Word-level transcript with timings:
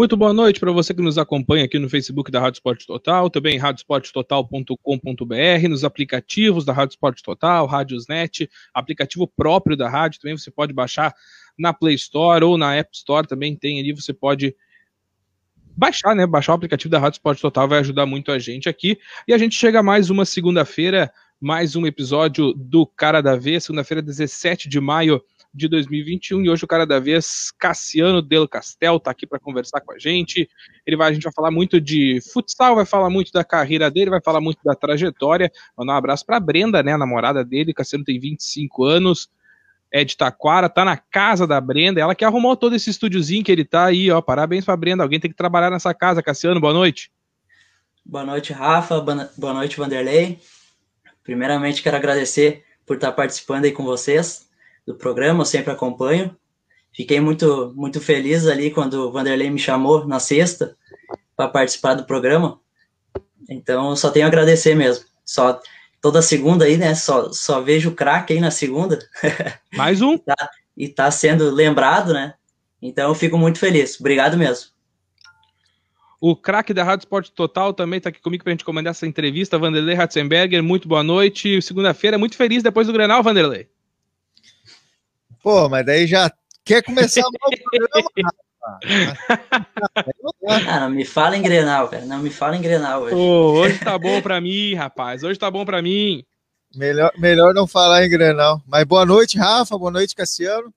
Muito 0.00 0.16
boa 0.16 0.32
noite 0.32 0.58
para 0.58 0.72
você 0.72 0.94
que 0.94 1.02
nos 1.02 1.18
acompanha 1.18 1.66
aqui 1.66 1.78
no 1.78 1.86
Facebook 1.86 2.30
da 2.30 2.40
Rádio 2.40 2.56
Esporte 2.56 2.86
Total, 2.86 3.28
também 3.28 3.58
radiosportetotal.com.br, 3.58 5.68
nos 5.68 5.84
aplicativos 5.84 6.64
da 6.64 6.72
Rádio 6.72 6.94
Esporte 6.94 7.22
Total, 7.22 7.66
Rádiosnet, 7.66 8.48
aplicativo 8.72 9.28
próprio 9.28 9.76
da 9.76 9.90
rádio, 9.90 10.18
também 10.18 10.38
você 10.38 10.50
pode 10.50 10.72
baixar 10.72 11.14
na 11.58 11.74
Play 11.74 11.96
Store 11.96 12.42
ou 12.42 12.56
na 12.56 12.74
App 12.74 12.88
Store, 12.94 13.26
também 13.26 13.54
tem 13.54 13.78
ali, 13.78 13.92
você 13.92 14.14
pode 14.14 14.56
baixar, 15.76 16.16
né? 16.16 16.26
Baixar 16.26 16.52
o 16.52 16.54
aplicativo 16.54 16.90
da 16.90 16.98
Rádio 16.98 17.16
Esporte 17.16 17.42
Total 17.42 17.68
vai 17.68 17.80
ajudar 17.80 18.06
muito 18.06 18.32
a 18.32 18.38
gente 18.38 18.70
aqui. 18.70 18.98
E 19.28 19.34
a 19.34 19.38
gente 19.38 19.54
chega 19.54 19.82
mais 19.82 20.08
uma 20.08 20.24
segunda-feira, 20.24 21.12
mais 21.38 21.76
um 21.76 21.84
episódio 21.84 22.54
do 22.54 22.86
Cara 22.86 23.20
da 23.20 23.36
Vez, 23.36 23.64
segunda-feira, 23.64 24.00
17 24.00 24.66
de 24.66 24.80
maio 24.80 25.22
de 25.52 25.68
2021. 25.68 26.44
E 26.44 26.50
hoje 26.50 26.64
o 26.64 26.68
cara 26.68 26.86
da 26.86 26.98
vez, 26.98 27.50
Cassiano 27.58 28.22
Del 28.22 28.48
Castel, 28.48 28.96
está 28.96 29.10
aqui 29.10 29.26
para 29.26 29.38
conversar 29.38 29.80
com 29.80 29.92
a 29.92 29.98
gente. 29.98 30.48
Ele 30.86 30.96
vai, 30.96 31.10
a 31.10 31.12
gente 31.12 31.24
vai 31.24 31.32
falar 31.32 31.50
muito 31.50 31.80
de 31.80 32.20
futsal, 32.32 32.76
vai 32.76 32.86
falar 32.86 33.10
muito 33.10 33.32
da 33.32 33.44
carreira 33.44 33.90
dele, 33.90 34.10
vai 34.10 34.22
falar 34.22 34.40
muito 34.40 34.60
da 34.64 34.74
trajetória. 34.74 35.50
Mandar 35.76 35.94
um 35.94 35.96
abraço 35.96 36.24
para 36.24 36.38
Brenda, 36.38 36.82
né, 36.82 36.92
a 36.92 36.98
namorada 36.98 37.44
dele. 37.44 37.74
Cassiano 37.74 38.04
tem 38.04 38.18
25 38.18 38.84
anos, 38.84 39.28
é 39.92 40.04
de 40.04 40.16
Taquara, 40.16 40.68
tá 40.68 40.84
na 40.84 40.96
casa 40.96 41.46
da 41.46 41.60
Brenda. 41.60 42.00
Ela 42.00 42.14
que 42.14 42.24
arrumou 42.24 42.56
todo 42.56 42.76
esse 42.76 42.90
estúdiozinho 42.90 43.42
que 43.44 43.50
ele 43.50 43.64
tá 43.64 43.86
aí, 43.86 44.10
ó. 44.10 44.20
Parabéns 44.20 44.64
para 44.64 44.76
Brenda. 44.76 45.02
Alguém 45.02 45.18
tem 45.18 45.30
que 45.30 45.36
trabalhar 45.36 45.70
nessa 45.70 45.92
casa, 45.92 46.22
Cassiano. 46.22 46.60
Boa 46.60 46.72
noite. 46.72 47.10
Boa 48.06 48.24
noite, 48.24 48.52
Rafa. 48.52 49.00
Boa 49.00 49.52
noite, 49.52 49.76
Vanderlei. 49.76 50.38
Primeiramente, 51.24 51.82
quero 51.82 51.96
agradecer 51.96 52.64
por 52.86 52.96
estar 52.96 53.12
participando 53.12 53.64
aí 53.64 53.72
com 53.72 53.84
vocês 53.84 54.49
do 54.86 54.94
programa, 54.94 55.42
eu 55.42 55.46
sempre 55.46 55.72
acompanho. 55.72 56.36
Fiquei 56.94 57.20
muito, 57.20 57.72
muito 57.76 58.00
feliz 58.00 58.46
ali 58.46 58.70
quando 58.70 58.94
o 58.94 59.12
Vanderlei 59.12 59.50
me 59.50 59.58
chamou 59.58 60.06
na 60.06 60.18
sexta 60.18 60.76
para 61.36 61.48
participar 61.48 61.94
do 61.94 62.04
programa. 62.04 62.60
Então, 63.48 63.94
só 63.96 64.10
tenho 64.10 64.26
a 64.26 64.28
agradecer 64.28 64.74
mesmo. 64.74 65.04
Só 65.24 65.60
toda 66.00 66.22
segunda 66.22 66.64
aí, 66.64 66.76
né? 66.76 66.94
Só, 66.94 67.32
só 67.32 67.60
vejo 67.60 67.90
o 67.90 67.94
craque 67.94 68.32
aí 68.32 68.40
na 68.40 68.50
segunda. 68.50 68.98
Mais 69.74 70.02
um. 70.02 70.14
e, 70.14 70.18
tá, 70.18 70.50
e 70.76 70.88
tá 70.88 71.10
sendo 71.10 71.50
lembrado, 71.50 72.12
né? 72.12 72.34
Então, 72.82 73.08
eu 73.08 73.14
fico 73.14 73.38
muito 73.38 73.58
feliz. 73.58 73.98
Obrigado 74.00 74.36
mesmo. 74.36 74.70
O 76.20 76.36
craque 76.36 76.74
da 76.74 76.84
Rádio 76.84 77.04
Esporte 77.04 77.32
Total 77.32 77.72
também 77.72 77.96
está 77.96 78.10
aqui 78.10 78.20
comigo 78.20 78.44
para 78.44 78.50
a 78.50 78.54
gente 78.54 78.64
comandar 78.64 78.90
essa 78.90 79.06
entrevista, 79.06 79.58
Vanderlei 79.58 79.94
Ratzenberger. 79.94 80.62
Muito 80.62 80.86
boa 80.86 81.02
noite. 81.02 81.62
Segunda-feira, 81.62 82.18
muito 82.18 82.36
feliz 82.36 82.62
depois 82.62 82.86
do 82.86 82.92
Grenal, 82.92 83.22
Vanderlei. 83.22 83.68
Pô, 85.42 85.68
mas 85.68 85.84
daí 85.86 86.06
já 86.06 86.30
quer 86.64 86.82
começar 86.82 87.22
o 87.22 87.30
novo 87.30 87.62
programa, 87.64 88.10
ah, 90.46 90.80
não 90.80 90.90
me 90.90 91.04
fala 91.04 91.36
em 91.36 91.42
Grenal, 91.42 91.88
velho. 91.88 92.06
Não 92.06 92.18
me 92.18 92.30
fala 92.30 92.56
em 92.56 92.60
Grenal 92.60 93.02
hoje. 93.02 93.14
Pô, 93.14 93.52
hoje 93.52 93.78
tá 93.78 93.98
bom 93.98 94.20
pra 94.20 94.40
mim, 94.40 94.74
rapaz. 94.74 95.22
Hoje 95.22 95.38
tá 95.38 95.50
bom 95.50 95.64
pra 95.64 95.80
mim. 95.80 96.24
Melhor, 96.74 97.10
melhor 97.18 97.54
não 97.54 97.66
falar 97.66 98.04
em 98.04 98.10
Grenal. 98.10 98.62
Mas 98.66 98.84
boa 98.84 99.06
noite, 99.06 99.38
Rafa. 99.38 99.78
Boa 99.78 99.90
noite, 99.90 100.14
Cassiano. 100.14 100.72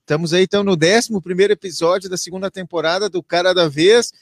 Estamos 0.00 0.32
aí, 0.34 0.42
então, 0.42 0.64
no 0.64 0.72
11 0.72 1.52
episódio 1.52 2.10
da 2.10 2.16
segunda 2.16 2.50
temporada 2.50 3.08
do 3.08 3.22
Cara 3.22 3.54
da 3.54 3.68
Vez. 3.68 4.12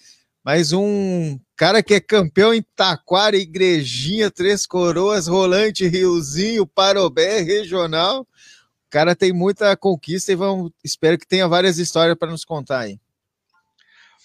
Mais 0.44 0.72
um 0.72 1.38
cara 1.56 1.82
que 1.82 1.94
é 1.94 2.00
campeão 2.00 2.52
em 2.52 2.62
Taquara, 2.76 3.36
Igrejinha, 3.36 4.30
Três 4.30 4.66
Coroas, 4.66 5.26
Rolante, 5.26 5.88
Riozinho, 5.88 6.66
Parobé, 6.66 7.40
Regional 7.40 8.26
cara 8.96 9.14
tem 9.14 9.30
muita 9.30 9.76
conquista 9.76 10.32
e 10.32 10.34
vamos, 10.34 10.72
espero 10.82 11.18
que 11.18 11.26
tenha 11.26 11.46
várias 11.46 11.76
histórias 11.76 12.16
para 12.16 12.30
nos 12.30 12.46
contar 12.46 12.78
aí. 12.78 12.98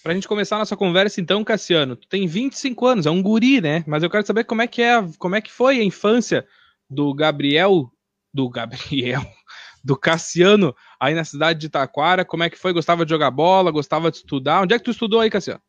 Para 0.02 0.12
a 0.12 0.14
gente 0.14 0.26
começar 0.26 0.56
a 0.56 0.60
nossa 0.60 0.74
conversa, 0.74 1.20
então, 1.20 1.44
Cassiano, 1.44 1.94
tu 1.94 2.08
tem 2.08 2.26
25 2.26 2.86
anos, 2.86 3.04
é 3.04 3.10
um 3.10 3.22
guri, 3.22 3.60
né? 3.60 3.84
Mas 3.86 4.02
eu 4.02 4.08
quero 4.08 4.26
saber 4.26 4.44
como 4.44 4.62
é 4.62 4.66
que 4.66 4.80
é, 4.80 4.94
como 5.18 5.36
é 5.36 5.42
que 5.42 5.52
foi 5.52 5.78
a 5.78 5.84
infância 5.84 6.46
do 6.88 7.12
Gabriel, 7.12 7.92
do 8.32 8.48
Gabriel, 8.48 9.20
do 9.84 9.94
Cassiano 9.94 10.74
aí 10.98 11.14
na 11.14 11.22
cidade 11.22 11.60
de 11.60 11.68
Taquara. 11.68 12.24
Como 12.24 12.42
é 12.42 12.48
que 12.48 12.58
foi? 12.58 12.72
Gostava 12.72 13.04
de 13.04 13.10
jogar 13.10 13.30
bola, 13.30 13.70
gostava 13.70 14.10
de 14.10 14.16
estudar? 14.16 14.62
Onde 14.62 14.72
é 14.72 14.78
que 14.78 14.84
tu 14.86 14.90
estudou 14.90 15.20
aí, 15.20 15.28
Cassiano? 15.28 15.60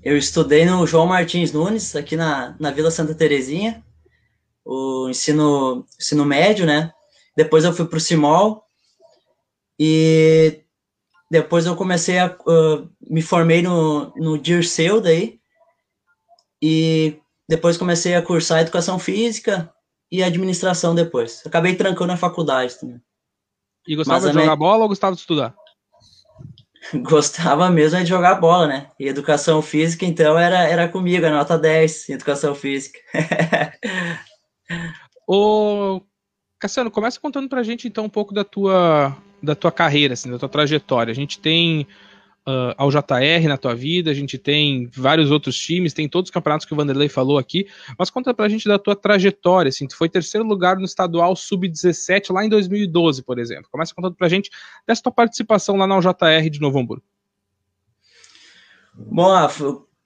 Eu 0.00 0.16
estudei 0.16 0.64
no 0.64 0.86
João 0.86 1.08
Martins 1.08 1.52
Nunes, 1.52 1.96
aqui 1.96 2.14
na, 2.14 2.54
na 2.60 2.70
Vila 2.70 2.90
Santa 2.92 3.16
Terezinha, 3.16 3.82
o 4.64 5.08
ensino, 5.08 5.84
ensino 5.98 6.24
médio, 6.24 6.64
né? 6.64 6.92
Depois 7.36 7.64
eu 7.64 7.72
fui 7.72 7.86
para 7.86 7.96
o 7.96 8.00
Simol 8.00 8.64
e 9.78 10.62
depois 11.30 11.66
eu 11.66 11.74
comecei 11.74 12.18
a 12.18 12.26
uh, 12.46 12.88
me 13.00 13.22
formei 13.22 13.62
no, 13.62 14.12
no 14.16 14.38
Dirceu 14.38 15.00
daí 15.00 15.40
e 16.60 17.18
depois 17.48 17.76
comecei 17.76 18.14
a 18.14 18.22
cursar 18.22 18.60
educação 18.60 18.98
física 18.98 19.72
e 20.10 20.22
administração 20.22 20.94
depois. 20.94 21.42
Acabei 21.46 21.74
trancando 21.74 22.12
a 22.12 22.16
faculdade 22.16 22.78
também. 22.78 23.00
E 23.86 23.96
gostava 23.96 24.20
Mas 24.20 24.32
de 24.32 24.40
jogar 24.40 24.56
bola 24.56 24.82
ou 24.82 24.88
gostava 24.88 25.14
de 25.14 25.20
estudar? 25.20 25.54
Gostava 27.02 27.70
mesmo 27.70 27.98
de 28.00 28.06
jogar 28.06 28.34
bola, 28.36 28.66
né? 28.66 28.90
E 28.98 29.08
educação 29.08 29.62
física, 29.62 30.04
então, 30.04 30.38
era, 30.38 30.64
era 30.64 30.88
comigo, 30.88 31.24
a 31.24 31.30
nota 31.30 31.58
10 31.58 32.08
em 32.08 32.12
educação 32.14 32.54
física. 32.54 32.98
Ô, 35.26 36.02
Cassiano, 36.62 36.92
começa 36.92 37.18
contando 37.18 37.48
pra 37.48 37.64
gente 37.64 37.88
então 37.88 38.04
um 38.04 38.08
pouco 38.08 38.32
da 38.32 38.44
tua, 38.44 39.16
da 39.42 39.52
tua 39.52 39.72
carreira, 39.72 40.14
assim, 40.14 40.30
da 40.30 40.38
tua 40.38 40.48
trajetória. 40.48 41.10
A 41.10 41.14
gente 41.14 41.40
tem 41.40 41.88
uh, 42.46 42.72
ao 42.76 42.88
JR 42.88 43.48
na 43.48 43.56
tua 43.56 43.74
vida, 43.74 44.12
a 44.12 44.14
gente 44.14 44.38
tem 44.38 44.88
vários 44.94 45.32
outros 45.32 45.58
times, 45.58 45.92
tem 45.92 46.08
todos 46.08 46.28
os 46.28 46.32
campeonatos 46.32 46.64
que 46.64 46.72
o 46.72 46.76
Vanderlei 46.76 47.08
falou 47.08 47.36
aqui, 47.36 47.66
mas 47.98 48.10
conta 48.10 48.32
pra 48.32 48.48
gente 48.48 48.68
da 48.68 48.78
tua 48.78 48.94
trajetória, 48.94 49.70
assim, 49.70 49.88
tu 49.88 49.96
foi 49.96 50.08
terceiro 50.08 50.46
lugar 50.46 50.76
no 50.76 50.84
estadual 50.84 51.34
sub-17 51.34 52.32
lá 52.32 52.44
em 52.44 52.48
2012, 52.48 53.24
por 53.24 53.40
exemplo. 53.40 53.66
Começa 53.68 53.92
contando 53.92 54.14
pra 54.14 54.28
gente 54.28 54.48
dessa 54.86 55.02
tua 55.02 55.10
participação 55.10 55.74
lá 55.74 55.84
na 55.84 55.98
UJR 55.98 56.48
de 56.48 56.60
Novo 56.60 56.78
Hamburgo. 56.78 57.02
Bom, 58.94 59.32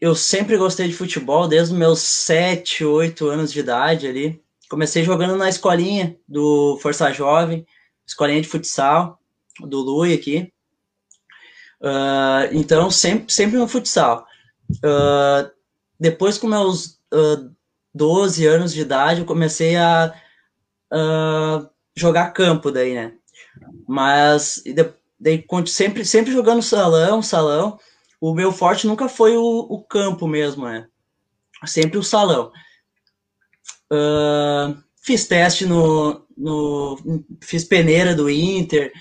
eu 0.00 0.14
sempre 0.14 0.56
gostei 0.56 0.88
de 0.88 0.94
futebol 0.94 1.46
desde 1.46 1.74
os 1.74 1.78
meus 1.78 2.00
7, 2.00 2.82
8 2.82 3.28
anos 3.28 3.52
de 3.52 3.60
idade 3.60 4.06
ali 4.06 4.40
comecei 4.68 5.04
jogando 5.04 5.36
na 5.36 5.48
escolinha 5.48 6.16
do 6.28 6.78
Força 6.82 7.12
Jovem, 7.12 7.66
escolinha 8.06 8.40
de 8.40 8.48
futsal, 8.48 9.20
do 9.60 9.80
Lui 9.80 10.12
aqui. 10.12 10.52
Uh, 11.80 12.48
então, 12.52 12.90
sempre, 12.90 13.32
sempre 13.32 13.58
no 13.58 13.68
futsal. 13.68 14.26
Uh, 14.70 15.50
depois, 15.98 16.38
com 16.38 16.46
meus 16.46 16.98
uh, 17.12 17.50
12 17.94 18.46
anos 18.46 18.72
de 18.72 18.80
idade, 18.80 19.20
eu 19.20 19.26
comecei 19.26 19.76
a 19.76 20.12
uh, 20.92 21.68
jogar 21.94 22.32
campo 22.32 22.70
daí, 22.70 22.94
né? 22.94 23.14
Mas 23.86 24.62
daí, 25.18 25.44
sempre, 25.66 26.04
sempre 26.04 26.32
jogando 26.32 26.62
salão, 26.62 27.22
salão. 27.22 27.78
O 28.20 28.34
meu 28.34 28.50
forte 28.52 28.86
nunca 28.86 29.08
foi 29.08 29.36
o, 29.36 29.42
o 29.42 29.82
campo 29.82 30.26
mesmo, 30.26 30.66
né? 30.66 30.86
Sempre 31.64 31.98
o 31.98 32.02
salão. 32.02 32.52
Uh, 33.92 34.76
fiz 35.02 35.26
teste 35.26 35.66
no, 35.66 36.26
no. 36.36 37.24
Fiz 37.40 37.64
peneira 37.64 38.14
do 38.14 38.28
Inter, 38.28 38.92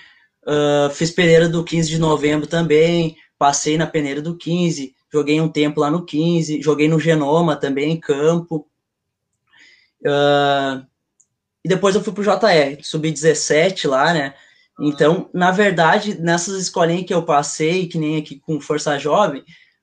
uh, 0.46 0.90
fiz 0.92 1.12
peneira 1.12 1.50
do 1.50 1.64
15 1.64 1.90
de 1.90 2.00
novembro 2.00 2.48
também. 2.48 3.18
Passei 3.38 3.78
na 3.78 3.86
peneira 3.86 4.22
do 4.22 4.38
15, 4.38 4.96
joguei 5.12 5.42
um 5.42 5.50
tempo 5.50 5.82
lá 5.82 5.92
no 5.92 6.06
15, 6.06 6.62
joguei 6.62 6.88
no 6.88 7.00
Genoma 7.00 7.56
também, 7.56 7.92
em 7.92 8.00
campo. 8.00 8.68
Uh, 10.02 10.86
e 11.64 11.68
depois 11.68 11.96
eu 11.96 12.04
fui 12.04 12.14
pro 12.14 12.24
JR, 12.24 12.80
subi 12.84 13.12
17 13.12 13.88
lá, 13.88 14.14
né? 14.14 14.36
Então, 14.80 15.30
na 15.34 15.52
verdade, 15.52 16.20
nessas 16.22 16.62
escolinhas 16.62 17.06
que 17.06 17.14
eu 17.14 17.24
passei, 17.24 17.88
que 17.88 17.98
nem 17.98 18.18
aqui 18.18 18.40
com 18.40 18.62
Força 18.62 19.00
Jovem, 19.00 19.42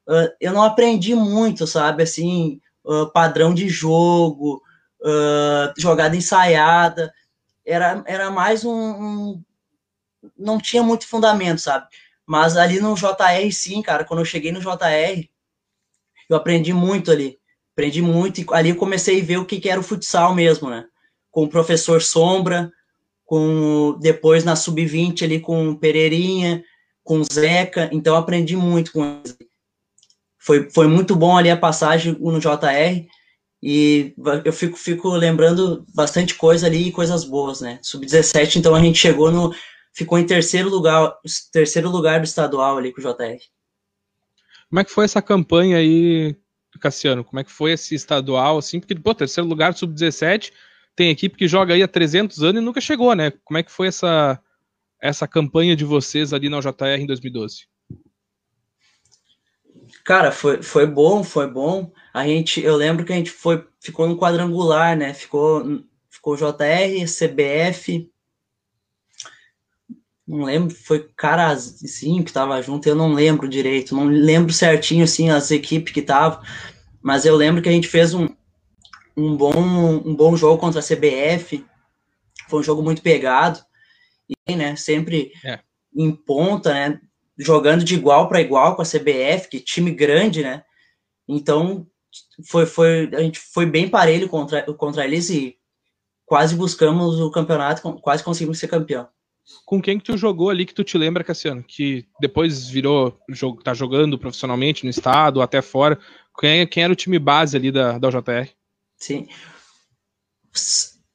uh, 0.08 0.28
eu 0.40 0.52
não 0.52 0.62
aprendi 0.62 1.14
muito, 1.14 1.66
sabe? 1.66 2.02
Assim, 2.02 2.60
uh, 2.84 3.10
padrão 3.10 3.52
de 3.52 3.68
jogo, 3.68 4.62
uh, 5.02 5.72
jogada 5.76 6.16
ensaiada, 6.16 7.12
era, 7.64 8.02
era 8.06 8.30
mais 8.30 8.64
um, 8.64 8.72
um, 8.72 9.42
Não 10.36 10.58
tinha 10.58 10.82
muito 10.82 11.06
fundamento, 11.06 11.60
sabe? 11.60 11.86
Mas 12.26 12.56
ali 12.56 12.80
no 12.80 12.94
JR, 12.94 13.52
sim, 13.52 13.82
cara, 13.82 14.04
quando 14.04 14.20
eu 14.20 14.24
cheguei 14.24 14.52
no 14.52 14.60
JR, 14.60 15.28
eu 16.28 16.36
aprendi 16.36 16.72
muito 16.72 17.10
ali. 17.10 17.38
Aprendi 17.72 18.02
muito, 18.02 18.40
e 18.40 18.46
ali 18.52 18.70
eu 18.70 18.76
comecei 18.76 19.20
a 19.20 19.24
ver 19.24 19.38
o 19.38 19.46
que, 19.46 19.58
que 19.58 19.68
era 19.68 19.80
o 19.80 19.82
futsal 19.82 20.34
mesmo, 20.34 20.68
né? 20.68 20.84
Com 21.30 21.44
o 21.44 21.48
professor 21.48 22.02
Sombra, 22.02 22.70
com 23.24 23.98
depois 23.98 24.44
na 24.44 24.54
sub-20 24.54 25.22
ali 25.22 25.40
com 25.40 25.70
o 25.70 25.78
Pereirinha, 25.78 26.62
com 27.02 27.20
o 27.20 27.24
Zeca, 27.24 27.88
então 27.90 28.14
aprendi 28.14 28.56
muito 28.56 28.92
com 28.92 29.04
eles. 29.04 29.36
Foi, 30.38 30.68
foi 30.70 30.86
muito 30.86 31.16
bom 31.16 31.36
ali 31.36 31.50
a 31.50 31.56
passagem 31.56 32.16
no 32.18 32.38
JR, 32.38 33.06
e 33.62 34.12
eu 34.44 34.52
fico, 34.52 34.76
fico 34.76 35.08
lembrando 35.10 35.86
bastante 35.94 36.34
coisa 36.34 36.66
ali 36.66 36.88
e 36.88 36.92
coisas 36.92 37.24
boas, 37.24 37.60
né? 37.60 37.78
Sub-17, 37.80 38.56
então 38.56 38.74
a 38.74 38.80
gente 38.80 38.98
chegou 38.98 39.30
no. 39.30 39.54
Ficou 39.94 40.18
em 40.18 40.26
terceiro 40.26 40.68
lugar, 40.68 41.14
terceiro 41.52 41.88
lugar 41.90 42.18
do 42.18 42.24
estadual 42.24 42.78
ali 42.78 42.92
com 42.92 43.00
o 43.00 43.04
JR. 43.04 43.38
Como 44.68 44.80
é 44.80 44.84
que 44.84 44.90
foi 44.90 45.04
essa 45.04 45.20
campanha 45.20 45.76
aí, 45.76 46.34
Cassiano? 46.80 47.22
Como 47.22 47.38
é 47.38 47.44
que 47.44 47.52
foi 47.52 47.72
esse 47.72 47.94
estadual, 47.94 48.56
assim? 48.56 48.80
Porque, 48.80 48.94
pô, 48.94 49.14
terceiro 49.14 49.48
lugar 49.48 49.74
sub-17, 49.74 50.50
tem 50.96 51.10
equipe 51.10 51.36
que 51.36 51.46
joga 51.46 51.74
aí 51.74 51.82
há 51.82 51.88
300 51.88 52.42
anos 52.42 52.62
e 52.62 52.64
nunca 52.64 52.80
chegou, 52.80 53.14
né? 53.14 53.30
Como 53.44 53.58
é 53.58 53.62
que 53.62 53.70
foi 53.70 53.88
essa, 53.88 54.40
essa 55.00 55.28
campanha 55.28 55.76
de 55.76 55.84
vocês 55.84 56.32
ali 56.32 56.48
na 56.48 56.58
JR 56.58 56.98
em 56.98 57.06
2012? 57.06 57.66
Cara, 60.04 60.32
foi, 60.32 60.62
foi 60.62 60.86
bom, 60.86 61.22
foi 61.22 61.48
bom. 61.48 61.92
A 62.12 62.26
gente, 62.26 62.60
eu 62.60 62.76
lembro 62.76 63.04
que 63.04 63.12
a 63.12 63.16
gente 63.16 63.30
foi, 63.30 63.64
ficou 63.80 64.08
no 64.08 64.18
quadrangular, 64.18 64.96
né? 64.96 65.14
Ficou, 65.14 65.82
ficou 66.10 66.36
JR, 66.36 67.06
CBF. 67.06 68.10
Não 70.26 70.44
lembro, 70.44 70.74
foi 70.74 71.08
Carazinho 71.16 72.24
que 72.24 72.32
tava 72.32 72.60
junto, 72.62 72.88
eu 72.88 72.94
não 72.94 73.12
lembro 73.12 73.48
direito, 73.48 73.94
não 73.94 74.06
lembro 74.06 74.52
certinho 74.52 75.04
assim 75.04 75.30
as 75.30 75.50
equipes 75.50 75.92
que 75.92 76.00
estavam, 76.00 76.40
mas 77.02 77.26
eu 77.26 77.36
lembro 77.36 77.60
que 77.60 77.68
a 77.68 77.72
gente 77.72 77.88
fez 77.88 78.14
um, 78.14 78.28
um, 79.16 79.36
bom, 79.36 79.52
um 79.52 80.14
bom 80.14 80.36
jogo 80.36 80.58
contra 80.58 80.80
a 80.80 80.82
CBF. 80.82 81.64
Foi 82.48 82.60
um 82.60 82.62
jogo 82.62 82.82
muito 82.82 83.02
pegado, 83.02 83.60
e 84.48 84.56
né, 84.56 84.76
sempre 84.76 85.32
é. 85.44 85.58
em 85.94 86.12
ponta, 86.12 86.72
né? 86.72 87.00
Jogando 87.42 87.84
de 87.84 87.94
igual 87.94 88.28
para 88.28 88.40
igual 88.40 88.74
com 88.76 88.82
a 88.82 88.86
CBF, 88.86 89.48
que 89.48 89.60
time 89.60 89.90
grande, 89.90 90.42
né? 90.42 90.62
Então 91.28 91.86
foi, 92.46 92.66
foi 92.66 93.10
a 93.14 93.20
gente 93.20 93.38
foi 93.38 93.66
bem 93.66 93.88
parelho 93.88 94.28
contra, 94.28 94.62
contra 94.74 95.04
eles 95.04 95.30
e 95.30 95.56
quase 96.24 96.54
buscamos 96.54 97.20
o 97.20 97.30
campeonato, 97.30 97.82
quase 98.00 98.24
conseguimos 98.24 98.58
ser 98.58 98.68
campeão. 98.68 99.08
Com 99.66 99.82
quem 99.82 99.98
que 99.98 100.04
tu 100.04 100.16
jogou 100.16 100.50
ali 100.50 100.64
que 100.64 100.74
tu 100.74 100.84
te 100.84 100.96
lembra, 100.96 101.24
Cassiano? 101.24 101.62
Que 101.62 102.06
depois 102.20 102.68
virou, 102.68 103.18
tá 103.64 103.74
jogando 103.74 104.18
profissionalmente 104.18 104.84
no 104.84 104.90
estado, 104.90 105.42
até 105.42 105.60
fora. 105.60 105.98
Quem, 106.38 106.66
quem 106.66 106.84
era 106.84 106.92
o 106.92 106.96
time 106.96 107.18
base 107.18 107.56
ali 107.56 107.72
da, 107.72 107.98
da 107.98 108.08
UJR? 108.08 108.50
Sim. 108.96 109.28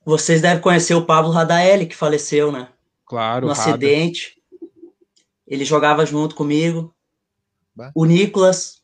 Vocês 0.05 0.41
devem 0.41 0.61
conhecer 0.61 0.93
o 0.93 1.05
Pablo 1.05 1.31
Radaeli, 1.31 1.85
que 1.85 1.95
faleceu, 1.95 2.51
né? 2.51 2.67
Claro. 3.05 3.45
No 3.45 3.51
acidente. 3.51 4.36
Ele 5.47 5.63
jogava 5.63 6.05
junto 6.05 6.35
comigo. 6.35 6.93
Bah. 7.75 7.91
O 7.95 8.05
Nicolas. 8.05 8.81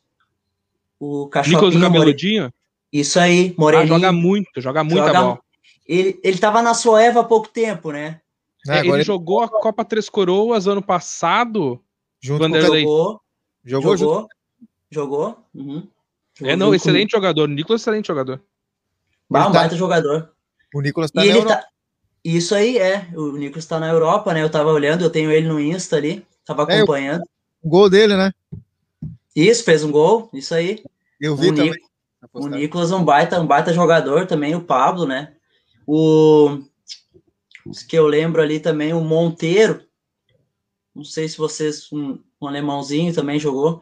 O 0.98 1.28
cachorro. 1.28 1.56
Nicolas 1.56 1.74
do 1.74 1.80
cabeludinho? 1.80 2.52
Isso 2.92 3.18
aí, 3.18 3.54
Moreninho. 3.58 3.94
Ah, 3.94 3.98
joga 3.98 4.12
muito, 4.12 4.60
joga 4.60 4.84
muita 4.84 5.08
joga... 5.08 5.20
bola. 5.20 5.40
Ele, 5.86 6.18
ele 6.22 6.38
tava 6.38 6.62
na 6.62 6.72
Soeva 6.74 7.20
há 7.20 7.24
pouco 7.24 7.48
tempo, 7.48 7.90
né? 7.90 8.20
É, 8.68 8.78
ele, 8.78 8.92
ele 8.92 9.02
jogou 9.02 9.42
a 9.42 9.48
Copa 9.48 9.84
Três 9.84 10.08
Coroas 10.08 10.66
ano 10.66 10.80
passado. 10.80 11.82
Junto 12.20 12.38
Vanderlei. 12.40 12.84
Jogou, 12.84 13.20
jogou, 13.64 13.96
jogou. 13.96 14.28
Jogou. 14.90 15.38
Uhum. 15.54 15.88
jogou 16.34 16.52
é, 16.52 16.56
não, 16.56 16.74
excelente 16.74 17.10
comigo. 17.10 17.26
jogador. 17.26 17.48
Nicolas, 17.48 17.82
excelente 17.82 18.06
jogador. 18.06 18.40
Bah, 19.28 19.48
um 19.48 19.52
tá... 19.52 19.58
baita 19.58 19.76
jogador. 19.76 20.32
O 20.72 20.80
Nicolas 20.80 21.10
tá 21.10 21.24
e 21.24 21.28
ele 21.28 21.44
tá... 21.44 21.66
Isso 22.24 22.54
aí, 22.54 22.78
é. 22.78 23.08
O 23.14 23.32
Nicolas 23.32 23.66
tá 23.66 23.78
na 23.78 23.88
Europa, 23.88 24.32
né? 24.32 24.42
Eu 24.42 24.48
tava 24.48 24.70
olhando, 24.70 25.02
eu 25.02 25.10
tenho 25.10 25.30
ele 25.30 25.48
no 25.48 25.60
Insta 25.60 25.96
ali. 25.96 26.24
Tava 26.44 26.64
acompanhando. 26.64 27.22
É, 27.22 27.24
o 27.62 27.68
gol 27.68 27.88
dele, 27.88 28.16
né? 28.16 28.32
Isso, 29.34 29.64
fez 29.64 29.82
um 29.82 29.90
gol, 29.90 30.30
isso 30.32 30.54
aí. 30.54 30.82
Eu 31.20 31.36
vi 31.36 31.48
o 31.48 31.54
também. 31.54 31.74
o 32.32 32.48
Nicolas 32.48 32.90
é 32.90 32.94
um 32.94 33.04
baita, 33.04 33.40
um 33.40 33.46
baita 33.46 33.72
jogador 33.72 34.26
também, 34.26 34.54
o 34.54 34.64
Pablo, 34.64 35.06
né? 35.06 35.34
O 35.86 36.60
os 37.64 37.82
que 37.82 37.96
eu 37.96 38.06
lembro 38.06 38.42
ali 38.42 38.60
também, 38.60 38.92
o 38.92 39.00
Monteiro. 39.00 39.82
Não 40.94 41.04
sei 41.04 41.28
se 41.28 41.38
vocês, 41.38 41.90
um, 41.90 42.18
um 42.40 42.46
alemãozinho 42.46 43.14
também 43.14 43.40
jogou. 43.40 43.80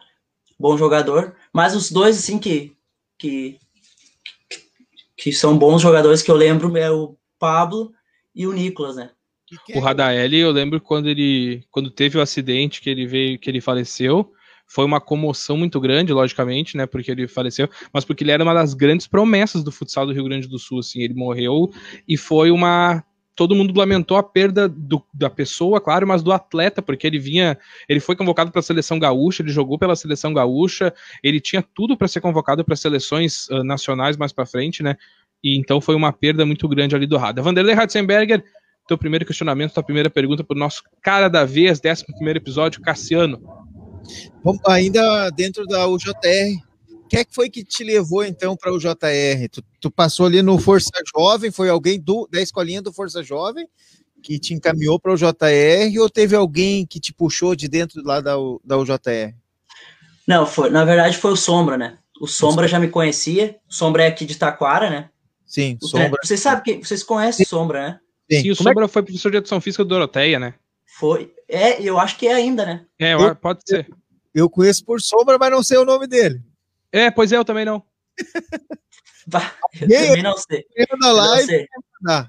Bom 0.59 0.79
jogador. 0.79 1.35
Mas 1.53 1.75
os 1.75 1.91
dois, 1.91 2.17
assim, 2.17 2.39
que, 2.39 2.77
que, 3.19 3.59
que 5.17 5.33
são 5.33 5.59
bons 5.59 5.83
jogadores 5.83 6.23
que 6.23 6.31
eu 6.31 6.37
lembro 6.37 6.77
é 6.77 6.91
o 6.91 7.17
Pablo 7.39 7.93
e 8.35 8.47
o 8.47 8.53
Nicolas, 8.53 8.97
né? 8.97 9.11
O 9.75 9.81
Radaeli, 9.81 10.39
eu 10.39 10.51
lembro 10.51 10.81
quando 10.81 11.09
ele 11.09 11.63
quando 11.71 11.91
teve 11.91 12.19
o 12.19 12.21
acidente 12.21 12.81
que 12.81 12.91
ele 12.91 13.07
veio, 13.07 13.39
que 13.39 13.51
ele 13.51 13.61
faleceu, 13.61 14.33
foi 14.67 14.85
uma 14.85 15.01
comoção 15.01 15.57
muito 15.57 15.79
grande, 15.79 16.13
logicamente, 16.13 16.77
né, 16.77 16.87
porque 16.87 17.11
ele 17.11 17.29
faleceu, 17.29 17.69
mas 17.93 18.05
porque 18.05 18.25
ele 18.25 18.31
era 18.31 18.43
uma 18.43 18.55
das 18.55 18.73
grandes 18.73 19.07
promessas 19.07 19.63
do 19.63 19.71
futsal 19.71 20.07
do 20.07 20.13
Rio 20.13 20.25
Grande 20.25 20.49
do 20.49 20.59
Sul, 20.59 20.79
assim, 20.79 21.03
ele 21.03 21.15
morreu 21.15 21.71
e 22.09 22.17
foi 22.17 22.51
uma 22.51 23.05
todo 23.35 23.55
mundo 23.55 23.77
lamentou 23.77 24.17
a 24.17 24.23
perda 24.23 24.69
do, 24.69 25.03
da 25.13 25.31
pessoa, 25.31 25.81
claro, 25.81 26.07
mas 26.07 26.23
do 26.23 26.33
atleta, 26.33 26.83
porque 26.83 27.07
ele 27.07 27.19
vinha, 27.19 27.59
ele 27.89 28.01
foi 28.01 28.15
convocado 28.15 28.51
para 28.51 28.61
a 28.61 28.63
seleção 28.63 28.99
gaúcha, 28.99 29.43
ele 29.43 29.51
jogou 29.51 29.79
pela 29.79 29.97
seleção 29.97 30.35
gaúcha, 30.35 30.93
ele 31.23 31.41
tinha 31.41 31.63
tudo 31.63 31.97
para 31.97 32.09
ser 32.09 32.21
convocado 32.21 32.65
para 32.65 32.77
seleções 32.77 33.49
uh, 33.49 33.65
nacionais 33.65 34.17
mais 34.17 34.33
para 34.33 34.47
frente, 34.47 34.83
né? 34.83 34.97
E 35.43 35.59
então 35.59 35.81
foi 35.81 35.95
uma 35.95 36.13
perda 36.13 36.45
muito 36.47 36.69
grande 36.69 36.95
ali 36.95 37.07
do 37.07 37.17
Rada. 37.17 37.43
Vanderlei 37.43 37.75
Ratzenberger, 37.75 38.45
teu 38.93 38.99
primeiro 38.99 39.25
questionamento, 39.25 39.73
tua 39.73 39.83
primeira 39.83 40.11
pergunta 40.11 40.45
para 40.45 40.55
o 40.55 40.59
nosso 40.59 40.83
cara 41.01 41.29
da 41.29 41.45
vez, 41.45 41.81
décimo 41.81 42.15
primeiro 42.15 42.39
episódio, 42.39 42.83
Cassiano. 42.83 43.41
Bom, 44.45 44.59
ainda 44.67 45.31
dentro 45.31 45.67
da 45.67 45.89
UJR, 45.89 46.13
o 46.91 47.09
que, 47.09 47.17
é 47.17 47.25
que 47.25 47.35
foi 47.35 47.49
que 47.49 47.65
te 47.65 47.83
levou 47.83 48.25
então 48.25 48.55
para 48.55 48.71
o 48.71 48.77
UJR? 48.77 49.49
Tu, 49.51 49.63
tu, 49.81 49.91
passou 49.91 50.27
ali 50.27 50.43
no 50.43 50.59
Força 50.59 50.91
Jovem, 51.17 51.51
foi 51.51 51.71
alguém 51.71 51.99
do, 51.99 52.29
da 52.31 52.41
escolinha 52.43 52.83
do 52.83 52.93
Força 52.93 53.23
Jovem 53.23 53.67
que 54.23 54.39
te 54.39 54.55
encaminhou 54.55 55.01
para 55.01 55.13
o 55.13 55.17
JR 55.17 55.99
ou 56.01 56.09
teve 56.09 56.37
alguém 56.37 56.87
que 56.87 57.01
te 57.01 57.13
puxou 57.13 57.57
de 57.57 57.69
dentro 57.69 58.03
lá 58.05 58.21
da, 58.21 58.35
da 58.63 58.79
UJR? 58.79 59.35
Não, 60.29 60.47
foi, 60.47 60.71
na 60.71 60.85
verdade 60.85 61.17
foi 61.17 61.33
o 61.33 61.37
Sombra, 61.37 61.77
né? 61.77 61.99
O 62.21 62.27
Sombra 62.27 62.69
já 62.69 62.79
me 62.79 62.89
conhecia, 62.89 63.57
o 63.69 63.75
Sombra 63.75 64.05
é 64.05 64.07
aqui 64.07 64.25
de 64.25 64.37
Taquara, 64.37 64.91
né? 64.91 65.09
Sim, 65.47 65.77
o 65.83 65.87
Sombra. 65.87 66.19
Vocês 66.23 66.41
sabem 66.41 66.63
que 66.63 66.87
vocês 66.87 67.03
conhecem 67.03 67.45
o 67.45 67.49
Sombra, 67.49 67.89
né? 67.89 68.01
Sim, 68.37 68.43
Sim 68.43 68.51
o 68.51 68.57
Sombra 68.57 68.85
é 68.85 68.89
foi 68.89 69.03
professor 69.03 69.31
de 69.31 69.37
educação 69.39 69.61
física 69.61 69.85
do 69.85 69.89
Doroteia, 69.89 70.39
né? 70.39 70.55
Foi. 70.87 71.33
É, 71.49 71.83
eu 71.83 71.99
acho 71.99 72.17
que 72.19 72.27
é 72.27 72.35
ainda, 72.35 72.65
né? 72.65 72.87
É, 72.99 73.15
eu, 73.15 73.35
pode 73.37 73.61
ser. 73.67 73.89
Eu 74.35 74.49
conheço 74.49 74.85
por 74.85 75.01
Sombra, 75.01 75.39
mas 75.39 75.51
não 75.51 75.63
sei 75.63 75.79
o 75.79 75.85
nome 75.85 76.07
dele. 76.07 76.43
É, 76.91 77.11
pois 77.11 77.33
é, 77.33 77.37
eu 77.37 77.45
também 77.45 77.65
não. 77.65 77.83
eu 79.81 79.89
também 79.89 80.23
não 80.23 80.37
sei. 80.37 80.65
Na 80.99 81.13
live, 81.13 81.47
sei. 81.47 81.67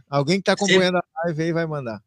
Alguém 0.10 0.38
que 0.38 0.42
está 0.42 0.54
acompanhando 0.54 0.96
sempre, 0.96 1.10
a 1.16 1.26
live 1.26 1.44
aí 1.44 1.54
vai 1.54 1.66
mandar. 1.66 2.02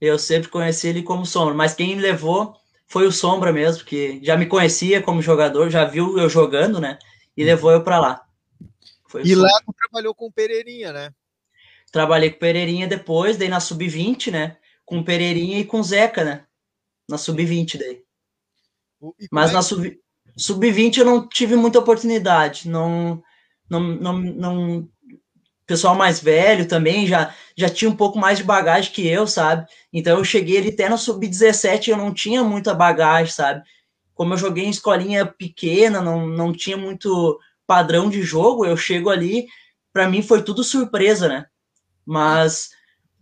Eu 0.00 0.18
sempre 0.18 0.48
conheci 0.48 0.88
ele 0.88 1.02
como 1.02 1.24
Sombra, 1.24 1.54
mas 1.54 1.74
quem 1.74 1.96
me 1.96 2.02
levou 2.02 2.56
foi 2.86 3.06
o 3.06 3.12
Sombra 3.12 3.52
mesmo, 3.52 3.84
que 3.84 4.20
já 4.22 4.36
me 4.36 4.46
conhecia 4.46 5.02
como 5.02 5.22
jogador, 5.22 5.70
já 5.70 5.84
viu 5.84 6.18
eu 6.18 6.28
jogando, 6.28 6.80
né? 6.80 6.98
E 7.36 7.42
uhum. 7.42 7.46
levou 7.46 7.72
eu 7.72 7.82
para 7.82 7.98
lá. 7.98 8.22
Foi 9.08 9.22
e 9.24 9.34
lá 9.34 9.50
tu 9.64 9.72
trabalhou 9.72 10.14
com 10.14 10.26
o 10.26 10.32
Pereirinha, 10.32 10.92
né? 10.92 11.10
Trabalhei 11.92 12.30
com 12.30 12.38
Pereirinha 12.38 12.86
depois, 12.86 13.36
daí 13.36 13.48
na 13.48 13.60
Sub-20, 13.60 14.30
né? 14.30 14.56
Com 14.84 15.02
Pereirinha 15.02 15.60
e 15.60 15.64
com 15.64 15.82
Zeca, 15.82 16.24
né? 16.24 16.44
Na 17.08 17.18
Sub-20 17.18 17.78
daí. 17.78 18.02
Mas 19.30 19.50
é 19.50 19.52
na 19.54 19.62
Sub-20 19.62 19.98
Sub 20.36 20.66
eu 20.98 21.04
não 21.04 21.28
tive 21.28 21.56
muita 21.56 21.78
oportunidade. 21.78 22.68
Não, 22.68 23.22
não, 23.70 23.80
não, 23.80 24.18
não. 24.18 24.88
Pessoal 25.66 25.96
mais 25.96 26.20
velho 26.20 26.68
também 26.68 27.08
já, 27.08 27.34
já 27.56 27.68
tinha 27.68 27.90
um 27.90 27.96
pouco 27.96 28.18
mais 28.18 28.38
de 28.38 28.44
bagagem 28.44 28.92
que 28.92 29.06
eu, 29.06 29.26
sabe? 29.26 29.66
Então 29.92 30.18
eu 30.18 30.24
cheguei 30.24 30.58
ali 30.58 30.68
até 30.68 30.88
na 30.88 30.96
Sub-17 30.96 31.88
eu 31.88 31.96
não 31.96 32.14
tinha 32.14 32.44
muita 32.44 32.72
bagagem, 32.72 33.32
sabe? 33.32 33.64
Como 34.14 34.32
eu 34.32 34.38
joguei 34.38 34.64
em 34.64 34.70
escolinha 34.70 35.26
pequena, 35.26 36.00
não, 36.00 36.24
não 36.26 36.52
tinha 36.52 36.76
muito 36.76 37.40
padrão 37.66 38.08
de 38.08 38.22
jogo, 38.22 38.64
eu 38.64 38.76
chego 38.76 39.10
ali, 39.10 39.48
para 39.92 40.08
mim 40.08 40.22
foi 40.22 40.42
tudo 40.42 40.62
surpresa, 40.62 41.28
né? 41.28 41.46
Mas 42.06 42.70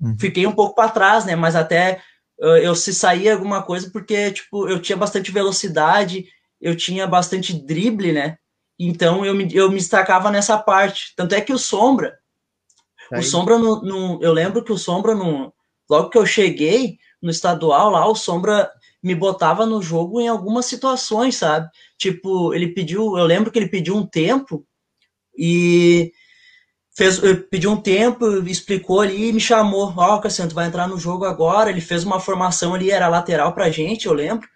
uhum. 0.00 0.16
fiquei 0.18 0.46
um 0.46 0.52
pouco 0.52 0.74
para 0.74 0.90
trás, 0.90 1.24
né? 1.24 1.34
Mas 1.34 1.56
até 1.56 2.02
eu, 2.38 2.56
eu 2.56 2.74
se 2.74 2.92
saía 2.92 3.32
alguma 3.32 3.62
coisa 3.62 3.90
porque 3.90 4.32
tipo 4.32 4.68
eu 4.68 4.80
tinha 4.80 4.96
bastante 4.96 5.32
velocidade, 5.32 6.26
eu 6.60 6.76
tinha 6.76 7.06
bastante 7.06 7.52
drible, 7.52 8.12
né? 8.12 8.36
Então 8.78 9.24
eu 9.24 9.34
me, 9.34 9.48
eu 9.54 9.68
me 9.70 9.76
destacava 9.76 10.30
nessa 10.30 10.58
parte. 10.58 11.14
Tanto 11.16 11.34
é 11.34 11.40
que 11.40 11.52
o 11.52 11.58
Sombra, 11.58 12.18
Aí. 13.12 13.20
o 13.20 13.22
Sombra 13.22 13.58
no, 13.58 13.82
no, 13.82 14.22
eu 14.22 14.32
lembro 14.32 14.64
que 14.64 14.72
o 14.72 14.78
Sombra 14.78 15.14
no, 15.14 15.52
logo 15.88 16.10
que 16.10 16.18
eu 16.18 16.26
cheguei 16.26 16.98
no 17.22 17.30
estadual 17.30 17.90
lá, 17.90 18.06
o 18.06 18.14
Sombra 18.14 18.70
me 19.02 19.14
botava 19.14 19.66
no 19.66 19.82
jogo 19.82 20.20
em 20.20 20.28
algumas 20.28 20.66
situações, 20.66 21.36
sabe? 21.36 21.68
Tipo, 21.98 22.54
ele 22.54 22.68
pediu, 22.68 23.18
eu 23.18 23.24
lembro 23.24 23.50
que 23.50 23.58
ele 23.58 23.68
pediu 23.68 23.94
um 23.94 24.06
tempo 24.06 24.66
e 25.36 26.10
fez, 26.96 27.20
pediu 27.50 27.72
um 27.72 27.80
tempo, 27.80 28.26
explicou 28.46 29.00
ali 29.00 29.28
e 29.28 29.32
me 29.32 29.40
chamou. 29.40 29.92
Ó, 29.96 30.14
oh, 30.16 30.20
Cassiano, 30.20 30.50
tu 30.50 30.54
vai 30.54 30.66
entrar 30.66 30.88
no 30.88 30.98
jogo 30.98 31.24
agora. 31.24 31.70
Ele 31.70 31.80
fez 31.80 32.04
uma 32.04 32.20
formação 32.20 32.74
ali, 32.74 32.90
era 32.90 33.08
lateral 33.08 33.52
pra 33.52 33.70
gente, 33.70 34.06
eu 34.06 34.12
lembro. 34.12 34.48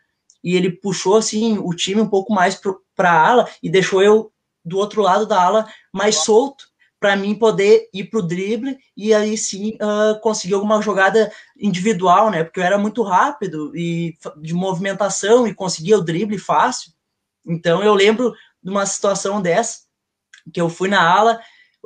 E 0.42 0.56
ele 0.56 0.70
puxou, 0.70 1.16
assim, 1.16 1.58
o 1.58 1.74
time 1.74 2.00
um 2.00 2.08
pouco 2.08 2.32
mais 2.32 2.54
pro, 2.54 2.80
pra 2.94 3.12
ala 3.12 3.48
e 3.62 3.68
deixou 3.68 4.02
eu 4.02 4.32
do 4.64 4.78
outro 4.78 5.02
lado 5.02 5.26
da 5.26 5.42
ala 5.42 5.66
mais 5.92 6.16
solto 6.16 6.68
para 7.00 7.16
mim 7.16 7.34
poder 7.34 7.88
ir 7.94 8.04
pro 8.04 8.22
drible 8.22 8.76
e 8.96 9.14
aí 9.14 9.38
sim 9.38 9.76
uh, 9.76 10.20
conseguir 10.20 10.54
alguma 10.54 10.82
jogada 10.82 11.30
individual, 11.56 12.30
né? 12.30 12.42
Porque 12.42 12.58
eu 12.58 12.64
era 12.64 12.76
muito 12.76 13.02
rápido 13.02 13.72
e 13.76 14.16
de 14.36 14.52
movimentação 14.52 15.46
e 15.46 15.54
conseguia 15.54 15.96
o 15.96 16.02
drible 16.02 16.38
fácil. 16.38 16.92
Então 17.46 17.82
eu 17.82 17.94
lembro 17.94 18.34
de 18.62 18.70
uma 18.70 18.84
situação 18.84 19.40
dessa, 19.40 19.82
que 20.52 20.60
eu 20.60 20.68
fui 20.68 20.88
na 20.88 21.00
ala, 21.00 21.40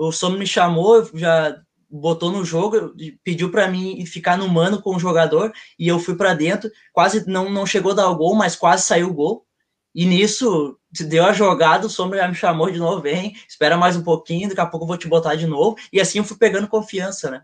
o 0.09 0.13
Sombra 0.13 0.39
me 0.39 0.47
chamou, 0.47 1.09
já 1.15 1.57
botou 1.91 2.31
no 2.31 2.45
jogo, 2.45 2.95
pediu 3.23 3.51
para 3.51 3.69
mim 3.69 4.05
ficar 4.07 4.39
no 4.39 4.49
mano 4.49 4.81
com 4.81 4.97
o 4.97 4.99
jogador, 4.99 5.53
e 5.79 5.87
eu 5.87 5.99
fui 5.99 6.15
para 6.15 6.33
dentro, 6.33 6.71
quase 6.93 7.29
não, 7.29 7.51
não 7.51 7.67
chegou 7.67 7.93
a 7.93 7.97
dar 7.97 8.09
o 8.09 8.17
gol, 8.17 8.35
mas 8.35 8.57
quase 8.57 8.85
saiu 8.85 9.11
o 9.11 9.15
gol. 9.15 9.47
E 9.95 10.07
nisso, 10.07 10.79
se 10.95 11.05
deu 11.05 11.25
a 11.25 11.35
jogada, 11.35 11.87
o 11.87 11.91
Sombra 11.91 12.19
já 12.19 12.29
me 12.29 12.35
chamou 12.35 12.71
de 12.71 12.79
novo, 12.79 13.03
vem, 13.03 13.37
espera 13.47 13.77
mais 13.77 13.95
um 13.95 14.03
pouquinho, 14.03 14.49
daqui 14.49 14.61
a 14.61 14.67
pouco 14.67 14.85
eu 14.85 14.89
vou 14.89 14.97
te 14.97 15.07
botar 15.07 15.35
de 15.35 15.47
novo. 15.47 15.77
E 15.93 16.01
assim 16.01 16.19
eu 16.19 16.25
fui 16.25 16.39
pegando 16.39 16.67
confiança, 16.67 17.31
né? 17.31 17.43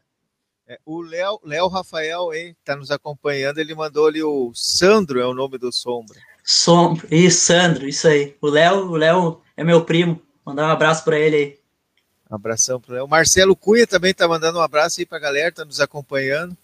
É, 0.67 0.79
o 0.85 1.01
Léo, 1.03 1.41
Léo 1.45 1.69
Rafael, 1.69 2.33
hein, 2.33 2.57
tá 2.65 2.77
nos 2.77 2.91
acompanhando, 2.91 3.59
ele 3.59 3.75
mandou 3.75 4.07
ali 4.07 4.23
o 4.23 4.53
Sandro, 4.55 5.21
é 5.21 5.27
o 5.27 5.35
nome 5.35 5.59
do 5.59 5.71
Sombra. 5.71 6.19
Sombra, 6.45 7.07
isso, 7.11 7.41
Sandro, 7.47 7.87
isso 7.87 8.09
aí. 8.09 8.37
O 8.41 8.49
Léo, 8.49 8.87
o 8.91 8.97
Léo 8.97 9.43
é 9.57 9.63
meu 9.63 9.85
primo, 9.85 10.23
mandar 10.45 10.69
um 10.69 10.71
abraço 10.71 11.05
para 11.05 11.19
ele 11.19 11.37
aí. 11.37 11.58
Um 12.31 12.35
abração 12.35 12.81
para 12.81 12.93
o 12.93 12.95
Léo. 12.95 13.09
Marcelo 13.09 13.57
Cunha 13.57 13.87
também 13.87 14.13
tá 14.13 14.29
mandando 14.29 14.59
um 14.59 14.63
abraço 14.63 15.01
aí 15.01 15.07
pra 15.07 15.19
galera, 15.19 15.53
tá 15.53 15.65
nos 15.65 15.81
acompanhando. 15.81 16.57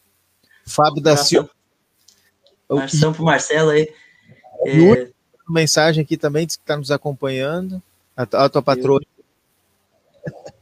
Fábio 0.66 1.02
da 1.02 1.16
Silva. 1.16 1.50
Um 2.68 2.76
abração 2.76 3.12
pro 3.12 3.24
Marcelo 3.24 3.70
aí. 3.70 3.92
É 4.66 5.08
mensagem 5.48 6.02
aqui 6.02 6.16
também, 6.16 6.46
diz 6.46 6.56
que 6.56 6.62
está 6.62 6.76
nos 6.76 6.90
acompanhando. 6.90 7.82
A, 8.16 8.22
a 8.22 8.48
tua 8.48 8.62
patroa. 8.62 9.00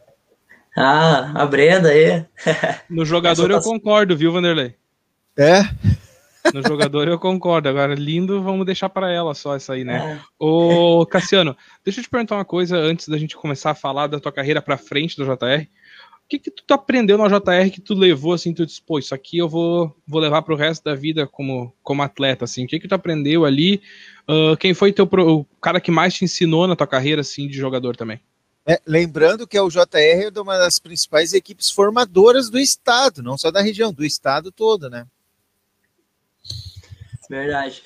Ah, 0.75 1.43
a 1.43 1.45
Brenda 1.45 1.91
aí. 1.91 2.25
No 2.89 3.05
jogador 3.05 3.47
tá... 3.47 3.57
eu 3.57 3.61
concordo, 3.61 4.17
viu, 4.17 4.33
Vanderlei? 4.33 4.75
É? 5.37 5.61
No 6.53 6.63
jogador 6.63 7.09
eu 7.09 7.19
concordo. 7.19 7.69
Agora, 7.69 7.95
lindo, 7.95 8.43
vamos 8.43 8.67
deixar 8.67 8.89
para 8.89 9.11
ela 9.11 9.35
só 9.35 9.55
essa 9.55 9.75
aí, 9.75 9.85
né? 9.85 10.21
É. 10.21 10.21
Ô, 10.39 11.07
Cassiano, 11.07 11.57
deixa 11.85 12.01
eu 12.01 12.05
te 12.05 12.11
perguntar 12.11 12.37
uma 12.37 12.45
coisa 12.45 12.77
antes 12.77 13.09
da 13.09 13.19
gente 13.19 13.37
começar 13.37 13.71
a 13.71 13.75
falar 13.75 14.07
da 14.07 14.21
tua 14.21 14.33
carreira 14.33 14.61
para 14.61 14.77
frente 14.77 15.17
do 15.17 15.25
JR 15.25 15.67
que, 16.39 16.51
que 16.51 16.63
tu 16.67 16.75
aprendeu 16.75 17.19
na 17.19 17.29
JR 17.29 17.71
que 17.71 17.81
tu 17.81 17.95
levou, 17.95 18.33
assim, 18.33 18.53
tu 18.53 18.65
disse, 18.65 18.81
pô, 18.83 18.99
isso 18.99 19.15
aqui 19.15 19.39
eu 19.39 19.49
vou, 19.49 19.95
vou 20.07 20.21
levar 20.21 20.43
pro 20.43 20.57
resto 20.57 20.85
da 20.85 20.95
vida 20.95 21.27
como, 21.27 21.75
como 21.83 22.03
atleta, 22.03 22.45
assim, 22.45 22.65
o 22.65 22.69
que 22.69 22.81
que 22.81 22.89
tu 22.89 22.95
aprendeu 22.95 23.45
ali, 23.45 23.83
uh, 24.29 24.57
quem 24.57 24.75
foi 24.75 24.93
teu, 24.93 25.05
o 25.05 25.45
cara 25.61 25.81
que 25.81 25.91
mais 25.91 26.15
te 26.15 26.25
ensinou 26.25 26.67
na 26.67 26.77
tua 26.77 26.87
carreira, 26.87 27.21
assim, 27.21 27.47
de 27.49 27.57
jogador 27.57 27.97
também? 27.97 28.21
É, 28.65 28.81
lembrando 28.87 29.47
que 29.47 29.59
o 29.59 29.69
JR 29.69 29.89
é 29.97 30.41
uma 30.41 30.57
das 30.57 30.79
principais 30.79 31.33
equipes 31.33 31.69
formadoras 31.69 32.49
do 32.49 32.59
estado, 32.59 33.23
não 33.23 33.37
só 33.37 33.51
da 33.51 33.61
região, 33.61 33.93
do 33.93 34.05
estado 34.05 34.53
todo, 34.53 34.89
né? 34.89 35.07
Verdade. 37.33 37.83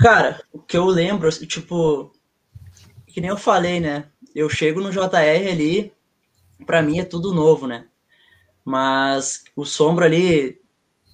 Cara, 0.00 0.40
o 0.52 0.60
que 0.60 0.76
eu 0.76 0.84
lembro, 0.84 1.28
tipo, 1.44 2.12
que 3.08 3.20
nem 3.20 3.30
eu 3.30 3.36
falei, 3.36 3.80
né? 3.80 4.04
Eu 4.32 4.48
chego 4.48 4.80
no 4.80 4.92
JR 4.92 5.50
ali, 5.50 5.92
para 6.64 6.80
mim 6.80 7.00
é 7.00 7.04
tudo 7.04 7.34
novo, 7.34 7.66
né? 7.66 7.86
Mas 8.64 9.42
o 9.56 9.64
Sombra 9.64 10.04
ali 10.04 10.60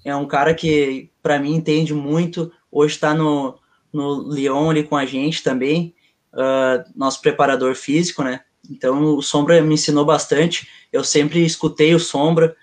é 0.05 0.15
um 0.15 0.29
cara 0.29 0.53
que 0.53 1.11
para 1.23 1.39
mim 1.39 1.55
entende 1.55 1.95
muito. 1.95 2.53
Hoje 2.71 2.97
está 2.97 3.15
no, 3.15 3.59
no 3.91 4.31
Lyon 4.31 4.69
ali 4.69 4.85
com 4.85 4.99
a 4.99 5.07
gente 5.07 5.43
também, 5.43 5.95
uh, 6.35 6.85
nosso 6.95 7.23
preparador 7.23 7.75
físico, 7.75 8.23
né? 8.23 8.45
Então 8.71 9.17
o 9.17 9.23
Sombra 9.23 9.63
me 9.63 9.73
ensinou 9.73 10.05
bastante. 10.05 10.69
Eu 10.93 11.05
sempre 11.05 11.43
escutei 11.43 11.95
o 11.95 11.99
Sombra 11.99 12.55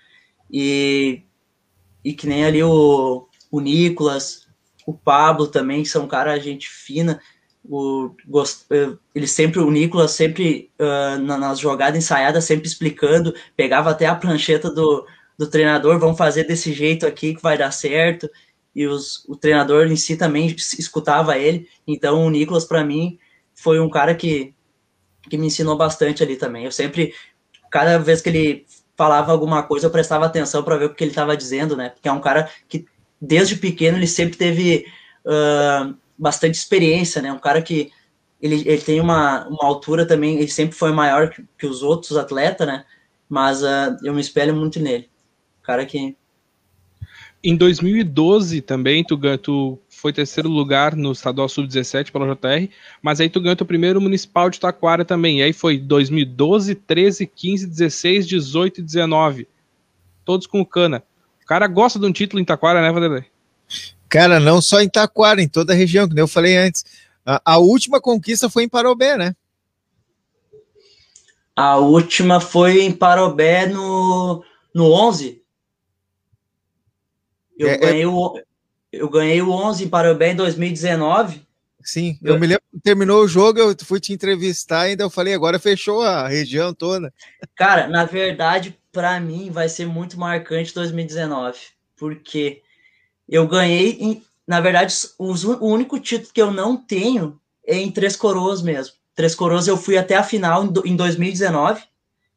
e, 0.51 1.23
e 2.05 2.13
que 2.13 2.27
nem 2.27 2.45
ali 2.45 2.61
o, 2.61 3.26
o 3.51 3.59
Nicolas, 3.59 4.47
o 4.85 4.93
Pablo 4.93 5.47
também, 5.47 5.83
que 5.83 5.89
são 5.89 6.07
cara 6.07 6.39
gente 6.39 6.69
fina. 6.69 7.19
O, 7.69 8.15
eh, 8.71 8.93
ele 9.13 9.27
sempre, 9.27 9.59
o 9.59 9.69
Nicolas 9.69 10.11
sempre 10.11 10.71
uh, 10.79 11.19
nas 11.19 11.59
jogadas 11.59 11.97
ensaiadas, 12.01 12.45
sempre 12.45 12.65
explicando, 12.65 13.33
pegava 13.57 13.89
até 13.89 14.05
a 14.05 14.15
prancheta 14.15 14.71
do, 14.71 15.05
do 15.37 15.47
treinador, 15.47 15.99
vamos 15.99 16.17
fazer 16.17 16.45
desse 16.45 16.71
jeito 16.73 17.05
aqui 17.05 17.35
que 17.35 17.41
vai 17.41 17.57
dar 17.57 17.71
certo, 17.71 18.29
e 18.73 18.87
os, 18.87 19.23
o 19.27 19.35
treinador 19.35 19.87
em 19.87 19.95
si 19.95 20.17
também 20.17 20.47
escutava 20.47 21.37
ele, 21.37 21.69
então 21.85 22.25
o 22.25 22.29
Nicolas 22.29 22.65
para 22.65 22.83
mim 22.83 23.19
foi 23.53 23.79
um 23.79 23.89
cara 23.89 24.15
que, 24.15 24.53
que 25.29 25.37
me 25.37 25.47
ensinou 25.47 25.77
bastante 25.77 26.23
ali 26.23 26.37
também, 26.37 26.65
eu 26.65 26.71
sempre, 26.71 27.13
cada 27.69 27.99
vez 27.99 28.21
que 28.21 28.29
ele 28.29 28.65
falava 28.95 29.31
alguma 29.31 29.61
coisa, 29.61 29.85
eu 29.85 29.91
prestava 29.91 30.25
atenção 30.25 30.63
para 30.63 30.77
ver 30.77 30.85
o 30.85 30.95
que 30.95 31.03
ele 31.03 31.11
estava 31.11 31.37
dizendo, 31.37 31.75
né, 31.75 31.89
porque 31.89 32.07
é 32.07 32.11
um 32.11 32.21
cara 32.21 32.49
que 32.67 32.85
desde 33.21 33.55
pequeno 33.55 33.97
ele 33.97 34.07
sempre 34.07 34.37
teve... 34.37 34.85
Uh, 35.25 35.95
bastante 36.17 36.55
experiência, 36.55 37.21
né? 37.21 37.31
Um 37.31 37.39
cara 37.39 37.61
que 37.61 37.91
ele, 38.41 38.67
ele 38.67 38.81
tem 38.81 38.99
uma, 38.99 39.47
uma 39.47 39.65
altura 39.65 40.05
também, 40.05 40.37
ele 40.37 40.47
sempre 40.47 40.75
foi 40.75 40.91
maior 40.91 41.29
que, 41.29 41.45
que 41.57 41.67
os 41.67 41.83
outros 41.83 42.17
atletas, 42.17 42.65
né? 42.65 42.85
Mas 43.29 43.61
uh, 43.61 43.97
eu 44.03 44.13
me 44.13 44.21
espelho 44.21 44.55
muito 44.55 44.79
nele. 44.79 45.09
Cara 45.61 45.85
que. 45.85 46.15
Em 47.43 47.55
2012 47.55 48.61
também, 48.61 49.03
tu, 49.03 49.19
tu 49.37 49.79
foi 49.87 50.11
terceiro 50.11 50.49
lugar 50.49 50.95
no 50.95 51.11
estadual 51.11 51.47
sub-17 51.47 52.11
pela 52.11 52.33
JR, 52.33 52.69
mas 53.01 53.21
aí 53.21 53.29
tu 53.29 53.39
ganhou 53.39 53.55
teu 53.55 53.65
primeiro 53.65 54.01
municipal 54.01 54.49
de 54.49 54.59
Taquara 54.59 55.05
também. 55.05 55.39
E 55.39 55.43
aí 55.43 55.53
foi 55.53 55.77
2012, 55.77 56.73
13, 56.73 57.27
15, 57.27 57.67
16, 57.67 58.27
18 58.27 58.79
e 58.79 58.83
19. 58.83 59.47
Todos 60.25 60.47
com 60.47 60.61
o 60.61 60.65
Cana. 60.65 61.03
O 61.47 61.55
cara 61.55 61.65
gosta 61.65 61.97
de 61.97 62.05
um 62.05 62.11
título 62.11 62.41
em 62.41 62.43
Taquara, 62.43 62.81
né, 62.81 62.91
Vanderlei? 62.91 63.23
Cara, 64.09 64.37
não 64.37 64.61
só 64.61 64.81
em 64.81 64.89
Taquara, 64.89 65.41
em 65.41 65.47
toda 65.47 65.71
a 65.71 65.75
região, 65.77 66.05
que 66.05 66.19
eu 66.19 66.27
falei 66.27 66.57
antes. 66.57 66.83
A, 67.25 67.41
a, 67.53 67.57
última 67.57 68.01
conquista 68.01 68.49
foi 68.49 68.63
em 68.63 68.67
Parobé, 68.67 69.15
né? 69.15 69.33
A 71.55 71.77
última 71.77 72.41
foi 72.41 72.81
em 72.81 72.91
Parobé 72.91 73.65
no, 73.65 74.43
no 74.75 74.91
11. 74.91 75.41
Eu, 77.57 77.69
é, 77.69 77.73
é 77.75 77.77
ganhei 77.77 78.03
é... 78.03 78.07
o, 78.07 78.41
eu 78.91 79.09
ganhei 79.09 79.41
o 79.41 79.49
11 79.49 79.85
em 79.85 79.89
Parobé 79.89 80.33
em 80.33 80.35
2019. 80.35 81.46
Sim, 81.83 82.17
eu, 82.21 82.39
me 82.39 82.47
lembro, 82.47 82.63
terminou 82.83 83.23
o 83.23 83.27
jogo, 83.27 83.59
eu 83.59 83.75
fui 83.83 83.99
te 83.99 84.11
entrevistar, 84.11 84.81
ainda 84.81 85.03
eu 85.03 85.09
falei, 85.09 85.33
agora 85.33 85.59
fechou 85.59 86.01
a 86.01 86.27
região 86.27 86.73
toda. 86.73 87.13
Cara, 87.55 87.87
na 87.87 88.03
verdade, 88.03 88.77
para 88.91 89.19
mim 89.19 89.49
vai 89.51 89.69
ser 89.69 89.85
muito 89.85 90.19
marcante 90.19 90.73
2019, 90.73 91.59
porque 91.95 92.61
eu 93.29 93.47
ganhei, 93.47 93.97
em, 93.99 94.23
na 94.45 94.59
verdade, 94.59 94.93
os, 95.17 95.43
o 95.43 95.65
único 95.65 95.99
título 95.99 96.33
que 96.33 96.41
eu 96.41 96.51
não 96.51 96.75
tenho 96.75 97.39
é 97.65 97.77
em 97.77 97.91
Três 97.91 98.15
Coroas 98.15 98.61
mesmo. 98.61 98.95
Três 99.13 99.35
Coroas 99.35 99.67
eu 99.67 99.77
fui 99.77 99.97
até 99.97 100.15
a 100.15 100.23
final 100.23 100.63
em 100.85 100.95
2019, 100.95 101.83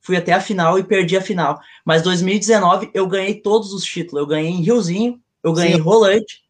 fui 0.00 0.16
até 0.16 0.32
a 0.32 0.40
final 0.40 0.78
e 0.78 0.82
perdi 0.82 1.16
a 1.16 1.20
final. 1.20 1.60
Mas 1.84 2.02
2019 2.02 2.90
eu 2.94 3.06
ganhei 3.06 3.34
todos 3.34 3.72
os 3.72 3.84
títulos. 3.84 4.22
Eu 4.22 4.26
ganhei 4.26 4.50
em 4.50 4.62
Riozinho, 4.62 5.20
eu 5.42 5.52
ganhei 5.52 5.76
Sim. 5.76 5.80
Rolante, 5.80 6.42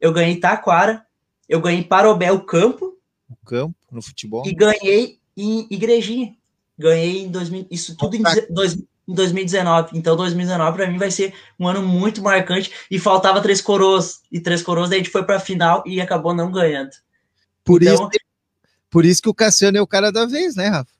eu 0.00 0.12
ganhei 0.12 0.36
Taquara, 0.36 1.03
eu 1.48 1.60
ganhei 1.60 1.82
Parobé 1.82 2.30
o 2.32 2.40
campo. 2.40 2.98
O 3.28 3.36
campo, 3.46 3.74
no 3.90 4.02
futebol. 4.02 4.42
E 4.46 4.54
ganhei 4.54 5.18
em 5.36 5.66
Igrejinha. 5.70 6.34
Ganhei 6.78 7.22
em 7.22 7.30
2000, 7.30 7.66
isso 7.70 7.96
tudo 7.96 8.16
em, 8.16 8.22
dois, 8.50 8.74
em 8.74 9.14
2019. 9.14 9.96
Então, 9.96 10.16
2019 10.16 10.76
para 10.76 10.90
mim 10.90 10.98
vai 10.98 11.10
ser 11.10 11.32
um 11.58 11.68
ano 11.68 11.82
muito 11.82 12.22
marcante. 12.22 12.70
E 12.90 12.98
faltava 12.98 13.40
três 13.40 13.60
coroas. 13.60 14.22
E 14.30 14.40
três 14.40 14.62
coroas, 14.62 14.90
daí 14.90 14.98
a 14.98 15.02
gente 15.02 15.12
foi 15.12 15.24
para 15.24 15.36
a 15.36 15.40
final 15.40 15.82
e 15.86 16.00
acabou 16.00 16.34
não 16.34 16.50
ganhando. 16.50 16.90
Por, 17.64 17.82
então, 17.82 17.94
isso, 17.94 18.08
por 18.90 19.04
isso 19.04 19.22
que 19.22 19.28
o 19.28 19.34
Cassiano 19.34 19.78
é 19.78 19.80
o 19.82 19.86
cara 19.86 20.12
da 20.12 20.26
vez, 20.26 20.54
né, 20.56 20.68
Rafa? 20.68 20.92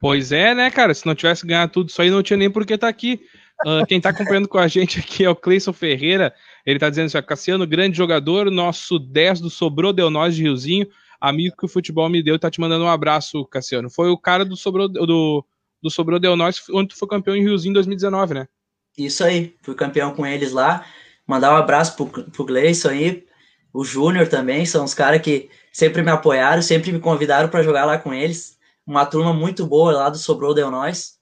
Pois 0.00 0.30
é, 0.30 0.54
né, 0.54 0.70
cara? 0.70 0.94
Se 0.94 1.04
não 1.04 1.14
tivesse 1.14 1.44
ganhado 1.44 1.72
tudo 1.72 1.88
isso 1.88 2.00
aí, 2.00 2.10
não 2.10 2.22
tinha 2.22 2.36
nem 2.36 2.50
por 2.50 2.64
que 2.64 2.74
estar 2.74 2.86
tá 2.86 2.90
aqui. 2.90 3.20
Uh, 3.66 3.84
quem 3.86 3.98
está 3.98 4.10
acompanhando 4.10 4.46
com 4.46 4.58
a 4.58 4.68
gente 4.68 5.00
aqui 5.00 5.24
é 5.24 5.30
o 5.30 5.34
Cleison 5.34 5.72
Ferreira. 5.72 6.32
Ele 6.64 6.76
está 6.76 6.88
dizendo 6.90 7.06
assim: 7.06 7.22
Cassiano, 7.22 7.66
grande 7.66 7.96
jogador, 7.96 8.50
nosso 8.50 8.98
10 8.98 9.40
do 9.40 9.50
Sobrou 9.50 9.92
Deu 9.92 10.10
Nós 10.10 10.34
de 10.34 10.42
Riozinho, 10.42 10.86
amigo 11.20 11.56
que 11.56 11.64
o 11.64 11.68
futebol 11.68 12.08
me 12.08 12.22
deu, 12.22 12.36
está 12.36 12.50
te 12.50 12.60
mandando 12.60 12.84
um 12.84 12.88
abraço, 12.88 13.44
Cassiano. 13.46 13.90
Foi 13.90 14.10
o 14.10 14.18
cara 14.18 14.44
do 14.44 14.56
Sobrou 14.56 14.88
do 14.88 15.44
do 15.82 15.90
Sobrou 15.90 16.18
Del 16.18 16.36
Norte, 16.36 16.62
onde 16.72 16.88
tu 16.88 16.98
foi 16.98 17.08
campeão 17.08 17.36
em 17.36 17.42
Riozinho 17.42 17.70
em 17.70 17.74
2019, 17.74 18.34
né? 18.34 18.48
Isso 18.96 19.22
aí, 19.22 19.56
fui 19.62 19.74
campeão 19.74 20.14
com 20.14 20.26
eles 20.26 20.52
lá. 20.52 20.84
Mandar 21.26 21.52
um 21.52 21.56
abraço 21.56 21.96
pro, 21.96 22.06
pro 22.24 22.44
Gleison 22.44 22.88
aí, 22.88 23.24
o 23.72 23.84
Júnior 23.84 24.28
também, 24.28 24.64
são 24.66 24.84
os 24.84 24.94
caras 24.94 25.20
que 25.20 25.48
sempre 25.72 26.02
me 26.02 26.10
apoiaram, 26.10 26.62
sempre 26.62 26.90
me 26.90 26.98
convidaram 26.98 27.48
para 27.48 27.62
jogar 27.62 27.84
lá 27.84 27.98
com 27.98 28.12
eles. 28.12 28.58
Uma 28.86 29.06
turma 29.06 29.32
muito 29.32 29.66
boa 29.66 29.92
lá 29.92 30.08
do 30.08 30.18
Sobrou 30.18 30.54
Del 30.54 30.70
Nós. 30.70 31.18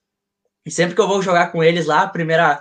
E 0.65 0.71
sempre 0.71 0.95
que 0.95 1.01
eu 1.01 1.09
vou 1.09 1.21
jogar 1.21 1.53
com 1.53 1.63
eles 1.63 1.87
lá, 1.87 2.03
a 2.03 2.09
primeira, 2.09 2.61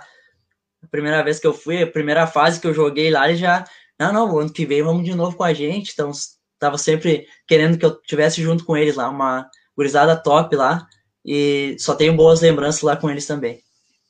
a 0.82 0.88
primeira 0.88 1.22
vez 1.22 1.38
que 1.38 1.46
eu 1.46 1.54
fui, 1.54 1.82
a 1.82 1.86
primeira 1.86 2.26
fase 2.26 2.60
que 2.60 2.66
eu 2.66 2.74
joguei 2.74 3.10
lá, 3.10 3.28
eles 3.28 3.40
já. 3.40 3.64
Não, 3.98 4.12
não, 4.12 4.38
ano 4.38 4.52
que 4.52 4.66
vem 4.66 4.82
vamos 4.82 5.04
de 5.04 5.14
novo 5.14 5.36
com 5.36 5.44
a 5.44 5.54
gente. 5.54 5.92
Então, 5.92 6.10
tava 6.58 6.78
sempre 6.78 7.26
querendo 7.46 7.78
que 7.78 7.84
eu 7.84 8.00
tivesse 8.02 8.42
junto 8.42 8.64
com 8.64 8.76
eles 8.76 8.94
lá, 8.94 9.08
uma 9.08 9.48
gurizada 9.76 10.16
top 10.16 10.54
lá. 10.54 10.86
E 11.24 11.76
só 11.78 11.94
tenho 11.94 12.14
boas 12.14 12.40
lembranças 12.40 12.82
lá 12.82 12.96
com 12.96 13.10
eles 13.10 13.26
também. 13.26 13.60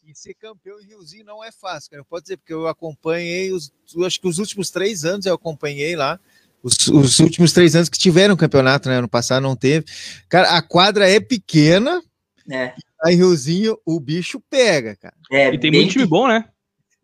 E 0.05 0.15
ser 0.15 0.35
campeão 0.35 0.79
em 0.81 0.87
Riozinho 0.87 1.25
não 1.25 1.43
é 1.43 1.51
fácil, 1.51 1.91
cara. 1.91 2.01
Eu 2.01 2.05
posso 2.05 2.25
dizer, 2.25 2.37
porque 2.37 2.53
eu 2.53 2.69
acompanhei 2.69 3.53
os. 3.53 3.73
Eu 3.95 4.05
acho 4.05 4.21
que 4.21 4.29
os 4.29 4.39
últimos 4.39 4.71
três 4.71 5.05
anos 5.05 5.27
eu 5.27 5.35
acompanhei 5.35 5.97
lá 5.97 6.21
Os, 6.63 6.77
os, 6.89 7.19
últimos 7.19 7.53
três 7.53 7.75
anos 7.75 7.89
que 7.89 7.99
tiveram 7.99 8.37
campeonato, 8.37 8.89
né? 8.89 8.99
Ano 8.99 9.09
passado 9.09 9.43
não 9.43 9.57
teve. 9.57 9.87
Cara, 10.29 10.51
a 10.51 10.63
quadra 10.63 11.09
é 11.09 11.19
pequena. 11.19 12.03
É. 12.51 12.75
Aí 13.03 13.17
Riozinho, 13.17 13.79
o 13.85 13.99
bicho 13.99 14.41
pega, 14.49 14.95
cara. 14.95 15.15
É, 15.31 15.53
e 15.53 15.59
tem 15.59 15.71
muito 15.71 15.93
time 15.93 16.07
bom, 16.07 16.29
né? 16.29 16.45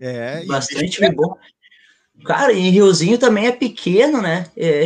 É, 0.04 0.44
bastante 0.47 0.90
time 0.90 1.12
bom. 1.12 1.37
Cara, 2.25 2.52
e 2.52 2.71
Riozinho 2.71 3.16
também 3.18 3.47
é 3.47 3.52
pequeno, 3.52 4.21
né? 4.21 4.50
É, 4.56 4.85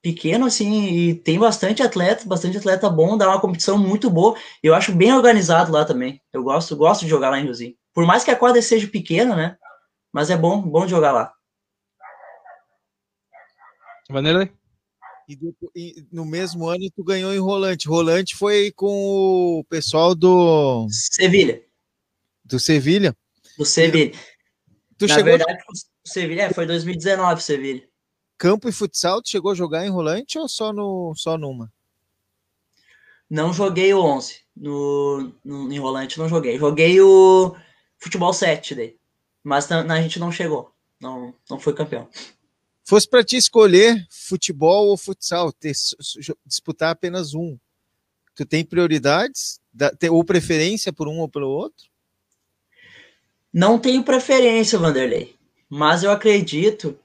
pequeno, 0.00 0.46
assim, 0.46 0.86
e 0.86 1.14
tem 1.14 1.38
bastante 1.38 1.82
atleta, 1.82 2.26
bastante 2.26 2.56
atleta 2.56 2.88
bom, 2.88 3.16
dá 3.18 3.28
uma 3.28 3.40
competição 3.40 3.76
muito 3.76 4.08
boa. 4.08 4.34
Eu 4.62 4.74
acho 4.74 4.90
bem 4.92 5.12
organizado 5.12 5.70
lá 5.70 5.84
também. 5.84 6.18
Eu 6.32 6.42
gosto, 6.42 6.74
gosto 6.74 7.02
de 7.02 7.10
jogar 7.10 7.28
lá 7.28 7.38
em 7.38 7.44
Riozinho. 7.44 7.76
Por 7.92 8.06
mais 8.06 8.24
que 8.24 8.30
a 8.30 8.36
quadra 8.36 8.62
seja 8.62 8.88
pequena, 8.88 9.36
né? 9.36 9.58
Mas 10.10 10.30
é 10.30 10.36
bom, 10.36 10.62
bom 10.62 10.86
de 10.86 10.90
jogar 10.90 11.12
lá. 11.12 11.34
Vanderlei? 14.10 14.50
E, 15.28 15.38
e, 15.76 16.06
no 16.10 16.24
mesmo 16.24 16.66
ano 16.66 16.90
tu 16.96 17.04
ganhou 17.04 17.34
em 17.34 17.38
Rolante. 17.38 17.86
Rolante 17.86 18.34
foi 18.34 18.72
com 18.72 19.58
o 19.60 19.64
pessoal 19.64 20.14
do 20.14 20.86
Sevilha. 20.90 21.62
Do 22.44 22.58
Sevilha? 22.58 23.14
Do 23.58 23.64
Sevilha. 23.64 24.12
Tu 24.98 25.06
Na 25.06 25.14
chegou 25.14 25.24
verdade, 25.24 25.58
o 25.68 26.08
Sevilha 26.08 26.42
é, 26.42 26.52
foi 26.52 26.66
2019, 26.66 27.42
Sevilha. 27.42 27.88
Campo 28.38 28.68
e 28.68 28.72
futsal, 28.72 29.22
tu 29.22 29.28
chegou 29.28 29.52
a 29.52 29.54
jogar 29.54 29.86
em 29.86 29.90
Rolante 29.90 30.38
ou 30.38 30.48
só 30.48 30.72
no 30.72 31.14
só 31.14 31.38
numa? 31.38 31.72
Não 33.28 33.52
joguei 33.52 33.94
o 33.94 34.00
11 34.02 34.40
no, 34.56 35.32
no 35.44 35.72
em 35.72 35.78
Rolante, 35.78 36.18
não 36.18 36.28
joguei. 36.28 36.58
Joguei 36.58 37.00
o 37.00 37.56
futebol 37.98 38.32
7 38.32 38.74
daí. 38.74 38.96
Mas 39.42 39.68
na, 39.68 39.82
na, 39.82 39.94
a 39.94 40.02
gente 40.02 40.18
não 40.18 40.30
chegou. 40.30 40.72
Não, 41.00 41.34
não 41.48 41.58
foi 41.58 41.72
campeão 41.72 42.08
fosse 42.84 43.08
para 43.08 43.24
te 43.24 43.36
escolher 43.36 44.06
futebol 44.10 44.88
ou 44.88 44.96
futsal, 44.96 45.52
ter, 45.52 45.72
disputar 46.44 46.90
apenas 46.90 47.34
um, 47.34 47.58
tu 48.34 48.44
tem 48.44 48.64
prioridades 48.64 49.60
ou 50.10 50.24
preferência 50.24 50.92
por 50.92 51.08
um 51.08 51.20
ou 51.20 51.28
pelo 51.28 51.48
outro? 51.48 51.90
Não 53.52 53.78
tenho 53.78 54.02
preferência, 54.02 54.78
Vanderlei, 54.78 55.36
mas 55.68 56.02
eu 56.02 56.10
acredito 56.10 56.98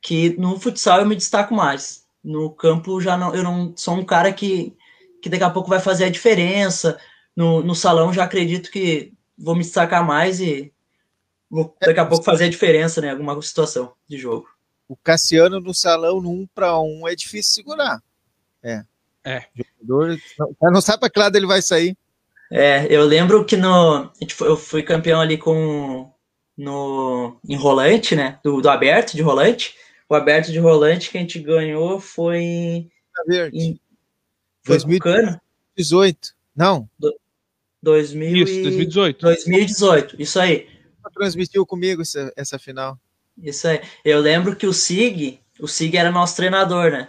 que 0.00 0.30
no 0.38 0.58
futsal 0.58 1.00
eu 1.00 1.06
me 1.06 1.16
destaco 1.16 1.54
mais. 1.54 2.04
No 2.22 2.50
campo 2.50 3.00
já 3.00 3.16
não, 3.16 3.34
eu 3.34 3.42
não 3.42 3.72
sou 3.76 3.94
um 3.94 4.04
cara 4.04 4.32
que, 4.32 4.76
que 5.20 5.28
daqui 5.28 5.44
a 5.44 5.50
pouco 5.50 5.68
vai 5.68 5.80
fazer 5.80 6.04
a 6.04 6.10
diferença. 6.10 6.98
No, 7.34 7.62
no 7.62 7.74
salão 7.74 8.12
já 8.12 8.24
acredito 8.24 8.70
que 8.70 9.12
vou 9.38 9.54
me 9.54 9.62
destacar 9.62 10.04
mais 10.04 10.40
e 10.40 10.72
vou 11.50 11.74
daqui 11.80 12.00
a 12.00 12.06
pouco 12.06 12.24
fazer 12.24 12.44
a 12.44 12.50
diferença 12.50 13.00
em 13.00 13.04
né, 13.04 13.10
alguma 13.10 13.40
situação 13.40 13.92
de 14.08 14.18
jogo 14.18 14.48
o 14.92 14.96
Cassiano 14.96 15.58
no 15.58 15.72
salão 15.72 16.20
no 16.20 16.30
um 16.30 16.46
para 16.54 16.78
um 16.78 17.08
é 17.08 17.14
difícil 17.14 17.54
segurar. 17.54 18.02
É. 18.62 18.84
É. 19.24 19.38
O 19.58 19.64
jogador 19.86 20.20
não, 20.38 20.70
não 20.70 20.80
sabe 20.82 21.00
para 21.00 21.08
que 21.08 21.18
lado 21.18 21.34
ele 21.36 21.46
vai 21.46 21.62
sair. 21.62 21.96
É, 22.54 22.86
eu 22.90 23.02
lembro 23.06 23.46
que 23.46 23.56
no 23.56 24.12
eu 24.40 24.56
fui 24.58 24.82
campeão 24.82 25.22
ali 25.22 25.38
com 25.38 26.12
no 26.54 27.40
enrolante, 27.48 28.14
né? 28.14 28.38
Do, 28.44 28.60
do 28.60 28.68
aberto 28.68 29.14
de 29.14 29.22
rolante. 29.22 29.74
O 30.06 30.14
aberto 30.14 30.52
de 30.52 30.58
rolante 30.58 31.10
que 31.10 31.16
a 31.16 31.20
gente 31.22 31.38
ganhou 31.38 31.98
foi 31.98 32.90
Verde. 33.26 33.58
Em, 33.58 33.80
foi 34.62 34.76
2018. 34.76 36.34
Não. 36.54 36.86
Do, 36.98 37.18
2000 37.82 38.36
isso, 38.36 38.62
2018. 38.62 39.20
2018, 39.22 40.16
isso 40.22 40.38
aí. 40.38 40.68
Transmitiu 41.14 41.64
comigo 41.64 42.02
essa, 42.02 42.30
essa 42.36 42.58
final. 42.58 42.98
Isso 43.42 43.66
aí. 43.66 43.80
Eu 44.04 44.20
lembro 44.20 44.54
que 44.54 44.66
o 44.66 44.74
Sig, 44.74 45.40
o 45.58 45.66
Sig 45.66 45.96
era 45.96 46.10
nosso 46.10 46.36
treinador, 46.36 46.90
né? 46.90 47.08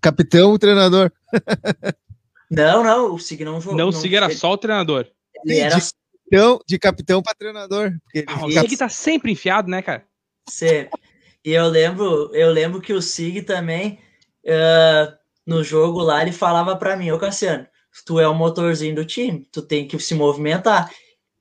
Capitão, 0.00 0.58
treinador. 0.58 1.12
não, 2.50 2.82
não, 2.82 3.14
o 3.14 3.18
Sig 3.18 3.44
não 3.44 3.60
jogou. 3.60 3.78
Não, 3.78 3.88
o 3.88 3.92
Sig 3.92 4.14
era 4.14 4.30
só 4.30 4.52
o 4.52 4.58
treinador. 4.58 5.06
Ele 5.44 5.58
era... 5.58 5.76
de, 5.76 5.80
capitão, 5.80 6.60
de 6.66 6.78
capitão 6.78 7.22
para 7.22 7.34
treinador. 7.34 7.92
Ah, 8.26 8.46
o 8.46 8.50
Sig 8.50 8.76
tá 8.76 8.88
sempre 8.88 9.32
enfiado, 9.32 9.68
né, 9.68 9.82
cara? 9.82 10.04
Sempre. 10.48 11.00
E 11.44 11.52
eu 11.52 11.66
lembro, 11.68 12.30
eu 12.34 12.50
lembro 12.50 12.80
que 12.80 12.92
o 12.92 13.02
Sig 13.02 13.42
também, 13.42 14.00
uh, 14.44 15.12
no 15.46 15.62
jogo 15.62 16.00
lá, 16.00 16.22
ele 16.22 16.32
falava 16.32 16.76
para 16.76 16.96
mim, 16.96 17.10
ô 17.10 17.18
Cassiano, 17.18 17.66
tu 18.04 18.18
é 18.20 18.28
o 18.28 18.34
motorzinho 18.34 18.94
do 18.94 19.04
time, 19.04 19.46
tu 19.52 19.62
tem 19.62 19.86
que 19.86 19.98
se 19.98 20.14
movimentar. 20.14 20.90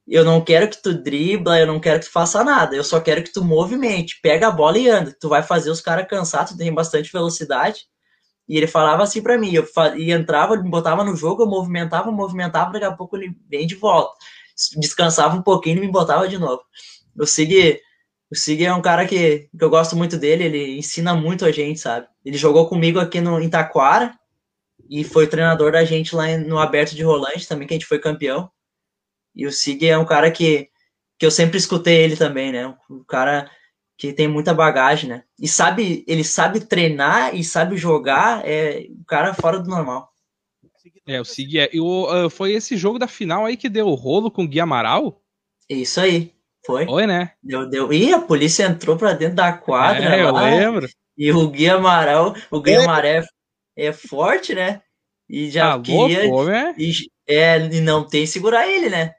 Eu 0.07 0.23
não 0.23 0.43
quero 0.43 0.69
que 0.69 0.81
tu 0.81 0.93
dribla, 0.93 1.59
eu 1.59 1.65
não 1.65 1.79
quero 1.79 1.99
que 1.99 2.05
tu 2.05 2.11
faça 2.11 2.43
nada. 2.43 2.75
Eu 2.75 2.83
só 2.83 2.99
quero 2.99 3.23
que 3.23 3.33
tu 3.33 3.43
movimente, 3.43 4.19
pega 4.21 4.47
a 4.47 4.51
bola 4.51 4.77
e 4.77 4.87
anda. 4.87 5.15
Tu 5.19 5.27
vai 5.27 5.41
fazer 5.41 5.71
os 5.71 5.81
caras 5.81 6.07
cansar, 6.07 6.47
tu 6.47 6.55
tem 6.55 6.71
bastante 6.71 7.11
velocidade. 7.11 7.87
E 8.47 8.57
ele 8.57 8.67
falava 8.67 9.03
assim 9.03 9.21
para 9.21 9.37
mim, 9.37 9.53
eu 9.53 9.67
e 9.97 10.11
entrava, 10.11 10.55
me 10.55 10.69
botava 10.69 11.03
no 11.03 11.15
jogo, 11.15 11.43
eu 11.43 11.47
movimentava, 11.47 12.11
movimentava, 12.11 12.73
daqui 12.73 12.85
a 12.85 12.91
pouco 12.91 13.17
ele 13.17 13.35
vem 13.49 13.65
de 13.65 13.75
volta. 13.75 14.13
Descansava 14.77 15.35
um 15.35 15.41
pouquinho 15.41 15.77
e 15.77 15.81
me 15.81 15.91
botava 15.91 16.27
de 16.27 16.37
novo. 16.37 16.61
O 17.17 17.25
Sig, 17.25 17.81
o 18.31 18.35
Sig 18.35 18.63
é 18.63 18.73
um 18.73 18.81
cara 18.81 19.05
que, 19.07 19.49
que 19.57 19.63
eu 19.63 19.69
gosto 19.69 19.95
muito 19.95 20.17
dele, 20.17 20.43
ele 20.43 20.77
ensina 20.77 21.15
muito 21.15 21.43
a 21.43 21.51
gente, 21.51 21.79
sabe? 21.79 22.07
Ele 22.23 22.37
jogou 22.37 22.67
comigo 22.67 22.99
aqui 22.99 23.19
no 23.19 23.39
em 23.39 23.49
e 24.89 25.03
foi 25.03 25.27
treinador 25.27 25.71
da 25.71 25.83
gente 25.83 26.15
lá 26.15 26.37
no 26.37 26.59
Aberto 26.59 26.95
de 26.95 27.03
Rolante 27.03 27.47
também, 27.47 27.67
que 27.67 27.73
a 27.73 27.77
gente 27.77 27.87
foi 27.87 27.99
campeão. 27.99 28.49
E 29.33 29.47
o 29.47 29.51
Sig 29.51 29.87
é 29.87 29.97
um 29.97 30.05
cara 30.05 30.29
que, 30.31 30.69
que 31.17 31.25
eu 31.25 31.31
sempre 31.31 31.57
escutei 31.57 32.03
ele 32.03 32.15
também, 32.15 32.51
né? 32.51 32.67
Um 32.89 33.03
cara 33.03 33.49
que 33.97 34.11
tem 34.11 34.27
muita 34.27 34.53
bagagem, 34.53 35.09
né? 35.09 35.23
E 35.39 35.47
sabe, 35.47 36.03
ele 36.07 36.23
sabe 36.23 36.59
treinar 36.59 37.35
e 37.35 37.43
sabe 37.43 37.77
jogar, 37.77 38.45
é 38.45 38.87
um 38.89 39.03
cara 39.05 39.33
fora 39.33 39.59
do 39.59 39.69
normal. 39.69 40.11
É, 41.07 41.19
o 41.21 41.25
Sig 41.25 41.59
é. 41.59 41.69
E 41.71 41.79
o, 41.79 42.25
uh, 42.25 42.29
foi 42.29 42.53
esse 42.53 42.75
jogo 42.75 42.99
da 42.99 43.07
final 43.07 43.45
aí 43.45 43.55
que 43.55 43.69
deu 43.69 43.87
o 43.87 43.95
rolo 43.95 44.31
com 44.31 44.43
o 44.43 44.47
Gui 44.47 44.59
Amaral? 44.59 45.21
Isso 45.69 45.99
aí, 45.99 46.33
foi. 46.65 46.85
Foi, 46.85 47.07
né? 47.07 47.31
Deu, 47.41 47.69
deu. 47.69 47.93
E 47.93 48.13
a 48.13 48.19
polícia 48.19 48.65
entrou 48.65 48.97
pra 48.97 49.13
dentro 49.13 49.35
da 49.35 49.53
quadra. 49.53 50.15
É, 50.15 50.23
eu 50.23 50.33
lembro. 50.33 50.87
E 51.17 51.31
o 51.31 51.47
Gui 51.49 51.69
Amaral, 51.69 52.35
o 52.51 52.59
Gui 52.59 52.75
Amaral 52.75 53.05
é, 53.05 53.25
é 53.77 53.93
forte, 53.93 54.53
né? 54.53 54.81
E 55.29 55.49
já 55.49 55.73
ah, 55.73 55.79
queria. 55.79 56.27
Louco, 56.27 56.49
né? 56.49 56.75
e, 56.77 56.91
é, 57.27 57.57
e 57.57 57.81
não 57.81 58.05
tem 58.05 58.25
segurar 58.25 58.67
ele, 58.67 58.89
né? 58.89 59.15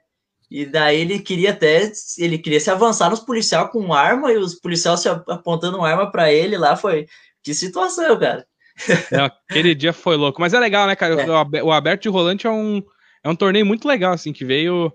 E 0.49 0.65
daí 0.65 1.01
ele 1.01 1.19
queria 1.19 1.51
até 1.51 1.91
ele 2.17 2.37
queria 2.37 2.59
se 2.59 2.69
avançar 2.71 3.09
nos 3.09 3.19
policiais 3.19 3.69
com 3.69 3.93
arma 3.93 4.31
e 4.31 4.37
os 4.37 4.55
policiais 4.55 5.01
se 5.01 5.09
apontando 5.09 5.83
arma 5.83 6.09
para 6.09 6.31
ele 6.31 6.57
lá 6.57 6.75
foi 6.75 7.07
que 7.43 7.53
situação, 7.53 8.17
cara. 8.19 8.45
É, 9.11 9.31
aquele 9.49 9.73
dia 9.73 9.91
foi 9.91 10.15
louco, 10.15 10.39
mas 10.39 10.53
é 10.53 10.59
legal, 10.59 10.85
né, 10.85 10.95
cara? 10.95 11.19
É. 11.19 11.63
O 11.63 11.71
Aberto 11.71 12.03
de 12.03 12.09
Rolante 12.09 12.45
é 12.45 12.51
um 12.51 12.83
é 13.23 13.29
um 13.29 13.35
torneio 13.35 13.65
muito 13.65 13.87
legal 13.87 14.13
assim 14.13 14.31
que 14.31 14.45
veio 14.45 14.93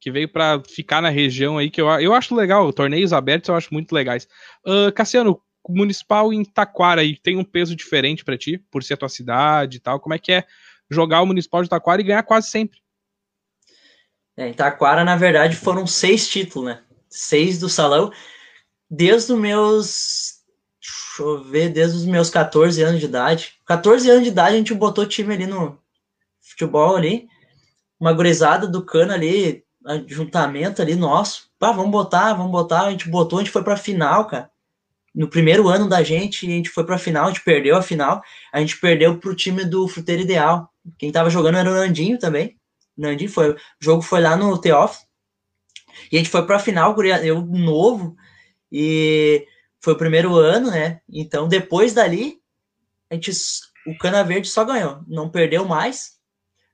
que 0.00 0.10
veio 0.10 0.28
para 0.28 0.60
ficar 0.66 1.00
na 1.00 1.10
região 1.10 1.56
aí 1.56 1.70
que 1.70 1.80
eu, 1.80 1.88
eu 2.00 2.12
acho 2.12 2.34
legal. 2.34 2.72
Torneios 2.72 3.12
abertos 3.12 3.48
eu 3.48 3.54
acho 3.54 3.72
muito 3.72 3.92
legais. 3.92 4.26
Uh, 4.66 4.90
Cassiano, 4.92 5.40
o 5.62 5.76
municipal 5.76 6.32
em 6.32 6.44
Taquara 6.44 7.02
aí 7.02 7.16
tem 7.16 7.36
um 7.36 7.44
peso 7.44 7.76
diferente 7.76 8.24
para 8.24 8.36
ti 8.36 8.58
por 8.70 8.82
ser 8.82 8.94
a 8.94 8.96
tua 8.96 9.08
cidade 9.08 9.76
e 9.76 9.80
tal. 9.80 10.00
Como 10.00 10.14
é 10.14 10.18
que 10.18 10.32
é 10.32 10.44
jogar 10.90 11.22
o 11.22 11.26
municipal 11.26 11.62
de 11.62 11.68
Taquara 11.68 12.00
e 12.00 12.04
ganhar 12.04 12.22
quase 12.22 12.48
sempre? 12.48 12.80
É, 14.40 14.48
em 14.48 14.54
Taquara, 14.54 15.04
na 15.04 15.16
verdade, 15.16 15.54
foram 15.54 15.86
seis 15.86 16.26
títulos, 16.26 16.66
né? 16.66 16.80
Seis 17.10 17.58
do 17.58 17.68
salão, 17.68 18.10
desde 18.90 19.34
os 19.34 19.38
meus. 19.38 20.40
Deixa 20.80 21.22
eu 21.22 21.44
ver, 21.44 21.68
desde 21.68 21.98
os 21.98 22.06
meus 22.06 22.30
14 22.30 22.82
anos 22.82 23.00
de 23.00 23.04
idade. 23.04 23.56
14 23.66 24.08
anos 24.08 24.22
de 24.22 24.30
idade 24.30 24.54
a 24.54 24.56
gente 24.56 24.72
botou 24.72 25.04
time 25.04 25.34
ali 25.34 25.46
no 25.46 25.78
futebol 26.40 26.96
ali. 26.96 27.28
Uma 28.00 28.14
gurizada 28.14 28.66
do 28.66 28.82
cano 28.82 29.12
ali, 29.12 29.62
juntamento 30.06 30.80
ali 30.80 30.96
nosso. 30.96 31.50
Pá, 31.58 31.70
vamos 31.70 31.90
botar, 31.90 32.32
vamos 32.32 32.50
botar. 32.50 32.84
A 32.84 32.90
gente 32.92 33.10
botou, 33.10 33.40
a 33.40 33.42
gente 33.42 33.52
foi 33.52 33.62
pra 33.62 33.76
final, 33.76 34.26
cara. 34.26 34.50
No 35.14 35.28
primeiro 35.28 35.68
ano 35.68 35.86
da 35.86 36.02
gente, 36.02 36.46
a 36.46 36.50
gente 36.50 36.70
foi 36.70 36.86
pra 36.86 36.96
final, 36.96 37.26
a 37.26 37.28
gente 37.28 37.44
perdeu 37.44 37.76
a 37.76 37.82
final. 37.82 38.22
A 38.50 38.60
gente 38.60 38.80
perdeu 38.80 39.18
pro 39.18 39.36
time 39.36 39.66
do 39.66 39.86
Fruteiro 39.86 40.22
Ideal. 40.22 40.72
Quem 40.96 41.12
tava 41.12 41.28
jogando 41.28 41.58
era 41.58 41.70
o 41.70 41.74
Nandinho 41.74 42.18
também. 42.18 42.58
Nandi 43.00 43.28
foi, 43.28 43.52
o 43.52 43.56
jogo 43.80 44.02
foi 44.02 44.20
lá 44.20 44.36
no 44.36 44.58
Teófilo. 44.58 45.08
E 46.10 46.16
a 46.16 46.18
gente 46.18 46.30
foi 46.30 46.44
para 46.46 46.56
a 46.56 46.60
final, 46.60 46.96
eu 47.02 47.40
novo, 47.42 48.16
e 48.70 49.46
foi 49.80 49.94
o 49.94 49.98
primeiro 49.98 50.36
ano, 50.36 50.70
né? 50.70 51.00
Então, 51.08 51.48
depois 51.48 51.92
dali, 51.92 52.40
a 53.10 53.14
gente, 53.14 53.32
o 53.86 53.96
Cana 53.98 54.22
Verde 54.22 54.48
só 54.48 54.64
ganhou, 54.64 55.02
não 55.08 55.28
perdeu 55.28 55.64
mais. 55.64 56.18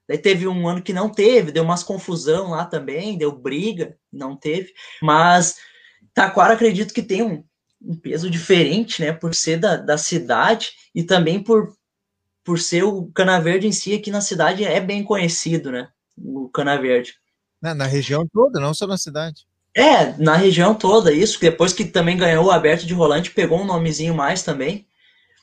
Daí 0.08 0.18
teve 0.18 0.46
um 0.46 0.68
ano 0.68 0.82
que 0.82 0.92
não 0.92 1.08
teve, 1.08 1.50
deu 1.50 1.64
umas 1.64 1.82
confusão 1.82 2.50
lá 2.50 2.64
também, 2.64 3.18
deu 3.18 3.32
briga, 3.32 3.96
não 4.12 4.36
teve. 4.36 4.72
Mas 5.02 5.56
Taquara 6.14 6.54
acredito 6.54 6.94
que 6.94 7.02
tem 7.02 7.22
um, 7.22 7.44
um 7.82 7.96
peso 7.96 8.30
diferente, 8.30 9.02
né? 9.02 9.12
Por 9.12 9.34
ser 9.34 9.58
da, 9.58 9.76
da 9.76 9.98
cidade 9.98 10.70
e 10.94 11.02
também 11.02 11.42
por, 11.42 11.74
por 12.44 12.58
ser 12.58 12.84
o 12.84 13.10
Cana 13.12 13.40
Verde 13.40 13.66
em 13.66 13.72
si 13.72 13.94
aqui 13.94 14.10
na 14.10 14.20
cidade 14.20 14.64
é 14.64 14.80
bem 14.80 15.02
conhecido, 15.02 15.72
né? 15.72 15.88
O 16.16 16.48
Cana 16.48 16.80
Verde. 16.80 17.14
Na, 17.60 17.74
na, 17.74 17.86
região 17.86 18.26
toda, 18.26 18.60
não 18.60 18.74
só 18.74 18.86
na 18.86 18.98
cidade. 18.98 19.46
É, 19.74 20.12
na 20.18 20.36
região 20.36 20.74
toda, 20.74 21.12
isso. 21.12 21.40
Depois 21.40 21.72
que 21.72 21.84
também 21.84 22.16
ganhou 22.16 22.46
o 22.46 22.50
Aberto 22.50 22.86
de 22.86 22.94
Rolante, 22.94 23.30
pegou 23.30 23.60
um 23.60 23.66
nomezinho 23.66 24.14
mais 24.14 24.42
também. 24.42 24.86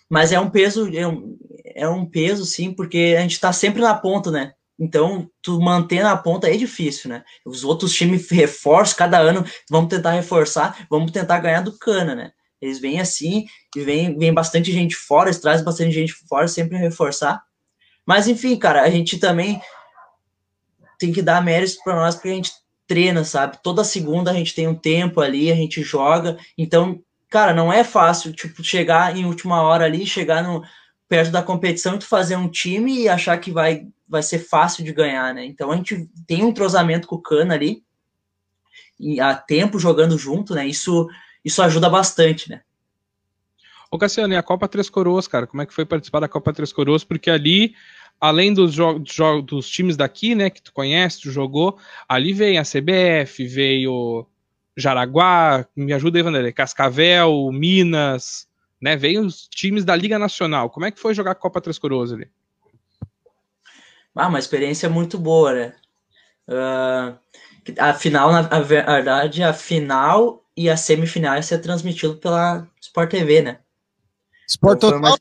Mas 0.10 0.32
é 0.32 0.40
um 0.40 0.50
peso, 0.50 0.96
é 0.96 1.08
um, 1.08 1.38
é 1.76 1.88
um 1.88 2.06
peso, 2.06 2.46
sim, 2.46 2.72
porque 2.72 3.16
a 3.18 3.22
gente 3.22 3.40
tá 3.40 3.52
sempre 3.52 3.82
na 3.82 3.94
ponta, 3.96 4.30
né? 4.30 4.54
Então, 4.80 5.30
tu 5.42 5.60
manter 5.62 6.04
na 6.04 6.18
ponta 6.18 6.50
é 6.50 6.58
difícil, 6.58 7.10
né? 7.10 7.24
Os 7.46 7.64
outros 7.64 7.94
times 7.94 8.30
reforçam 8.30 8.98
cada 8.98 9.20
ano, 9.20 9.46
vamos 9.70 9.90
tentar 9.90 10.12
reforçar, 10.12 10.86
vamos 10.90 11.12
tentar 11.12 11.40
ganhar 11.40 11.62
do 11.62 11.78
Cana, 11.78 12.16
né? 12.16 12.32
Eles 12.62 12.80
vêm 12.80 13.00
assim, 13.00 13.46
e 13.76 13.82
vem, 13.82 14.18
vem 14.18 14.34
bastante 14.34 14.72
gente 14.72 14.96
fora, 14.96 15.30
eles 15.30 15.40
trazem 15.40 15.66
bastante 15.66 15.92
gente 15.92 16.14
fora, 16.14 16.48
sempre 16.48 16.78
reforçar. 16.78 17.42
Mas, 18.06 18.28
enfim, 18.28 18.58
cara, 18.58 18.82
a 18.82 18.90
gente 18.90 19.18
também 19.20 19.62
tem 21.04 21.12
que 21.12 21.22
dar 21.22 21.44
méritos 21.44 21.76
para 21.76 21.96
nós, 21.96 22.16
porque 22.16 22.30
a 22.30 22.34
gente 22.34 22.54
treina, 22.88 23.26
sabe? 23.26 23.58
Toda 23.62 23.84
segunda 23.84 24.32
a 24.32 24.34
gente 24.34 24.56
tem 24.56 24.68
um 24.68 24.76
tempo 24.76 25.20
ali, 25.20 25.52
a 25.52 25.56
gente 25.56 25.82
joga. 25.82 26.38
Então, 26.58 27.02
cara, 27.30 27.54
não 27.54 27.74
é 27.74 27.84
fácil, 27.84 28.32
tipo, 28.32 28.64
chegar 28.64 29.18
em 29.18 29.26
última 29.26 29.62
hora 29.62 29.84
ali, 29.84 30.06
chegar 30.06 30.42
no, 30.42 30.64
perto 31.10 31.30
da 31.30 31.44
competição 31.44 31.98
tu 31.98 32.06
fazer 32.06 32.38
um 32.38 32.48
time 32.48 33.02
e 33.02 33.10
achar 33.10 33.38
que 33.38 33.52
vai, 33.52 33.86
vai 34.08 34.24
ser 34.24 34.40
fácil 34.40 34.84
de 34.84 34.94
ganhar, 34.94 35.34
né? 35.34 35.46
Então 35.46 35.72
a 35.72 35.76
gente 35.76 36.10
tem 36.26 36.44
um 36.44 36.50
entrosamento 36.50 37.08
com 37.08 37.16
o 37.16 37.22
Cana 37.22 37.54
ali, 37.54 37.84
e 38.98 39.20
há 39.20 39.36
tempo 39.36 39.78
jogando 39.78 40.18
junto, 40.18 40.56
né? 40.56 40.66
Isso, 40.66 41.10
isso 41.44 41.62
ajuda 41.62 41.90
bastante, 41.90 42.50
né? 42.50 42.62
Ô 43.92 43.98
Cassiano, 43.98 44.34
e 44.34 44.38
a 44.38 44.44
Copa 44.44 44.68
Três 44.68 44.90
Coroas, 44.90 45.28
cara, 45.28 45.46
como 45.46 45.62
é 45.62 45.66
que 45.66 45.74
foi 45.74 45.86
participar 45.86 46.22
da 46.22 46.30
Copa 46.30 46.54
Três 46.54 46.72
Coroas? 46.72 47.04
Porque 47.04 47.30
ali 47.30 47.76
além 48.24 48.54
dos, 48.54 48.78
dos 49.44 49.70
times 49.70 49.98
daqui, 49.98 50.34
né, 50.34 50.50
que 50.50 50.62
tu 50.62 50.72
conhece, 50.72 51.20
tu 51.20 51.30
jogou, 51.30 51.78
ali 52.08 52.32
vem 52.32 52.58
a 52.58 52.64
CBF, 52.64 53.46
veio 53.46 54.26
Jaraguá, 54.78 55.68
me 55.76 55.92
ajuda 55.92 56.18
aí, 56.18 56.24
Vanderlei, 56.24 56.54
Cascavel, 56.54 57.52
Minas, 57.52 58.48
né, 58.82 58.96
veio 58.96 59.26
os 59.26 59.46
times 59.50 59.84
da 59.84 59.94
Liga 59.94 60.18
Nacional. 60.18 60.70
Como 60.70 60.86
é 60.86 60.92
que 60.92 61.02
foi 61.02 61.14
jogar 61.14 61.32
a 61.32 61.36
Copa 61.36 61.60
Três 61.60 61.78
Coroas 61.78 62.14
ali? 62.14 62.32
Ah, 64.16 64.30
uma 64.30 64.40
experiência 64.40 64.90
muito 64.90 65.18
boa, 65.18 65.52
né? 65.52 65.74
Uh, 66.48 67.20
a 67.78 67.94
final, 67.94 68.32
na 68.32 68.40
a 68.40 68.62
verdade, 68.62 69.44
a 69.44 69.52
final 69.52 70.46
e 70.56 70.70
a 70.70 70.78
semifinal 70.78 71.36
ia 71.36 71.44
ser 71.44 71.58
transmitido 71.58 72.16
pela 72.16 72.66
Sport 72.80 73.12
TV, 73.12 73.42
né? 73.42 73.60
Sport 74.48 74.78
então, 74.78 74.92
Total? 74.92 75.10
Uma... 75.10 75.20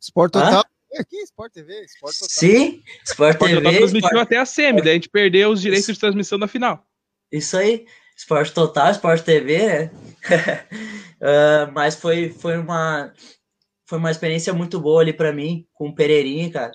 Sport 0.00 0.32
Total? 0.32 0.60
Hã? 0.60 0.77
Aqui, 0.96 1.16
Sport 1.22 1.52
TV, 1.52 1.84
Sport 1.84 2.14
Total. 2.14 2.28
Sim, 2.28 2.82
Sport, 3.04 3.32
Sport 3.32 3.50
TV. 3.50 3.54
Total 3.56 3.72
transmitiu 3.72 4.08
Sport... 4.08 4.22
até 4.22 4.36
a 4.38 4.46
SEMI, 4.46 4.82
daí 4.82 4.90
a 4.90 4.94
gente 4.94 5.08
perdeu 5.08 5.50
os 5.50 5.60
direitos 5.60 5.94
de 5.94 6.00
transmissão 6.00 6.38
da 6.38 6.48
final. 6.48 6.86
Isso 7.30 7.56
aí, 7.56 7.86
Sport 8.16 8.52
Total, 8.52 8.90
Sport 8.92 9.22
TV, 9.22 9.58
né? 9.68 9.90
uh, 11.20 11.70
mas 11.74 11.94
foi, 11.94 12.30
foi, 12.30 12.56
uma, 12.56 13.12
foi 13.86 13.98
uma 13.98 14.10
experiência 14.10 14.52
muito 14.52 14.80
boa 14.80 15.02
ali 15.02 15.12
para 15.12 15.32
mim, 15.32 15.66
com 15.74 15.88
o 15.88 15.94
Pereirinha, 15.94 16.50
cara. 16.50 16.72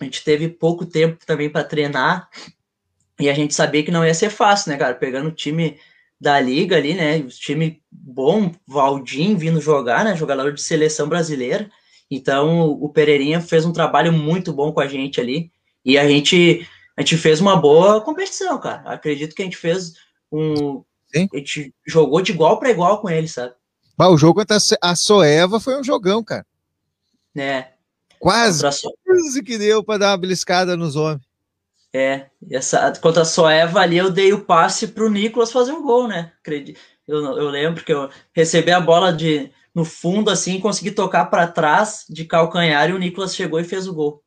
A 0.00 0.04
gente 0.04 0.24
teve 0.24 0.48
pouco 0.48 0.84
tempo 0.84 1.24
também 1.24 1.48
para 1.48 1.62
treinar 1.62 2.28
e 3.20 3.30
a 3.30 3.34
gente 3.34 3.54
sabia 3.54 3.84
que 3.84 3.90
não 3.90 4.04
ia 4.04 4.14
ser 4.14 4.30
fácil, 4.30 4.72
né, 4.72 4.78
cara? 4.78 4.94
Pegando 4.94 5.28
o 5.28 5.34
time 5.34 5.78
da 6.20 6.40
liga 6.40 6.76
ali, 6.76 6.94
né? 6.94 7.18
O 7.18 7.28
time 7.28 7.82
bom, 7.90 8.52
Valdim 8.66 9.36
vindo 9.36 9.60
jogar, 9.60 10.04
né? 10.04 10.16
Jogador 10.16 10.52
de 10.52 10.60
seleção 10.60 11.08
brasileira. 11.08 11.70
Então, 12.14 12.68
o 12.72 12.90
Pereirinha 12.90 13.40
fez 13.40 13.64
um 13.64 13.72
trabalho 13.72 14.12
muito 14.12 14.52
bom 14.52 14.70
com 14.70 14.80
a 14.80 14.86
gente 14.86 15.18
ali. 15.18 15.50
E 15.82 15.96
a 15.96 16.06
gente, 16.06 16.68
a 16.94 17.00
gente 17.00 17.16
fez 17.16 17.40
uma 17.40 17.56
boa 17.56 18.02
competição, 18.02 18.60
cara. 18.60 18.82
Acredito 18.84 19.34
que 19.34 19.40
a 19.40 19.46
gente 19.46 19.56
fez 19.56 19.94
um. 20.30 20.84
Sim. 21.10 21.26
A 21.32 21.38
gente 21.38 21.74
jogou 21.86 22.20
de 22.20 22.32
igual 22.32 22.58
para 22.58 22.70
igual 22.70 23.00
com 23.00 23.08
ele, 23.08 23.26
sabe? 23.26 23.54
O 23.98 24.18
jogo 24.18 24.40
contra 24.40 24.58
a 24.82 24.94
Soeva 24.94 25.58
foi 25.58 25.80
um 25.80 25.82
jogão, 25.82 26.22
cara. 26.22 26.44
É. 27.34 27.68
Quase, 28.18 28.62
quase 28.62 29.42
que 29.42 29.56
deu 29.56 29.82
para 29.82 29.98
dar 29.98 30.10
uma 30.10 30.18
beliscada 30.18 30.76
nos 30.76 30.96
homens. 30.96 31.22
É, 31.94 32.26
essa, 32.50 32.92
contra 33.00 33.22
a 33.22 33.24
Soeva 33.24 33.80
ali 33.80 33.96
eu 33.96 34.10
dei 34.10 34.34
o 34.34 34.44
passe 34.44 34.88
pro 34.88 35.10
Nicolas 35.10 35.50
fazer 35.50 35.72
um 35.72 35.82
gol, 35.82 36.06
né? 36.08 36.32
Eu, 37.08 37.22
eu 37.38 37.48
lembro 37.48 37.82
que 37.82 37.92
eu 37.92 38.10
recebi 38.34 38.70
a 38.70 38.80
bola 38.80 39.12
de, 39.12 39.50
no 39.74 39.84
fundo, 39.84 40.30
assim, 40.30 40.60
consegui 40.60 40.90
tocar 40.90 41.26
para 41.26 41.46
trás 41.46 42.04
de 42.08 42.24
calcanhar 42.24 42.90
e 42.90 42.92
o 42.92 42.98
Nicolas 42.98 43.34
chegou 43.34 43.58
e 43.58 43.64
fez 43.64 43.86
o 43.86 43.94
gol. 43.94 44.22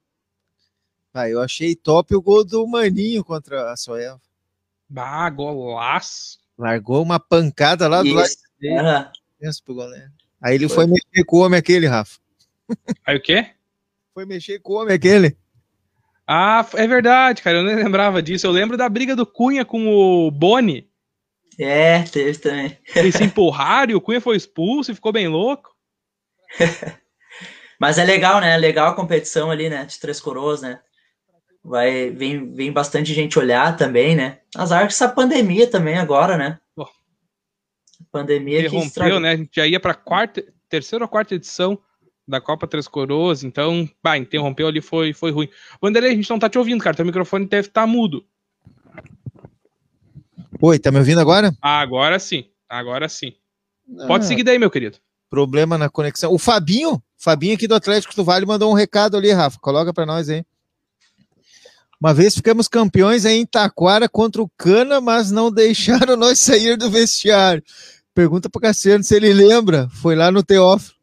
Ah, 1.14 1.30
eu 1.30 1.40
achei 1.42 1.76
top 1.76 2.14
o 2.16 2.22
gol 2.22 2.44
do 2.44 2.68
Maninho 2.68 3.24
contra 3.24 3.72
a 3.72 3.78
Soeva. 3.78 4.20
Ah, 4.96 5.30
golaço. 5.30 6.40
Largou 6.58 7.02
uma 7.02 7.20
pancada 7.20 7.88
lá 7.88 8.02
do 8.02 8.14
lado 8.14 8.30
dele. 8.60 9.10
Aí 10.42 10.56
ele 10.56 10.68
foi. 10.68 10.86
foi 10.86 10.88
mexer 10.88 11.26
com 11.26 11.38
o 11.38 11.40
homem 11.42 11.60
aquele, 11.60 11.88
Rafa. 11.88 12.20
Aí 13.06 13.18
o 13.18 13.22
quê? 13.22 13.52
Foi 14.14 14.26
mexer 14.26 14.60
com 14.60 14.74
o 14.74 14.82
homem 14.82 14.94
aquele. 14.94 15.38
Ah, 16.28 16.68
é 16.74 16.88
verdade, 16.88 17.42
cara. 17.42 17.58
Eu 17.60 17.64
nem 17.64 17.76
lembrava 17.76 18.22
disso. 18.22 18.48
Eu 18.48 18.52
lembro 18.52 18.76
da 18.76 18.90
briga 18.90 19.16
do 19.16 19.26
Cunha 19.26 19.64
com 19.64 19.88
o 19.88 20.32
Boni. 20.32 20.90
É, 21.58 22.04
teve 22.04 22.38
também. 22.38 22.78
Eles 22.96 23.16
se 23.16 23.24
empurraram 23.24 23.92
e 23.92 23.96
o 23.96 24.02
Cunha 24.02 24.20
foi 24.20 24.36
expulso 24.36 24.92
e 24.92 24.96
ficou 24.96 25.12
bem 25.12 25.28
louco. 25.28 25.74
Mas 27.80 27.98
é 27.98 28.04
legal, 28.04 28.40
né? 28.40 28.58
Legal 28.58 28.90
a 28.90 28.96
competição 28.96 29.52
ali, 29.52 29.70
né? 29.70 29.86
De 29.86 30.00
Três 30.00 30.20
Coroas, 30.20 30.62
né? 30.62 30.80
Vai, 31.64 32.10
vem, 32.12 32.54
vem 32.54 32.72
bastante 32.72 33.14
gente 33.14 33.40
olhar 33.40 33.76
também, 33.76 34.16
né? 34.16 34.40
Azar 34.56 34.82
que 34.82 34.94
essa 34.94 35.10
pandemia 35.10 35.70
também 35.70 35.98
agora, 35.98 36.38
né? 36.38 36.60
Pô. 36.76 36.88
Pandemia 38.12 38.60
Interrompeu, 38.60 39.20
né? 39.20 39.32
A 39.32 39.38
gente 39.38 39.52
já 39.54 39.68
ia 39.68 39.80
para 39.80 39.94
quarta, 39.94 40.44
terceira 40.70 41.06
ou 41.06 41.10
quarta 41.10 41.36
edição 41.36 41.80
da 42.28 42.42
Copa 42.42 42.68
Três 42.68 42.88
Coroas, 42.88 43.44
então, 43.44 43.88
bah, 44.04 44.18
interrompeu 44.18 44.68
ali, 44.68 44.82
foi, 44.82 45.14
foi 45.14 45.32
ruim. 45.32 45.50
Vanderlei, 45.82 46.12
a 46.12 46.16
gente 46.16 46.30
não 46.30 46.40
tá 46.40 46.50
te 46.50 46.58
ouvindo, 46.58 46.84
cara. 46.84 46.96
Teu 46.96 47.06
microfone 47.06 47.46
deve 47.46 47.68
estar 47.68 47.82
tá 47.82 47.88
mudo. 47.88 48.26
Oi, 50.62 50.80
tá 50.80 50.90
me 50.92 51.00
ouvindo 51.00 51.20
agora? 51.20 51.54
Agora 51.62 52.18
sim, 52.18 52.46
agora 52.70 53.10
sim. 53.10 53.34
Ah, 54.00 54.08
Pode 54.08 54.26
seguir 54.26 54.44
daí, 54.44 54.58
meu 54.58 54.72
querido. 54.72 54.98
Problema 55.30 55.78
na 55.78 55.90
conexão. 55.90 56.32
O 56.32 56.38
Fabinho, 56.38 57.02
Fabinho 57.18 57.56
aqui 57.56 57.68
do 57.68 57.76
Atlético 57.76 58.16
do 58.16 58.24
Vale 58.24 58.46
mandou 58.46 58.72
um 58.72 58.76
recado 58.76 59.18
ali, 59.18 59.32
Rafa. 59.32 59.60
Coloca 59.60 59.94
para 59.94 60.06
nós 60.06 60.30
aí. 60.30 60.46
Uma 62.00 62.14
vez 62.14 62.36
ficamos 62.36 62.68
campeões 62.68 63.26
em 63.26 63.46
Taquara 63.46 64.08
contra 64.08 64.42
o 64.42 64.50
Cana, 64.58 65.02
mas 65.02 65.30
não 65.32 65.52
deixaram 65.52 66.16
nós 66.18 66.40
sair 66.40 66.78
do 66.78 66.90
vestiário. 66.90 67.64
Pergunta 68.14 68.50
para 68.50 68.62
Cassiano 68.62 69.04
se 69.04 69.16
ele 69.16 69.34
lembra. 69.34 69.90
Foi 69.90 70.16
lá 70.16 70.32
no 70.32 70.44
Teófilo. 70.44 70.96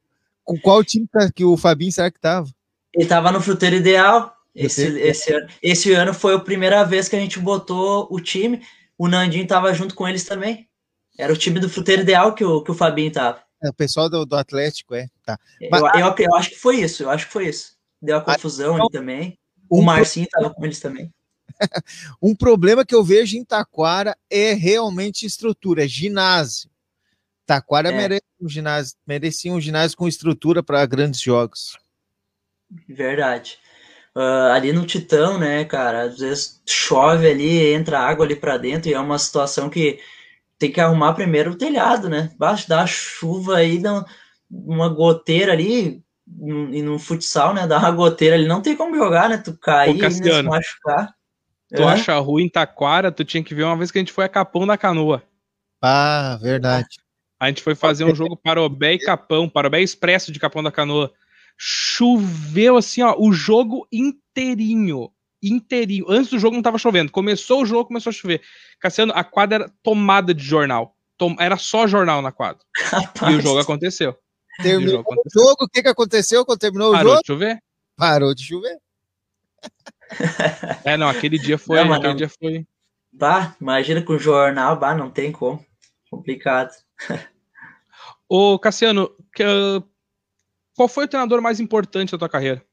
Com 0.45 0.59
qual 0.59 0.83
time 0.83 1.07
que 1.35 1.45
o 1.45 1.57
Fabinho 1.57 1.93
será 1.93 2.11
que 2.11 2.19
tava? 2.19 2.49
Ele 2.95 3.07
tava 3.07 3.31
no 3.31 3.41
Fruteiro 3.41 3.77
Ideal. 3.77 4.35
Esse, 4.55 4.83
esse, 4.99 5.33
ano, 5.33 5.47
esse 5.63 5.93
ano 5.93 6.13
foi 6.13 6.35
a 6.35 6.39
primeira 6.39 6.85
vez 6.85 7.09
que 7.09 7.17
a 7.17 7.21
gente 7.21 7.39
botou 7.39 8.07
o 8.11 8.21
time 8.21 8.61
o 9.03 9.09
Nandinho 9.09 9.45
tava 9.45 9.75
junto 9.75 9.97
com 9.97 10.07
eles 10.07 10.23
também. 10.23 10.69
Era 11.19 11.33
o 11.33 11.37
time 11.37 11.59
do 11.59 11.69
fruteiro 11.69 12.03
ideal 12.03 12.37
que 12.37 12.45
o, 12.45 12.63
que 12.63 12.71
o 12.71 12.75
Fabinho 12.75 13.11
tava. 13.11 13.43
É, 13.61 13.69
o 13.69 13.75
pessoal 13.75 14.09
do, 14.09 14.25
do 14.25 14.37
Atlético, 14.37 14.95
é. 14.95 15.09
Tá. 15.25 15.37
Mas, 15.69 15.81
eu, 15.81 15.89
eu, 15.89 16.15
eu, 16.17 16.35
acho 16.37 16.51
que 16.51 16.57
foi 16.57 16.77
isso, 16.77 17.03
eu 17.03 17.11
acho 17.11 17.27
que 17.27 17.33
foi 17.33 17.49
isso. 17.49 17.77
Deu 18.01 18.19
a 18.19 18.21
confusão 18.21 18.77
ali 18.77 18.87
também. 18.93 19.37
Um 19.69 19.81
o 19.81 19.83
Marcinho 19.83 20.29
pro... 20.31 20.41
tava 20.41 20.55
com 20.55 20.65
eles 20.65 20.79
também. 20.79 21.13
um 22.23 22.33
problema 22.33 22.85
que 22.85 22.95
eu 22.95 23.03
vejo 23.03 23.37
em 23.37 23.45
Taquara 23.45 24.17
é 24.31 24.53
realmente 24.53 25.27
estrutura, 25.27 25.85
é 25.85 25.89
ginásio. 25.89 26.71
Taquara 27.45 27.89
é. 27.89 27.97
merece 27.97 28.27
um 28.41 28.49
ginásio, 28.49 28.97
merecia 29.05 29.53
um 29.53 29.61
ginásio 29.61 29.97
com 29.97 30.07
estrutura 30.07 30.63
para 30.63 30.87
grandes 30.87 31.21
jogos. 31.21 31.77
Verdade. 32.89 33.59
Uh, 34.15 34.53
ali 34.53 34.73
no 34.73 34.85
Titão, 34.85 35.39
né, 35.39 35.65
cara, 35.65 36.03
às 36.03 36.19
vezes 36.19 36.63
chove 36.69 37.27
ali, 37.27 37.73
entra 37.73 37.99
água 37.99 38.27
ali 38.27 38.37
para 38.37 38.59
dentro 38.59 38.91
e 38.91 38.95
é 38.95 39.01
uma 39.01 39.19
situação 39.19 39.71
que 39.71 39.99
tem 40.59 40.71
que 40.71 40.81
arrumar 40.81 41.15
primeiro 41.15 41.53
o 41.53 41.57
telhado, 41.57 42.11
né? 42.11 42.31
Baixo 42.39 42.69
da 42.69 42.87
chuva 42.87 43.57
aí, 43.57 43.79
dá 43.79 44.05
uma 44.51 44.89
goteira 44.89 45.53
ali, 45.53 46.03
e 46.27 46.83
no 46.83 46.99
futsal, 46.99 47.55
né, 47.55 47.67
dá 47.67 47.79
uma 47.79 47.91
goteira 47.91 48.37
ali, 48.37 48.47
não 48.47 48.61
tem 48.61 48.77
como 48.77 48.95
jogar, 48.95 49.29
né? 49.29 49.39
Tu 49.39 49.57
cair, 49.59 49.97
né, 49.97 50.11
se 50.11 50.43
machucar. 50.43 51.15
Tu 51.75 51.83
é. 51.83 51.85
acha 51.85 52.19
ruim 52.19 52.49
Taquara, 52.49 53.11
tu 53.11 53.25
tinha 53.25 53.43
que 53.43 53.55
ver 53.55 53.65
uma 53.65 53.77
vez 53.77 53.91
que 53.91 53.99
a 53.99 54.01
gente 54.01 54.13
foi 54.13 54.25
a 54.25 54.29
Capão 54.29 54.67
da 54.67 54.77
Canoa. 54.77 55.23
Ah, 55.81 56.39
verdade. 56.41 57.01
A 57.41 57.49
gente 57.49 57.63
foi 57.63 57.75
fazer 57.75 58.05
um 58.05 58.15
jogo 58.15 58.37
Parobé 58.37 58.93
e 58.93 58.99
Capão, 58.99 59.49
Parobé 59.49 59.81
Expresso 59.81 60.31
de 60.31 60.39
Capão 60.39 60.63
da 60.63 60.71
Canoa 60.71 61.11
choveu 61.57 62.77
assim, 62.77 63.03
ó, 63.03 63.15
o 63.19 63.33
jogo 63.33 63.87
inteirinho. 63.93 65.11
Inteirinho. 65.43 66.07
Antes 66.09 66.31
do 66.31 66.39
jogo 66.39 66.55
não 66.55 66.63
tava 66.63 66.79
chovendo. 66.79 67.11
Começou 67.11 67.63
o 67.63 67.67
jogo, 67.67 67.87
começou 67.87 68.11
a 68.11 68.15
chover. 68.15 68.41
Cassiano, 68.81 69.13
a 69.15 69.25
quadra 69.25 69.57
era 69.57 69.73
tomada 69.83 70.33
de 70.33 70.45
jornal. 70.45 70.97
Tom, 71.19 71.37
era 71.39 71.57
só 71.57 71.87
jornal 71.87 72.23
na 72.23 72.33
quadra. 72.33 72.63
Rapaz. 72.77 73.33
E 73.35 73.39
o 73.39 73.41
jogo 73.41 73.61
aconteceu. 73.61 74.17
Terminou 74.63 74.95
o 74.95 74.97
jogo, 74.99 75.23
o 75.25 75.31
jogo, 75.33 75.65
o 75.65 75.69
que, 75.69 75.83
que 75.83 75.89
aconteceu 75.89 76.45
quando 76.45 76.59
terminou 76.59 76.93
Parou 76.93 77.15
o 77.15 77.17
jogo? 77.17 77.23
Parou 77.23 77.23
de 77.23 77.27
chover? 77.27 77.63
Parou 77.97 78.35
de 78.35 78.45
chover. 78.45 78.79
é, 80.85 80.97
não, 80.97 81.09
aquele 81.09 81.39
dia 81.39 81.57
foi. 81.57 81.83
Não, 81.83 81.93
aquele 81.93 82.09
não. 82.09 82.17
dia 82.17 82.29
foi. 82.29 82.67
Bah, 83.13 83.55
imagina 83.61 84.03
com 84.03 84.15
o 84.15 84.19
jornal, 84.19 84.79
bah, 84.79 84.95
não 84.95 85.11
tem 85.11 85.33
como. 85.33 85.65
Complicado. 86.11 86.73
Ô, 88.29 88.59
Cassiano, 88.59 89.11
que, 89.35 89.45
qual 90.75 90.89
foi 90.89 91.05
o 91.05 91.09
treinador 91.09 91.41
mais 91.41 91.61
importante 91.61 92.13
da 92.13 92.19
tua 92.19 92.29
carreira? 92.29 92.65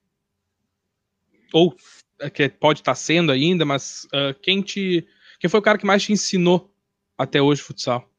Ou 1.54 1.76
é, 2.20 2.30
que 2.30 2.50
pode 2.50 2.82
estar 2.82 2.92
tá 2.92 2.96
sendo 2.96 3.32
ainda, 3.32 3.66
mas 3.66 4.06
uh, 4.06 4.38
quem 4.42 4.62
te. 4.62 5.08
Quem 5.40 5.50
foi 5.50 5.60
o 5.60 5.64
cara 5.64 5.78
que 5.78 5.86
mais 5.86 6.04
te 6.04 6.12
ensinou 6.12 6.74
até 7.18 7.42
hoje 7.42 7.62
futsal? 7.62 8.10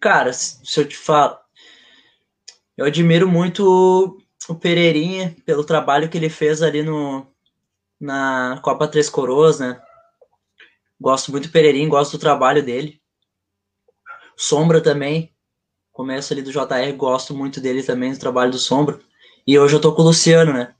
Cara, 0.00 0.32
se 0.32 0.78
eu 0.78 0.86
te 0.86 0.96
falo, 0.96 1.36
eu 2.76 2.86
admiro 2.86 3.28
muito 3.28 4.22
o 4.48 4.54
Pereirinha 4.54 5.36
pelo 5.44 5.64
trabalho 5.64 6.08
que 6.08 6.16
ele 6.16 6.30
fez 6.30 6.62
ali 6.62 6.82
no 6.82 7.26
na 8.00 8.60
Copa 8.62 8.86
Três 8.86 9.10
Coroas, 9.10 9.58
né? 9.58 9.82
Gosto 11.00 11.32
muito 11.32 11.48
do 11.48 11.52
Pereirinha, 11.52 11.88
gosto 11.88 12.12
do 12.12 12.20
trabalho 12.20 12.62
dele. 12.64 13.02
Sombra 14.36 14.80
também, 14.80 15.34
começo 15.98 16.32
ali 16.32 16.42
do 16.42 16.52
JR, 16.52 16.92
gosto 16.96 17.34
muito 17.34 17.60
dele 17.60 17.82
também, 17.82 18.12
do 18.12 18.18
trabalho 18.20 18.52
do 18.52 18.58
Sombra. 18.58 19.00
E 19.44 19.58
hoje 19.58 19.74
eu 19.74 19.80
tô 19.80 19.92
com 19.92 20.02
o 20.02 20.04
Luciano, 20.04 20.52
né? 20.52 20.72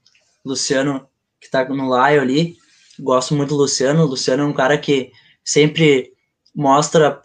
Luciano, 0.45 1.09
que 1.41 1.51
tá 1.51 1.69
no 1.69 1.89
Laio 1.89 2.21
ali, 2.21 2.57
gosto 3.01 3.35
muito 3.35 3.49
do 3.49 3.57
Luciano. 3.57 4.05
O 4.05 4.07
Luciano 4.07 4.45
é 4.45 4.47
um 4.47 4.53
cara 4.53 4.79
que 4.79 5.11
sempre 5.43 6.13
mostra 6.55 7.21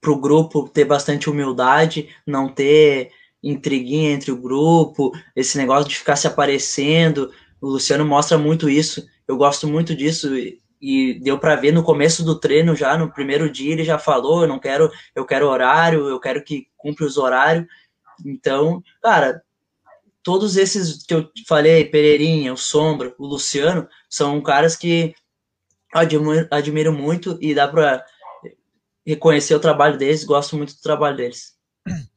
pro 0.00 0.18
grupo 0.18 0.68
ter 0.68 0.84
bastante 0.84 1.30
humildade, 1.30 2.08
não 2.26 2.48
ter 2.48 3.12
intriguinha 3.40 4.10
entre 4.10 4.32
o 4.32 4.36
grupo, 4.36 5.12
esse 5.36 5.56
negócio 5.56 5.88
de 5.88 5.96
ficar 5.96 6.16
se 6.16 6.26
aparecendo. 6.26 7.30
O 7.60 7.68
Luciano 7.68 8.04
mostra 8.04 8.36
muito 8.36 8.68
isso. 8.68 9.06
Eu 9.28 9.36
gosto 9.36 9.68
muito 9.68 9.94
disso 9.94 10.30
e 10.80 11.14
deu 11.20 11.38
para 11.38 11.56
ver 11.56 11.72
no 11.72 11.82
começo 11.82 12.24
do 12.24 12.38
treino 12.38 12.76
já 12.76 12.96
no 12.96 13.10
primeiro 13.10 13.50
dia 13.50 13.72
ele 13.72 13.84
já 13.84 13.98
falou, 13.98 14.42
eu 14.42 14.48
não 14.48 14.58
quero, 14.58 14.90
eu 15.14 15.24
quero 15.24 15.48
horário, 15.48 16.08
eu 16.08 16.20
quero 16.20 16.42
que 16.44 16.68
cumpra 16.76 17.04
os 17.04 17.16
horários. 17.16 17.66
Então, 18.24 18.82
cara, 19.02 19.42
todos 20.22 20.56
esses 20.56 21.04
que 21.04 21.14
eu 21.14 21.30
falei, 21.46 21.84
Pereirinha, 21.84 22.52
o 22.52 22.56
Sombra, 22.56 23.14
o 23.18 23.26
Luciano, 23.26 23.88
são 24.08 24.40
caras 24.42 24.76
que 24.76 25.14
admiro, 25.94 26.48
admiro 26.50 26.92
muito 26.92 27.38
e 27.40 27.54
dá 27.54 27.68
para 27.68 28.04
reconhecer 29.06 29.54
o 29.54 29.60
trabalho 29.60 29.96
deles, 29.96 30.24
gosto 30.24 30.56
muito 30.56 30.74
do 30.74 30.80
trabalho 30.80 31.16
deles. 31.16 31.54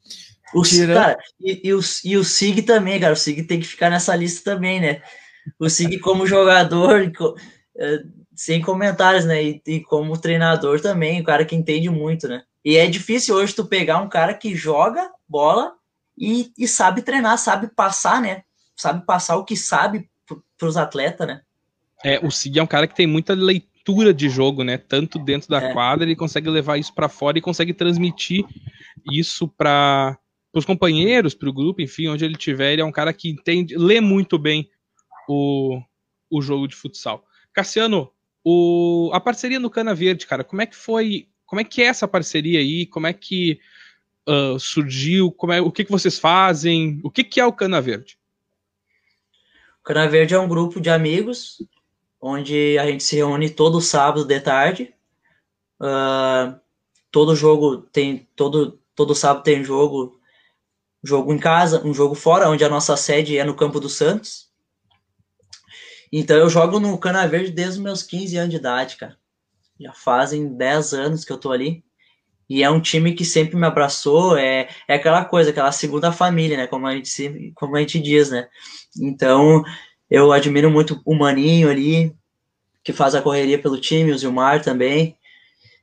O, 0.52 0.63
cara, 0.63 1.15
e, 1.39 1.67
e, 1.67 1.74
o, 1.76 1.80
e 2.04 2.17
o 2.17 2.24
Sig 2.24 2.63
também, 2.63 3.00
cara. 3.00 3.13
O 3.13 3.15
Sig 3.15 3.43
tem 3.43 3.60
que 3.60 3.67
ficar 3.67 3.91
nessa 3.91 4.15
lista 4.15 4.56
também, 4.56 4.82
né? 4.82 5.04
O 5.60 5.69
Sig 5.69 6.00
como 6.00 6.26
jogador, 6.26 7.04
é, 7.78 8.04
sem 8.39 8.62
comentários, 8.62 9.25
né? 9.25 9.43
E, 9.43 9.62
e, 9.67 9.80
como 9.82 10.17
treinador 10.17 10.80
também, 10.80 11.19
o 11.19 11.25
cara 11.25 11.43
que 11.43 11.58
entende 11.58 11.89
muito, 11.89 12.25
né? 12.25 12.41
E 12.63 12.78
é 12.78 12.88
difícil 12.88 13.36
hoje 13.36 13.54
tu 13.54 13.65
pegar 13.65 13.97
um 13.97 14.08
cara 14.08 14.34
que 14.34 14.56
joga 14.56 15.12
bola 15.28 15.73
e, 16.17 16.49
e 16.58 16.65
sabe 16.65 17.02
treinar, 17.02 17.38
sabe 17.38 17.67
passar, 17.67 18.21
né? 18.21 18.43
Sabe 18.78 19.06
passar 19.06 19.36
o 19.36 19.43
que 19.43 19.58
sabe 19.58 20.10
para 20.58 20.67
os 20.69 20.78
atletas, 20.78 21.28
né? 21.28 21.41
É, 22.02 22.25
o 22.25 22.32
Sig 22.32 22.58
é 22.58 22.63
um 22.63 22.67
cara 22.67 22.88
que 22.88 22.95
tem 22.95 23.06
muita 23.06 23.34
leitura 23.34 24.13
de 24.13 24.30
jogo, 24.30 24.63
né? 24.63 24.78
Tanto 24.78 25.19
dentro 25.19 25.49
da 25.49 25.62
é. 25.62 25.73
quadra, 25.73 26.06
ele 26.06 26.15
consegue 26.15 26.49
levar 26.49 26.78
isso 26.78 26.95
para 26.95 27.10
fora 27.10 27.38
e 27.38 27.41
consegue 27.41 27.73
transmitir 27.73 28.45
isso 29.12 29.49
para 29.49 30.17
os 30.54 30.63
companheiros, 30.63 31.34
para 31.34 31.49
o 31.49 31.54
grupo, 31.54 31.82
enfim, 31.82 32.08
onde 32.08 32.23
ele 32.23 32.36
estiver, 32.36 32.71
ele 32.71 32.82
é 32.82 32.86
um 32.86 32.91
cara 32.91 33.12
que 33.12 33.30
entende, 33.30 33.75
lê 33.78 33.99
muito 33.99 34.39
bem 34.39 34.69
o, 35.28 35.78
o 36.32 36.41
jogo 36.41 36.69
de 36.69 36.75
futsal. 36.78 37.25
Cassiano, 37.54 38.10
o, 38.43 39.10
a 39.13 39.19
parceria 39.19 39.60
no 39.60 39.69
Cana 39.69 39.93
Verde, 39.93 40.25
cara, 40.25 40.43
como 40.43 40.62
é 40.62 40.65
que 40.65 40.75
foi? 40.75 41.28
Como 41.45 41.60
é 41.60 41.63
que 41.63 41.82
é 41.82 41.86
essa 41.86 42.08
parceria 42.08 42.60
aí? 42.60 42.86
Como 42.86 43.08
é 43.08 43.13
que 43.13 43.60
uh, 44.28 44.60
surgiu? 44.60 45.32
Como 45.32 45.52
é, 45.54 45.62
o 45.62 45.71
que, 45.71 45.84
que 45.84 45.91
vocês 45.91 46.17
fazem? 46.17 46.99
O 47.04 47.10
que, 47.10 47.23
que 47.23 47.39
é 47.39 47.45
o 47.45 47.54
Cana 47.54 47.82
Verde? 47.82 48.17
O 49.82 49.84
Cana 49.84 50.08
Verde 50.08 50.36
é 50.36 50.39
um 50.39 50.47
grupo 50.47 50.80
de 50.80 50.89
amigos 50.89 51.58
onde 52.21 52.78
a 52.78 52.86
gente 52.86 53.04
se 53.04 53.15
reúne 53.15 53.49
todo 53.49 53.82
sábado 53.82 54.25
de 54.25 54.39
tarde. 54.39 54.93
Uh, 55.80 56.60
todo 57.10 57.36
jogo 57.36 57.78
tem 57.78 58.28
todo 58.36 58.80
todo 58.93 59.15
sábado 59.15 59.43
tem 59.43 59.63
jogo 59.63 60.19
jogo 61.02 61.34
em 61.34 61.39
casa, 61.39 61.82
um 61.86 61.93
jogo 61.93 62.13
fora, 62.13 62.49
onde 62.49 62.63
a 62.63 62.69
nossa 62.69 62.97
sede 62.97 63.38
é 63.38 63.43
no 63.43 63.56
Campo 63.56 63.80
dos 63.80 63.93
Santos. 63.95 64.49
Então 66.12 66.38
eu 66.38 66.50
jogo 66.50 66.80
no 66.80 66.98
Cana 66.98 67.28
Verde 67.28 67.52
desde 67.52 67.74
os 67.74 67.84
meus 67.84 68.04
15 68.04 68.38
anos 68.38 68.50
de 68.50 68.58
idade, 68.58 68.95
cara. 68.95 69.17
Já 69.80 69.93
fazem 69.93 70.56
10 70.56 70.93
anos 70.93 71.26
que 71.26 71.32
eu 71.32 71.38
tô 71.38 71.52
ali. 71.52 71.84
E 72.50 72.63
é 72.63 72.69
um 72.69 72.82
time 72.82 73.13
que 73.13 73.24
sempre 73.24 73.56
me 73.56 73.67
abraçou, 73.67 74.36
é, 74.36 74.67
é 74.88 74.95
aquela 74.95 75.24
coisa, 75.24 75.52
aquela 75.52 75.72
segunda 75.72 76.12
família, 76.12 76.58
né? 76.58 76.67
Como 76.67 76.88
a 76.88 76.95
gente, 76.95 77.52
como 77.56 77.78
a 77.78 77.80
gente 77.80 78.00
diz, 78.00 78.32
né? 78.32 78.48
Então 79.00 79.63
eu 80.10 80.32
admiro 80.32 80.72
muito 80.72 81.00
o 81.06 81.13
Maninho 81.13 81.69
ali, 81.69 82.15
que 82.84 82.91
faz 82.91 83.13
a 83.13 83.22
correria 83.22 83.60
pelo 83.60 83.80
time, 83.80 84.12
o 84.12 84.17
Zilmar 84.17 84.63
também. 84.63 85.15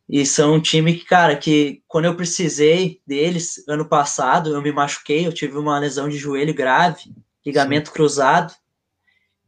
E 0.08 0.26
são 0.26 0.54
um 0.54 0.60
time 0.60 0.94
que, 0.94 1.04
cara, 1.04 1.36
que 1.36 1.82
quando 1.86 2.06
eu 2.06 2.16
precisei 2.16 3.00
deles, 3.06 3.64
ano 3.68 3.88
passado, 3.88 4.54
eu 4.54 4.62
me 4.62 4.72
machuquei, 4.72 5.26
eu 5.26 5.32
tive 5.32 5.56
uma 5.56 5.78
lesão 5.78 6.08
de 6.08 6.16
joelho 6.16 6.54
grave, 6.54 7.12
ligamento 7.44 7.92
cruzado, 7.92 8.52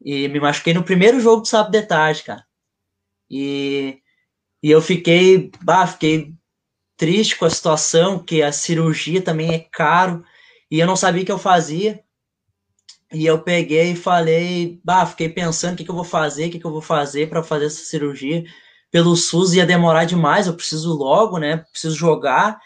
e 0.01 0.29
me 0.29 0.41
machuquei 0.41 0.75
no 0.75 0.85
primeiro 0.85 1.21
jogo 1.21 1.43
do 1.43 1.49
sábado 1.49 1.73
de 1.73 1.83
tarde, 1.83 2.23
cara. 2.23 2.45
E, 3.31 4.01
e 4.63 4.71
eu 4.71 4.81
fiquei, 4.81 5.51
bah, 5.63 5.87
fiquei 5.87 6.35
triste 6.97 7.37
com 7.37 7.45
a 7.45 7.51
situação, 7.51 8.19
que 8.19 8.43
a 8.43 8.53
cirurgia 8.53 9.23
também 9.23 9.55
é 9.55 9.59
caro, 9.59 10.25
e 10.71 10.81
eu 10.81 10.87
não 10.87 10.97
sabia 10.97 11.23
o 11.23 11.27
que 11.27 11.33
eu 11.33 11.39
fazia. 11.39 12.03
E 13.13 13.25
eu 13.25 13.43
peguei 13.43 13.93
e 13.93 13.97
falei, 13.97 14.81
bah, 14.85 15.07
fiquei 15.07 15.29
pensando 15.29 15.75
o 15.75 15.77
que, 15.77 15.85
que 15.85 15.91
eu 15.91 15.95
vou 15.95 16.05
fazer, 16.05 16.49
o 16.49 16.51
que, 16.51 16.59
que 16.59 16.67
eu 16.67 16.73
vou 16.73 16.83
fazer 16.83 17.29
para 17.29 17.43
fazer 17.43 17.67
essa 17.67 17.85
cirurgia 17.85 18.45
pelo 18.91 19.17
SUS 19.17 19.55
ia 19.55 19.67
demorar 19.67 20.05
demais, 20.05 20.47
eu 20.47 20.55
preciso 20.55 20.95
logo, 20.95 21.39
né? 21.39 21.59
Preciso 21.71 21.95
jogar. 21.95 22.59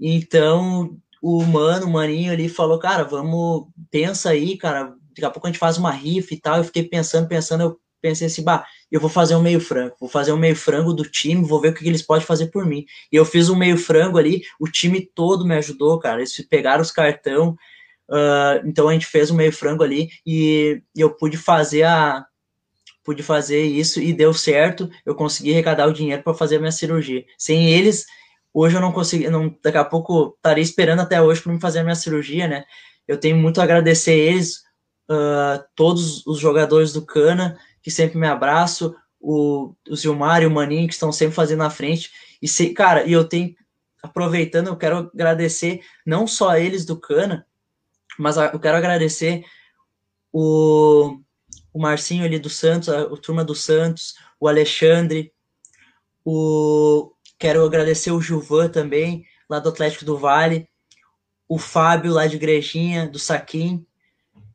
Então, 0.00 0.96
o 1.20 1.42
mano, 1.44 1.86
o 1.86 1.90
maninho 1.90 2.32
ali 2.32 2.48
falou, 2.48 2.78
cara, 2.78 3.04
vamos, 3.04 3.66
pensa 3.90 4.30
aí, 4.30 4.56
cara, 4.56 4.94
daqui 5.20 5.30
a 5.30 5.32
pouco 5.32 5.46
a 5.46 5.50
gente 5.50 5.58
faz 5.58 5.78
uma 5.78 5.90
rifa 5.90 6.34
e 6.34 6.40
tal. 6.40 6.58
Eu 6.58 6.64
fiquei 6.64 6.84
pensando, 6.84 7.28
pensando, 7.28 7.62
eu 7.62 7.80
pensei 8.00 8.26
assim, 8.26 8.42
bah, 8.42 8.64
eu 8.90 9.00
vou 9.00 9.10
fazer 9.10 9.34
um 9.34 9.42
meio 9.42 9.60
frango, 9.60 9.94
vou 10.00 10.08
fazer 10.08 10.32
um 10.32 10.36
meio 10.36 10.56
frango 10.56 10.92
do 10.92 11.02
time, 11.02 11.44
vou 11.44 11.60
ver 11.60 11.70
o 11.70 11.74
que, 11.74 11.86
eles 11.86 12.02
podem 12.02 12.26
fazer 12.26 12.46
por 12.46 12.64
mim. 12.64 12.84
E 13.12 13.16
eu 13.16 13.24
fiz 13.24 13.48
um 13.48 13.56
meio 13.56 13.76
frango 13.76 14.18
ali, 14.18 14.42
o 14.58 14.66
time 14.66 15.00
todo 15.00 15.46
me 15.46 15.56
ajudou, 15.56 15.98
cara. 15.98 16.18
Eles 16.18 16.36
pegaram 16.48 16.82
os 16.82 16.90
cartão, 16.90 17.56
uh, 18.08 18.66
então 18.66 18.88
a 18.88 18.92
gente 18.92 19.06
fez 19.06 19.30
um 19.30 19.36
meio 19.36 19.52
frango 19.52 19.82
ali 19.82 20.08
e, 20.26 20.82
e 20.94 21.00
eu 21.00 21.10
pude 21.10 21.36
fazer 21.36 21.82
a, 21.84 22.24
pude 23.04 23.22
fazer 23.22 23.62
isso 23.64 24.00
e 24.00 24.12
deu 24.12 24.32
certo. 24.32 24.88
Eu 25.04 25.14
consegui 25.14 25.52
arrecadar 25.52 25.86
o 25.86 25.92
dinheiro 25.92 26.22
para 26.22 26.34
fazer 26.34 26.56
a 26.56 26.60
minha 26.60 26.72
cirurgia. 26.72 27.24
Sem 27.36 27.70
eles, 27.70 28.06
hoje 28.52 28.76
eu 28.76 28.80
não 28.80 28.92
consegui, 28.92 29.28
não, 29.28 29.54
daqui 29.62 29.78
a 29.78 29.84
pouco 29.84 30.34
estaria 30.36 30.62
esperando 30.62 31.00
até 31.00 31.20
hoje 31.20 31.40
para 31.40 31.52
me 31.52 31.60
fazer 31.60 31.80
a 31.80 31.82
minha 31.82 31.94
cirurgia, 31.94 32.46
né? 32.46 32.64
Eu 33.06 33.18
tenho 33.18 33.36
muito 33.36 33.60
a 33.60 33.64
agradecer 33.64 34.12
eles, 34.12 34.62
uh, 35.10 35.64
todos 35.74 36.26
os 36.26 36.38
jogadores 36.38 36.92
do 36.92 37.04
Cana, 37.04 37.58
que 37.82 37.90
sempre 37.90 38.18
me 38.18 38.26
abraçam, 38.26 38.94
o, 39.20 39.74
o 39.88 39.96
Zilmar 39.96 40.42
e 40.42 40.46
o 40.46 40.50
Maninho, 40.50 40.86
que 40.86 40.94
estão 40.94 41.10
sempre 41.10 41.34
fazendo 41.34 41.60
na 41.60 41.70
frente. 41.70 42.10
E, 42.40 42.46
se, 42.46 42.70
cara, 42.70 43.04
e 43.04 43.12
eu 43.12 43.24
tenho, 43.24 43.54
aproveitando, 44.02 44.68
eu 44.68 44.76
quero 44.76 45.10
agradecer 45.12 45.80
não 46.06 46.26
só 46.26 46.56
eles 46.56 46.84
do 46.84 46.96
Cana, 46.96 47.46
mas 48.18 48.36
eu 48.36 48.58
quero 48.60 48.76
agradecer 48.76 49.44
o 50.32 51.18
o 51.72 51.80
Marcinho 51.80 52.24
ali 52.24 52.38
do 52.38 52.50
Santos, 52.50 52.88
a, 52.88 53.02
a 53.02 53.16
turma 53.16 53.44
do 53.44 53.54
Santos, 53.54 54.14
o 54.40 54.48
Alexandre, 54.48 55.32
o 56.24 57.12
quero 57.38 57.64
agradecer 57.64 58.10
o 58.10 58.20
Gilvan 58.20 58.68
também, 58.68 59.24
lá 59.48 59.60
do 59.60 59.68
Atlético 59.68 60.04
do 60.04 60.18
Vale, 60.18 60.68
o 61.48 61.56
Fábio 61.56 62.12
lá 62.12 62.26
de 62.26 62.34
Igrejinha, 62.34 63.06
do 63.06 63.18
Saquim, 63.18 63.86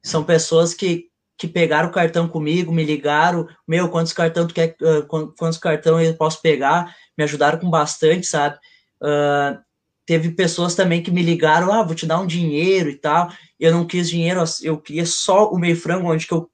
são 0.04 0.24
pessoas 0.24 0.74
que, 0.74 1.06
que 1.38 1.48
pegaram 1.48 1.90
o 1.90 1.92
cartão 1.92 2.28
comigo, 2.28 2.72
me 2.72 2.84
ligaram, 2.84 3.48
meu, 3.68 3.90
quantos 3.90 4.14
cartão 4.14 4.46
tu 4.46 4.54
quer, 4.54 4.76
uh, 4.82 5.34
quantos 5.36 5.58
cartão 5.58 6.00
eu 6.00 6.14
posso 6.16 6.42
pegar, 6.42 6.96
me 7.18 7.24
ajudaram 7.24 7.60
com 7.60 7.70
bastante, 7.70 8.28
sabe? 8.28 8.58
Uh, 9.02 9.58
teve 10.06 10.32
pessoas 10.32 10.76
também 10.76 11.02
que 11.02 11.12
me 11.12 11.22
ligaram, 11.22 11.72
ah, 11.72 11.84
vou 11.84 11.96
te 11.96 12.06
dar 12.06 12.20
um 12.20 12.28
dinheiro 12.28 12.90
e 12.90 12.96
tal, 12.96 13.32
eu 13.60 13.72
não 13.72 13.88
quis 13.88 14.10
dinheiro, 14.10 14.44
eu 14.62 14.78
queria 14.78 15.06
só 15.06 15.50
o 15.50 15.58
meio 15.58 15.76
frango, 15.76 16.12
onde 16.12 16.28
que 16.28 16.34
eu 16.34 16.50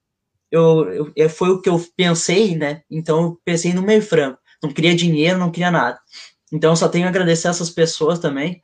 eu, 0.51 1.11
eu, 1.15 1.29
foi 1.29 1.49
o 1.49 1.61
que 1.61 1.69
eu 1.69 1.83
pensei, 1.95 2.55
né? 2.55 2.81
Então 2.89 3.21
eu 3.21 3.41
pensei 3.45 3.73
no 3.73 3.81
meio 3.81 4.01
frango. 4.01 4.37
Não 4.61 4.71
queria 4.71 4.95
dinheiro, 4.95 5.37
não 5.37 5.51
queria 5.51 5.71
nada. 5.71 5.99
Então 6.51 6.71
eu 6.71 6.75
só 6.75 6.89
tenho 6.89 7.05
a 7.05 7.09
agradecer 7.09 7.47
essas 7.47 7.69
pessoas 7.69 8.19
também. 8.19 8.61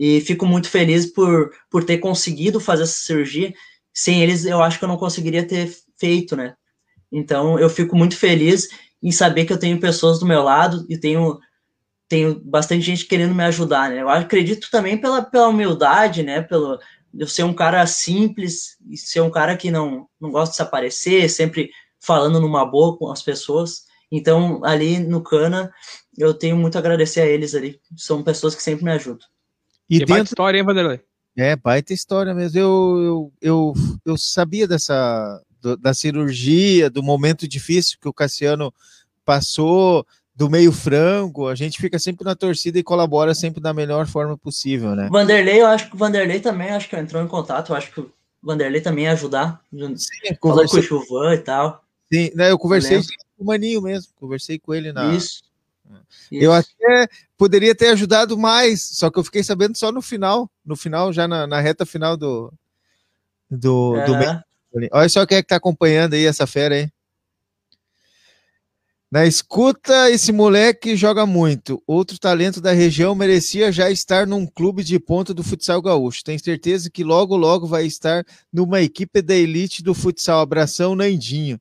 E 0.00 0.22
fico 0.22 0.46
muito 0.46 0.70
feliz 0.70 1.04
por, 1.04 1.52
por 1.70 1.84
ter 1.84 1.98
conseguido 1.98 2.58
fazer 2.58 2.84
essa 2.84 2.94
cirurgia. 2.94 3.52
Sem 3.92 4.22
eles, 4.22 4.46
eu 4.46 4.62
acho 4.62 4.78
que 4.78 4.84
eu 4.86 4.88
não 4.88 4.96
conseguiria 4.96 5.46
ter 5.46 5.70
feito, 5.98 6.34
né? 6.34 6.54
Então 7.12 7.58
eu 7.58 7.68
fico 7.68 7.94
muito 7.94 8.16
feliz 8.16 8.70
em 9.02 9.12
saber 9.12 9.44
que 9.44 9.52
eu 9.52 9.58
tenho 9.58 9.78
pessoas 9.78 10.18
do 10.18 10.24
meu 10.24 10.42
lado 10.42 10.86
e 10.88 10.96
tenho 10.96 11.38
tenho 12.08 12.40
bastante 12.42 12.82
gente 12.82 13.06
querendo 13.06 13.34
me 13.34 13.44
ajudar, 13.44 13.90
né? 13.90 14.00
Eu 14.00 14.08
acredito 14.08 14.68
também 14.70 14.98
pela, 14.98 15.22
pela 15.22 15.48
humildade, 15.48 16.22
né? 16.24 16.40
Pelo, 16.40 16.78
eu 17.16 17.26
ser 17.28 17.44
um 17.44 17.54
cara 17.54 17.86
simples, 17.86 18.76
e 18.88 18.96
ser 18.96 19.20
um 19.20 19.30
cara 19.30 19.56
que 19.56 19.70
não, 19.70 20.08
não 20.20 20.30
gosta 20.30 20.50
de 20.50 20.56
se 20.56 20.62
aparecer, 20.62 21.28
sempre 21.28 21.70
falando 22.00 22.40
numa 22.40 22.64
boa 22.64 22.96
com 22.96 23.12
as 23.12 23.22
pessoas. 23.22 23.84
Então, 24.10 24.60
ali 24.64 24.98
no 24.98 25.22
Cana, 25.22 25.72
eu 26.18 26.34
tenho 26.34 26.56
muito 26.56 26.74
a 26.76 26.78
agradecer 26.80 27.20
a 27.20 27.26
eles 27.26 27.54
ali. 27.54 27.80
São 27.96 28.24
pessoas 28.24 28.56
que 28.56 28.62
sempre 28.62 28.84
me 28.84 28.90
ajudam. 28.90 29.28
E, 29.90 29.96
e 29.96 29.98
dentro... 29.98 30.14
baita 30.14 30.30
história, 30.30 30.58
hein, 30.58 30.64
Vanderlei? 30.64 31.00
É, 31.36 31.56
baita 31.56 31.92
história 31.92 32.32
mesmo. 32.32 32.58
Eu, 32.58 33.00
eu, 33.02 33.32
eu, 33.40 33.74
eu 34.06 34.16
sabia 34.16 34.68
dessa 34.68 35.42
do, 35.60 35.76
da 35.76 35.92
cirurgia, 35.92 36.88
do 36.88 37.02
momento 37.02 37.46
difícil 37.48 37.98
que 38.00 38.08
o 38.08 38.12
Cassiano 38.12 38.72
passou, 39.24 40.06
do 40.34 40.48
meio 40.48 40.72
frango, 40.72 41.48
a 41.48 41.54
gente 41.54 41.78
fica 41.78 41.98
sempre 41.98 42.24
na 42.24 42.34
torcida 42.34 42.78
e 42.78 42.82
colabora 42.82 43.34
sempre 43.34 43.60
da 43.60 43.74
melhor 43.74 44.06
forma 44.06 44.38
possível, 44.38 44.94
né? 44.94 45.08
Vanderlei, 45.10 45.60
eu 45.60 45.66
acho 45.66 45.88
que 45.90 45.94
o 45.94 45.98
Vanderlei 45.98 46.40
também, 46.40 46.70
acho 46.70 46.88
que 46.88 46.96
entrou 46.96 47.22
em 47.22 47.28
contato, 47.28 47.72
eu 47.72 47.76
acho 47.76 47.92
que 47.92 48.00
o 48.00 48.10
Vanderlei 48.42 48.80
também 48.80 49.04
ia 49.04 49.12
ajudar. 49.12 49.60
Sim, 49.70 50.34
conversei 50.40 50.82
com 50.82 50.96
o 50.96 51.02
Chuvan 51.04 51.34
e 51.34 51.38
tal. 51.38 51.84
Sim, 52.10 52.30
né, 52.34 52.50
eu 52.50 52.58
conversei 52.58 52.96
eu 52.96 53.02
com 53.36 53.44
o 53.44 53.46
Maninho 53.46 53.82
mesmo, 53.82 54.12
conversei 54.16 54.58
com 54.58 54.72
ele 54.74 54.92
na... 54.92 55.12
Isso. 55.14 55.42
Eu 56.32 56.52
até 56.52 57.08
poderia 57.40 57.74
ter 57.74 57.88
ajudado 57.88 58.36
mais, 58.36 58.82
só 58.82 59.10
que 59.10 59.18
eu 59.18 59.24
fiquei 59.24 59.42
sabendo 59.42 59.74
só 59.74 59.90
no 59.90 60.02
final, 60.02 60.50
no 60.62 60.76
final, 60.76 61.10
já 61.10 61.26
na, 61.26 61.46
na 61.46 61.58
reta 61.58 61.86
final 61.86 62.14
do, 62.14 62.52
do, 63.50 63.94
do. 63.94 64.88
Olha 64.92 65.08
só 65.08 65.24
quem 65.24 65.38
é 65.38 65.42
que 65.42 65.48
tá 65.48 65.56
acompanhando 65.56 66.12
aí 66.12 66.26
essa 66.26 66.46
fera 66.46 66.74
aí. 66.74 66.90
Na 69.10 69.24
escuta, 69.24 70.10
esse 70.10 70.30
moleque 70.32 70.94
joga 70.94 71.24
muito. 71.24 71.82
Outro 71.86 72.18
talento 72.18 72.60
da 72.60 72.72
região 72.72 73.14
merecia 73.14 73.72
já 73.72 73.90
estar 73.90 74.26
num 74.26 74.46
clube 74.46 74.84
de 74.84 75.00
ponta 75.00 75.32
do 75.32 75.42
futsal 75.42 75.80
gaúcho. 75.80 76.22
Tenho 76.22 76.38
certeza 76.38 76.90
que 76.90 77.02
logo, 77.02 77.38
logo 77.38 77.66
vai 77.66 77.86
estar 77.86 78.22
numa 78.52 78.82
equipe 78.82 79.22
da 79.22 79.34
elite 79.34 79.82
do 79.82 79.94
futsal. 79.94 80.40
Abração, 80.40 80.94
Nandinho. 80.94 81.58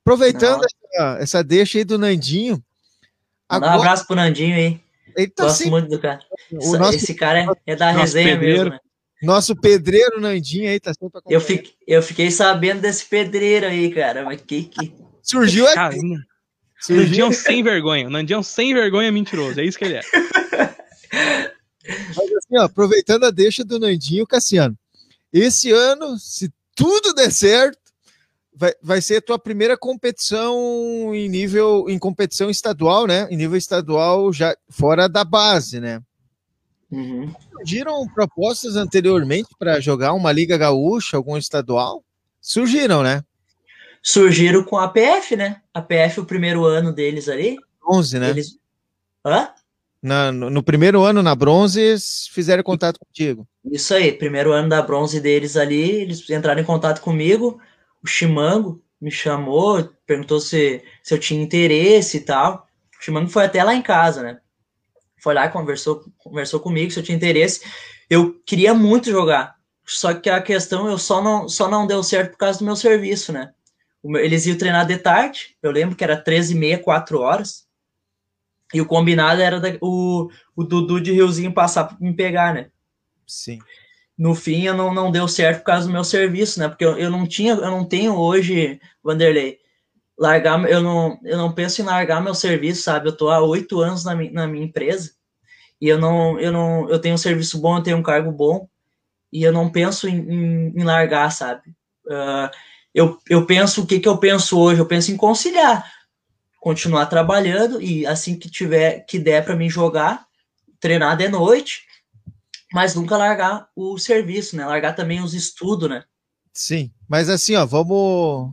Aproveitando 0.00 0.64
essa, 0.64 1.18
essa, 1.20 1.44
deixa 1.44 1.78
aí 1.78 1.84
do 1.84 1.96
Nandinho. 1.96 2.60
Agora... 3.48 3.76
Um 3.76 3.78
abraço 3.78 4.06
pro 4.08 4.16
Nandinho 4.16 4.56
aí. 4.56 4.89
Ele 5.16 5.28
tá 5.28 5.44
Gosto 5.44 5.58
sempre... 5.58 5.70
muito 5.70 5.88
do 5.88 5.98
cara. 5.98 6.20
Esse, 6.52 6.78
nosso... 6.78 6.96
esse 6.96 7.14
cara 7.14 7.40
é, 7.40 7.72
é 7.72 7.76
da 7.76 7.90
resenha 7.90 8.32
pedreiro. 8.32 8.58
mesmo, 8.58 8.70
né? 8.70 8.80
Nosso 9.22 9.54
pedreiro 9.54 10.18
Nandinho 10.18 10.70
aí 10.70 10.80
tá 10.80 10.94
sempre 10.94 11.20
eu, 11.28 11.40
fiquei, 11.42 11.74
eu 11.86 12.02
fiquei 12.02 12.30
sabendo 12.30 12.80
desse 12.80 13.04
pedreiro 13.04 13.66
aí, 13.66 13.92
cara. 13.92 14.24
Mas 14.24 14.40
que 14.40 14.64
que. 14.64 14.94
Surgiu 15.22 15.66
aqui. 15.68 16.00
Nandinho 16.88 17.32
sem 17.32 17.62
vergonha. 17.62 18.08
Nandinho 18.08 18.42
sem 18.42 18.72
vergonha 18.72 19.12
mentiroso. 19.12 19.60
É 19.60 19.64
isso 19.64 19.78
que 19.78 19.84
ele 19.84 19.96
é. 19.96 20.00
Mas 22.16 22.32
assim, 22.32 22.58
ó, 22.58 22.62
aproveitando 22.62 23.24
a 23.24 23.30
deixa 23.30 23.62
do 23.64 23.78
Nandinho, 23.78 24.26
Cassiano. 24.26 24.76
Esse 25.32 25.70
ano, 25.70 26.18
se 26.18 26.50
tudo 26.74 27.12
der 27.14 27.30
certo, 27.30 27.79
vai, 28.60 28.72
vai 28.82 29.00
ser 29.00 29.16
a 29.16 29.22
tua 29.22 29.38
primeira 29.38 29.76
competição 29.76 31.14
em 31.14 31.28
nível 31.28 31.86
em 31.88 31.98
competição 31.98 32.50
estadual, 32.50 33.06
né? 33.06 33.26
Em 33.30 33.36
nível 33.36 33.56
estadual 33.56 34.32
já 34.32 34.54
fora 34.68 35.08
da 35.08 35.24
base, 35.24 35.80
né? 35.80 36.02
Uhum. 36.90 37.32
Surgiram 37.52 38.06
propostas 38.08 38.76
anteriormente 38.76 39.48
para 39.58 39.80
jogar 39.80 40.12
uma 40.12 40.30
liga 40.30 40.58
gaúcha, 40.58 41.16
algum 41.16 41.36
estadual? 41.36 42.04
Surgiram, 42.40 43.02
né? 43.02 43.24
surgiram 44.02 44.64
com 44.64 44.76
a 44.76 44.88
PF, 44.88 45.36
né? 45.36 45.60
A 45.72 45.80
PF, 45.80 46.20
o 46.20 46.24
primeiro 46.24 46.64
ano 46.64 46.92
deles 46.92 47.28
ali. 47.28 47.56
Bronze, 47.80 48.18
né? 48.18 48.30
Eles... 48.30 48.58
Hã? 49.24 49.48
Na, 50.02 50.32
no, 50.32 50.48
no, 50.48 50.62
primeiro 50.62 51.02
ano 51.02 51.22
na 51.22 51.34
bronze, 51.34 51.96
fizeram 52.32 52.62
contato 52.62 52.98
contigo. 52.98 53.46
Isso 53.70 53.92
aí, 53.92 54.12
primeiro 54.12 54.52
ano 54.52 54.70
da 54.70 54.80
bronze 54.80 55.20
deles 55.20 55.58
ali, 55.58 55.90
eles 55.90 56.28
entraram 56.30 56.60
em 56.60 56.64
contato 56.64 57.02
comigo. 57.02 57.60
O 58.02 58.06
Chimango 58.06 58.82
me 59.00 59.10
chamou, 59.10 59.82
perguntou 60.06 60.40
se, 60.40 60.82
se 61.02 61.14
eu 61.14 61.18
tinha 61.18 61.42
interesse 61.42 62.18
e 62.18 62.20
tal. 62.20 62.66
O 62.98 63.02
Chimango 63.02 63.30
foi 63.30 63.44
até 63.44 63.64
lá 63.64 63.74
em 63.74 63.82
casa, 63.82 64.22
né? 64.22 64.40
Foi 65.22 65.34
lá, 65.34 65.48
conversou, 65.48 66.04
conversou 66.18 66.60
comigo 66.60 66.90
se 66.90 66.98
eu 66.98 67.02
tinha 67.02 67.16
interesse. 67.16 67.60
Eu 68.08 68.40
queria 68.44 68.74
muito 68.74 69.10
jogar, 69.10 69.56
só 69.86 70.14
que 70.14 70.28
a 70.28 70.42
questão 70.42 70.88
eu 70.88 70.98
só 70.98 71.22
não, 71.22 71.48
só 71.48 71.68
não 71.68 71.86
deu 71.86 72.02
certo 72.02 72.32
por 72.32 72.38
causa 72.38 72.58
do 72.58 72.64
meu 72.64 72.76
serviço, 72.76 73.32
né? 73.32 73.52
Eles 74.02 74.46
iam 74.46 74.56
treinar 74.56 74.86
de 74.86 74.96
tarde, 74.96 75.56
eu 75.62 75.70
lembro 75.70 75.94
que 75.94 76.02
era 76.02 76.16
13 76.16 76.54
e 76.54 76.58
meia, 76.58 76.78
4 76.78 77.18
horas. 77.20 77.68
E 78.72 78.80
o 78.80 78.86
combinado 78.86 79.42
era 79.42 79.60
da, 79.60 79.76
o, 79.80 80.30
o 80.56 80.64
Dudu 80.64 81.00
de 81.00 81.12
Riozinho 81.12 81.52
passar 81.52 81.96
me 82.00 82.14
pegar, 82.14 82.54
né? 82.54 82.70
Sim. 83.26 83.58
No 84.20 84.34
fim, 84.34 84.64
eu 84.64 84.74
não, 84.74 84.92
não 84.92 85.10
deu 85.10 85.26
certo 85.26 85.60
por 85.60 85.64
causa 85.64 85.86
do 85.86 85.92
meu 85.94 86.04
serviço, 86.04 86.60
né? 86.60 86.68
Porque 86.68 86.84
eu, 86.84 86.98
eu 86.98 87.08
não 87.08 87.26
tinha, 87.26 87.54
eu 87.54 87.70
não 87.70 87.86
tenho 87.86 88.14
hoje, 88.14 88.78
Vanderlei, 89.02 89.58
largar, 90.18 90.62
eu 90.68 90.82
não, 90.82 91.18
eu 91.24 91.38
não 91.38 91.50
penso 91.54 91.80
em 91.80 91.86
largar 91.86 92.22
meu 92.22 92.34
serviço, 92.34 92.82
sabe? 92.82 93.08
Eu 93.08 93.16
tô 93.16 93.30
há 93.30 93.40
oito 93.40 93.80
anos 93.80 94.04
na, 94.04 94.14
na 94.14 94.46
minha 94.46 94.66
empresa 94.66 95.12
e 95.80 95.88
eu 95.88 95.98
não, 95.98 96.38
eu 96.38 96.52
não, 96.52 96.86
eu 96.90 96.98
tenho 96.98 97.14
um 97.14 97.18
serviço 97.18 97.58
bom, 97.62 97.78
eu 97.78 97.82
tenho 97.82 97.96
um 97.96 98.02
cargo 98.02 98.30
bom 98.30 98.68
e 99.32 99.42
eu 99.42 99.54
não 99.54 99.70
penso 99.70 100.06
em, 100.06 100.18
em, 100.18 100.78
em 100.78 100.84
largar, 100.84 101.32
sabe? 101.32 101.70
Uh, 102.04 102.50
eu, 102.94 103.18
eu 103.26 103.46
penso 103.46 103.84
o 103.84 103.86
que, 103.86 104.00
que 104.00 104.08
eu 104.08 104.18
penso 104.18 104.60
hoje? 104.60 104.82
Eu 104.82 104.86
penso 104.86 105.10
em 105.10 105.16
conciliar, 105.16 105.90
continuar 106.60 107.06
trabalhando 107.06 107.80
e 107.80 108.06
assim 108.06 108.38
que 108.38 108.50
tiver 108.50 109.00
que 109.06 109.18
der 109.18 109.42
para 109.46 109.56
mim 109.56 109.70
jogar, 109.70 110.26
treinar 110.78 111.16
de 111.16 111.26
noite, 111.26 111.88
mas 112.72 112.94
nunca 112.94 113.16
largar 113.16 113.68
o 113.74 113.98
serviço, 113.98 114.56
né? 114.56 114.64
Largar 114.64 114.94
também 114.94 115.22
os 115.22 115.34
estudos, 115.34 115.88
né? 115.88 116.04
Sim, 116.52 116.92
mas 117.08 117.28
assim, 117.28 117.54
ó, 117.56 117.64
vamos 117.64 118.52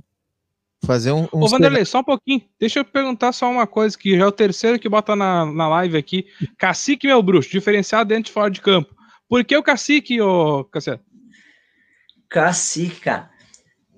fazer 0.86 1.12
um. 1.12 1.28
um 1.34 1.44
Ô, 1.44 1.48
Vanderlei, 1.48 1.86
só 1.86 2.00
um 2.00 2.04
pouquinho. 2.04 2.42
Deixa 2.60 2.80
eu 2.80 2.86
perguntar 2.86 3.32
só 3.32 3.50
uma 3.50 3.68
coisa, 3.68 3.98
que 3.98 4.18
já 4.18 4.24
é 4.24 4.28
o 4.28 4.32
terceiro 4.32 4.80
que 4.80 4.90
bota 4.90 5.16
na, 5.16 5.46
na 5.46 5.68
live 5.70 5.98
aqui. 5.98 6.26
Cacique, 6.58 7.08
meu 7.08 7.22
bruxo, 7.22 7.50
diferenciado 7.50 8.10
dentro 8.10 8.32
e 8.32 8.34
fora 8.34 8.50
de 8.50 8.62
campo. 8.62 8.96
Por 9.30 9.44
que 9.44 9.58
o 9.58 9.64
cacique, 9.64 10.22
ô 10.22 10.64
Cassiano? 10.66 11.02
Cacique, 12.30 13.02
cara. 13.02 13.30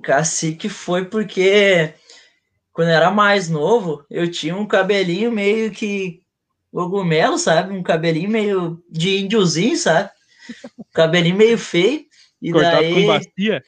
Cacique 0.02 0.70
foi 0.70 1.06
porque 1.06 1.94
quando 2.72 2.90
eu 2.90 2.96
era 2.96 3.12
mais 3.12 3.50
novo, 3.50 4.06
eu 4.10 4.30
tinha 4.32 4.56
um 4.56 4.66
cabelinho 4.66 5.32
meio 5.32 5.70
que 5.70 6.19
cogumelo, 6.72 7.38
sabe? 7.38 7.74
Um 7.74 7.84
cabelinho 7.84 8.30
meio 8.30 8.84
de 8.90 9.20
índiozinho, 9.20 9.78
sabe? 9.78 10.10
Um 10.78 10.84
cabelinho 10.94 11.36
meio 11.36 11.58
feio. 11.58 12.06
E 12.42 12.52
Cortado 12.52 12.82
daí... 12.82 12.94
com 12.94 13.08
bacia? 13.08 13.64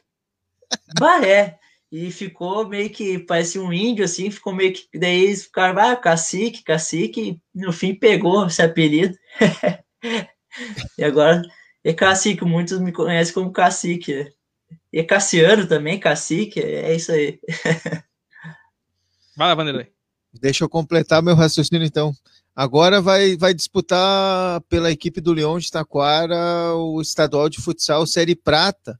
Bah, 0.99 1.25
é. 1.25 1.59
E 1.91 2.09
ficou 2.09 2.67
meio 2.67 2.89
que, 2.89 3.19
parecia 3.19 3.61
um 3.61 3.73
índio, 3.73 4.05
assim, 4.05 4.31
ficou 4.31 4.53
meio 4.53 4.71
que, 4.71 4.87
daí 4.97 5.25
eles 5.25 5.43
ficaram, 5.43 5.81
ah, 5.81 5.95
cacique, 5.95 6.63
cacique, 6.63 7.41
e 7.53 7.59
no 7.59 7.73
fim 7.73 7.93
pegou 7.93 8.47
esse 8.47 8.61
apelido. 8.61 9.13
e 10.97 11.03
agora 11.03 11.41
é 11.83 11.93
cacique, 11.93 12.45
muitos 12.45 12.79
me 12.79 12.93
conhecem 12.93 13.33
como 13.33 13.51
cacique. 13.51 14.31
E 14.91 15.03
Cassiano 15.03 15.67
também, 15.67 15.99
cacique, 15.99 16.59
é 16.59 16.95
isso 16.95 17.11
aí. 17.11 17.39
Vai 19.35 19.47
lá, 19.47 19.55
Vanderlei. 19.55 19.87
Deixa 20.33 20.63
eu 20.63 20.69
completar 20.69 21.21
meu 21.21 21.35
raciocínio, 21.35 21.85
então. 21.85 22.13
Agora 22.55 23.01
vai, 23.01 23.37
vai 23.37 23.53
disputar 23.53 24.59
pela 24.61 24.91
equipe 24.91 25.21
do 25.21 25.31
Leão 25.31 25.57
de 25.57 25.71
Taquara 25.71 26.73
o 26.75 27.01
estadual 27.01 27.47
de 27.47 27.61
futsal 27.61 28.05
Série 28.05 28.35
Prata. 28.35 28.99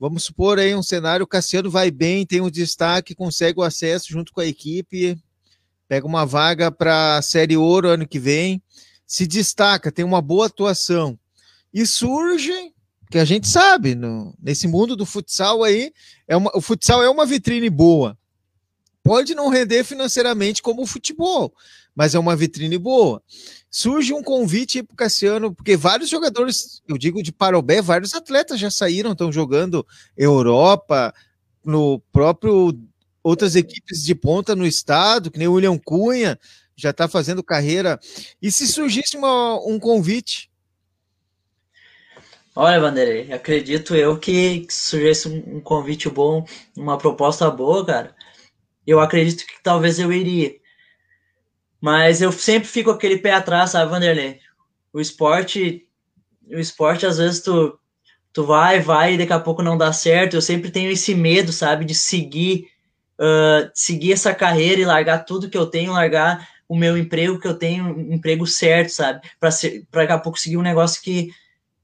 Vamos 0.00 0.24
supor 0.24 0.58
aí 0.58 0.74
um 0.74 0.82
cenário, 0.82 1.24
o 1.24 1.28
Cassiano 1.28 1.70
vai 1.70 1.90
bem, 1.90 2.26
tem 2.26 2.40
um 2.40 2.50
destaque, 2.50 3.14
consegue 3.14 3.60
o 3.60 3.62
acesso 3.62 4.08
junto 4.10 4.32
com 4.32 4.40
a 4.40 4.46
equipe, 4.46 5.18
pega 5.88 6.06
uma 6.06 6.24
vaga 6.24 6.70
para 6.70 7.18
a 7.18 7.22
Série 7.22 7.56
Ouro 7.56 7.88
ano 7.88 8.06
que 8.06 8.18
vem, 8.18 8.62
se 9.06 9.26
destaca, 9.26 9.92
tem 9.92 10.04
uma 10.04 10.20
boa 10.20 10.46
atuação. 10.46 11.18
E 11.72 11.86
surge 11.86 12.72
que 13.10 13.18
a 13.18 13.24
gente 13.24 13.48
sabe, 13.48 13.94
no, 13.94 14.34
nesse 14.42 14.66
mundo 14.66 14.96
do 14.96 15.06
futsal 15.06 15.62
aí, 15.62 15.92
é 16.26 16.36
uma, 16.36 16.50
o 16.54 16.60
futsal 16.60 17.02
é 17.02 17.08
uma 17.08 17.24
vitrine 17.24 17.70
boa. 17.70 18.18
Pode 19.02 19.34
não 19.34 19.48
render 19.48 19.84
financeiramente 19.84 20.60
como 20.60 20.82
o 20.82 20.86
futebol, 20.86 21.54
mas 21.96 22.14
é 22.14 22.18
uma 22.18 22.36
vitrine 22.36 22.76
boa. 22.76 23.22
Surge 23.70 24.12
um 24.12 24.22
convite 24.22 24.82
para 24.82 24.92
o 24.92 24.96
Cassiano, 24.96 25.54
porque 25.54 25.76
vários 25.76 26.10
jogadores, 26.10 26.82
eu 26.86 26.98
digo 26.98 27.22
de 27.22 27.32
Parobé, 27.32 27.80
vários 27.80 28.14
atletas 28.14 28.60
já 28.60 28.70
saíram, 28.70 29.12
estão 29.12 29.32
jogando 29.32 29.84
Europa, 30.16 31.14
no 31.64 31.98
próprio 32.12 32.78
outras 33.22 33.56
equipes 33.56 34.04
de 34.04 34.14
ponta 34.14 34.54
no 34.54 34.66
estado, 34.66 35.30
que 35.30 35.38
nem 35.38 35.48
o 35.48 35.54
William 35.54 35.78
Cunha, 35.78 36.38
já 36.76 36.90
está 36.90 37.08
fazendo 37.08 37.42
carreira. 37.42 37.98
E 38.40 38.52
se 38.52 38.68
surgisse 38.68 39.16
uma, 39.16 39.58
um 39.66 39.80
convite 39.80 40.50
Olha, 42.58 42.80
Vanderlei, 42.80 43.30
acredito 43.34 43.94
eu 43.94 44.18
que, 44.18 44.66
surgisse 44.70 45.28
um, 45.28 45.60
convite 45.60 46.08
bom, 46.08 46.42
uma 46.74 46.96
proposta 46.96 47.50
boa, 47.50 47.84
cara. 47.84 48.16
Eu 48.86 48.98
acredito 48.98 49.46
que 49.46 49.62
talvez 49.62 49.98
eu 49.98 50.10
iria. 50.10 50.56
Mas 51.86 52.20
eu 52.20 52.32
sempre 52.32 52.68
fico 52.68 52.90
aquele 52.90 53.16
pé 53.16 53.30
atrás, 53.30 53.70
sabe, 53.70 53.88
Vanderlei? 53.88 54.40
O 54.92 55.00
esporte, 55.00 55.86
o 56.48 56.58
esporte 56.58 57.06
às 57.06 57.18
vezes 57.18 57.40
tu, 57.42 57.78
tu 58.32 58.44
vai, 58.44 58.80
vai, 58.80 59.14
e 59.14 59.18
daqui 59.18 59.32
a 59.32 59.38
pouco 59.38 59.62
não 59.62 59.78
dá 59.78 59.92
certo. 59.92 60.34
Eu 60.34 60.42
sempre 60.42 60.72
tenho 60.72 60.90
esse 60.90 61.14
medo, 61.14 61.52
sabe, 61.52 61.84
de 61.84 61.94
seguir, 61.94 62.66
uh, 63.20 63.70
seguir 63.72 64.14
essa 64.14 64.34
carreira 64.34 64.80
e 64.80 64.84
largar 64.84 65.24
tudo 65.24 65.48
que 65.48 65.56
eu 65.56 65.64
tenho, 65.64 65.92
largar 65.92 66.48
o 66.68 66.76
meu 66.76 66.98
emprego 66.98 67.38
que 67.38 67.46
eu 67.46 67.54
tenho, 67.54 67.84
um 67.84 68.14
emprego 68.14 68.44
certo, 68.48 68.88
sabe, 68.88 69.20
para 69.38 69.50
daqui 69.92 70.12
a 70.12 70.18
pouco 70.18 70.40
seguir 70.40 70.56
um 70.56 70.62
negócio 70.62 71.00
que 71.00 71.30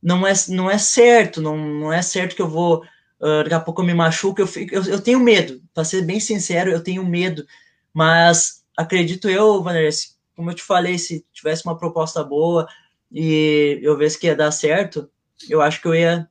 não 0.03 0.27
é, 0.27 0.33
não 0.49 0.69
é 0.69 0.79
certo, 0.79 1.41
não, 1.41 1.57
não 1.57 1.93
é 1.93 2.03
certo 2.03 2.35
que 2.35 2.43
eu 2.43 2.49
vou, 2.49 2.83
uh, 3.21 3.45
daqui 3.45 3.55
a 3.55 3.61
pouco 3.61 3.83
eu 3.83 3.87
me 3.87 3.95
machuco, 3.95 4.41
eu, 4.41 4.49
fico, 4.49 4.75
eu, 4.75 4.83
eu 4.83 5.01
tenho 5.01 5.21
medo, 5.21 5.63
para 5.73 5.85
ser 5.85 6.03
bem 6.03 6.19
sincero, 6.19 6.73
eu 6.73 6.83
tenho 6.83 7.07
medo, 7.07 7.47
mas 7.95 8.62
acredito 8.77 9.29
eu, 9.29 9.63
Vanessa, 9.63 10.09
como 10.35 10.51
eu 10.51 10.55
te 10.55 10.63
falei, 10.63 10.99
se 10.99 11.25
tivesse 11.33 11.65
uma 11.65 11.77
proposta 11.77 12.23
boa 12.25 12.67
e 13.11 13.79
eu 13.83 13.97
visse 13.97 14.19
que 14.19 14.27
ia 14.27 14.37
dar 14.37 14.51
certo, 14.51 15.11
eu 15.49 15.61
acho 15.61 15.81
que 15.81 15.89
eu 15.89 15.95
ia, 15.95 16.29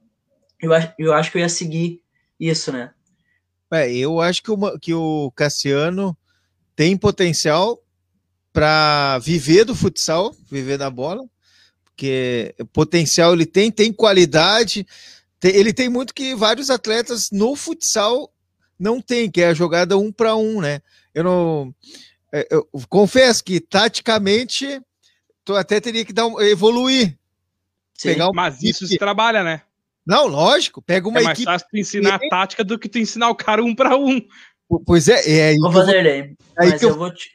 eu 0.61 0.71
eu 0.97 1.13
acho 1.13 1.31
que 1.31 1.37
eu 1.37 1.41
ia 1.41 1.49
seguir 1.49 2.01
isso, 2.39 2.71
né? 2.71 2.91
É, 3.71 3.91
eu 3.93 4.19
acho 4.19 4.43
que 4.43 4.51
o, 4.51 4.79
que 4.79 4.93
o 4.93 5.31
Cassiano 5.35 6.17
tem 6.75 6.97
potencial 6.97 7.81
para 8.51 9.17
viver 9.19 9.63
do 9.63 9.75
futsal, 9.75 10.35
viver 10.49 10.77
da 10.77 10.89
bola, 10.89 11.23
porque 11.85 12.53
potencial 12.73 13.33
ele 13.33 13.45
tem, 13.45 13.71
tem 13.71 13.93
qualidade, 13.93 14.85
tem, 15.39 15.55
ele 15.55 15.71
tem 15.71 15.87
muito 15.87 16.13
que 16.13 16.35
vários 16.35 16.69
atletas 16.69 17.29
no 17.31 17.55
futsal 17.55 18.33
não 18.77 18.99
tem, 18.99 19.29
que 19.29 19.41
é 19.41 19.47
a 19.47 19.53
jogada 19.53 19.97
um 19.97 20.11
para 20.11 20.35
um, 20.35 20.59
né? 20.59 20.81
Eu 21.13 21.23
não 21.23 21.75
eu 22.49 22.67
confesso 22.89 23.43
que 23.43 23.59
taticamente 23.59 24.81
tu 25.43 25.55
até 25.55 25.79
teria 25.79 26.05
que 26.05 26.13
dar 26.13 26.27
um, 26.27 26.39
evoluir. 26.41 27.17
Sim, 27.93 28.09
pegar 28.09 28.29
um 28.29 28.33
mas 28.33 28.63
isso 28.63 28.87
se 28.87 28.97
trabalha, 28.97 29.43
né? 29.43 29.61
Não, 30.05 30.27
lógico, 30.27 30.81
pega 30.81 31.07
uma 31.07 31.19
é 31.19 31.23
mais 31.23 31.37
equipe. 31.37 31.51
fácil 31.51 31.67
tu 31.69 31.77
ensinar 31.77 32.15
a 32.15 32.29
tática 32.29 32.63
do 32.63 32.79
que 32.79 32.89
tu 32.89 32.97
ensinar 32.97 33.29
o 33.29 33.35
cara 33.35 33.63
um 33.63 33.75
para 33.75 33.95
um. 33.95 34.21
Pois 34.85 35.07
é, 35.07 35.29
é 35.29 35.47
aí. 35.49 35.57
Ô, 35.61 35.69
Vanderlei, 35.69 36.35
mas 36.57 36.81
eu, 36.81 36.89
eu 36.89 36.97
vou 36.97 37.13
te. 37.13 37.29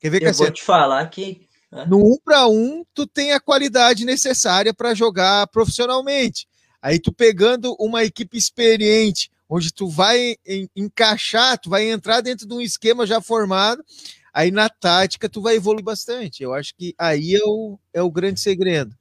Quer 0.00 0.10
ver, 0.10 0.22
eu 0.22 0.34
vou 0.34 0.50
te 0.50 0.62
falar 0.62 1.06
que 1.06 1.46
né? 1.70 1.86
no 1.88 1.98
um 1.98 2.18
para 2.22 2.46
um 2.48 2.84
tu 2.92 3.06
tem 3.06 3.32
a 3.32 3.40
qualidade 3.40 4.04
necessária 4.04 4.74
para 4.74 4.94
jogar 4.94 5.46
profissionalmente. 5.46 6.46
Aí 6.82 6.98
tu 6.98 7.12
pegando 7.12 7.76
uma 7.78 8.04
equipe 8.04 8.36
experiente, 8.36 9.30
onde 9.48 9.72
tu 9.72 9.88
vai 9.88 10.34
encaixar, 10.74 11.56
tu 11.56 11.70
vai 11.70 11.88
entrar 11.88 12.20
dentro 12.20 12.46
de 12.46 12.52
um 12.52 12.60
esquema 12.60 13.06
já 13.06 13.20
formado, 13.20 13.84
aí 14.32 14.50
na 14.50 14.68
tática 14.68 15.28
tu 15.28 15.42
vai 15.42 15.56
evoluir 15.56 15.84
bastante. 15.84 16.42
Eu 16.42 16.54
acho 16.54 16.74
que 16.74 16.94
aí 16.98 17.34
é 17.34 17.44
o, 17.44 17.78
é 17.92 18.02
o 18.02 18.10
grande 18.10 18.40
segredo. 18.40 18.94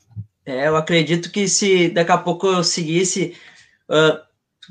É, 0.45 0.67
eu 0.67 0.75
acredito 0.75 1.31
que 1.31 1.47
se 1.47 1.89
daqui 1.89 2.11
a 2.11 2.17
pouco 2.17 2.47
eu 2.47 2.63
seguisse 2.63 3.35
uh, 3.89 4.19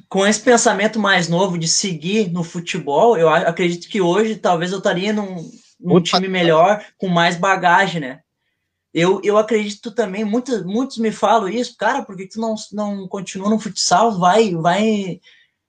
com 0.09 0.27
esse 0.27 0.41
pensamento 0.41 0.99
mais 0.99 1.29
novo 1.29 1.59
de 1.59 1.69
seguir 1.69 2.31
no 2.31 2.43
futebol, 2.43 3.17
eu 3.17 3.29
acredito 3.29 3.89
que 3.89 4.01
hoje 4.01 4.37
talvez 4.37 4.73
eu 4.73 4.79
estaria 4.79 5.13
num, 5.13 5.51
um 5.81 6.01
time 6.01 6.29
melhor, 6.29 6.85
com 6.99 7.09
mais 7.09 7.37
bagagem, 7.37 8.01
né? 8.01 8.21
Eu, 8.93 9.21
eu 9.23 9.39
acredito 9.39 9.93
também, 9.93 10.25
muitos, 10.25 10.65
muitos 10.65 10.99
me 10.99 11.13
falam 11.13 11.49
isso, 11.49 11.77
cara, 11.77 12.03
por 12.03 12.17
que 12.17 12.27
tu 12.27 12.41
não, 12.41 12.57
não 12.73 13.07
continua 13.07 13.49
no 13.49 13.59
futsal? 13.59 14.19
Vai, 14.19 14.53
vai, 14.55 15.21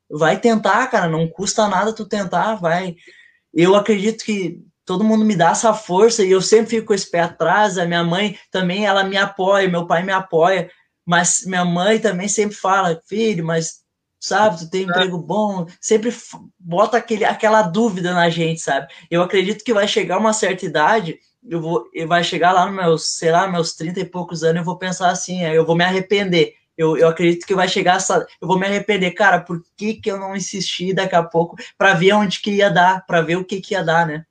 vai 0.09 0.39
tentar, 0.39 0.87
cara, 0.87 1.07
não 1.07 1.27
custa 1.27 1.67
nada 1.67 1.93
tu 1.93 2.05
tentar, 2.05 2.55
vai. 2.55 2.95
Eu 3.53 3.75
acredito 3.75 4.23
que 4.23 4.59
todo 4.91 5.05
mundo 5.05 5.23
me 5.23 5.37
dá 5.37 5.51
essa 5.51 5.73
força 5.73 6.21
e 6.21 6.31
eu 6.31 6.41
sempre 6.41 6.71
fico 6.71 6.87
com 6.87 6.93
esse 6.93 7.09
pé 7.09 7.21
atrás. 7.21 7.77
A 7.77 7.85
minha 7.85 8.03
mãe 8.03 8.37
também, 8.51 8.85
ela 8.85 9.05
me 9.05 9.15
apoia, 9.15 9.69
meu 9.69 9.87
pai 9.87 10.03
me 10.03 10.11
apoia, 10.11 10.69
mas 11.05 11.45
minha 11.45 11.63
mãe 11.63 11.97
também 11.97 12.27
sempre 12.27 12.57
fala, 12.57 13.01
filho, 13.07 13.45
mas 13.45 13.79
sabe? 14.19 14.59
Tu 14.59 14.69
tem 14.69 14.83
emprego 14.83 15.17
bom, 15.17 15.65
sempre 15.79 16.13
bota 16.59 16.97
aquele, 16.97 17.23
aquela 17.23 17.61
dúvida 17.61 18.13
na 18.13 18.29
gente, 18.29 18.59
sabe? 18.59 18.87
Eu 19.09 19.21
acredito 19.21 19.63
que 19.63 19.73
vai 19.73 19.87
chegar 19.87 20.17
uma 20.17 20.33
certa 20.33 20.65
idade, 20.65 21.17
eu 21.49 21.61
vou, 21.61 21.85
vai 22.05 22.21
chegar 22.21 22.51
lá 22.51 22.65
nos 22.65 22.75
meus, 22.75 23.17
sei 23.17 23.31
lá, 23.31 23.47
meus 23.47 23.73
30 23.73 24.01
e 24.01 24.05
poucos 24.05 24.43
anos, 24.43 24.57
eu 24.57 24.65
vou 24.65 24.77
pensar 24.77 25.09
assim, 25.09 25.41
eu 25.41 25.65
vou 25.65 25.75
me 25.75 25.85
arrepender. 25.85 26.55
Eu, 26.77 26.97
eu 26.97 27.07
acredito 27.07 27.45
que 27.45 27.55
vai 27.55 27.67
chegar 27.67 27.95
essa. 27.95 28.25
Eu 28.41 28.47
vou 28.47 28.59
me 28.59 28.65
arrepender, 28.65 29.11
cara, 29.11 29.39
por 29.39 29.63
que, 29.77 29.93
que 29.93 30.11
eu 30.11 30.19
não 30.19 30.35
insisti 30.35 30.93
daqui 30.93 31.15
a 31.15 31.23
pouco 31.23 31.55
para 31.77 31.93
ver 31.93 32.13
onde 32.13 32.41
que 32.41 32.51
ia 32.51 32.69
dar, 32.69 33.05
para 33.05 33.21
ver 33.21 33.37
o 33.37 33.45
que, 33.45 33.61
que 33.61 33.73
ia 33.73 33.83
dar, 33.83 34.05
né? 34.05 34.25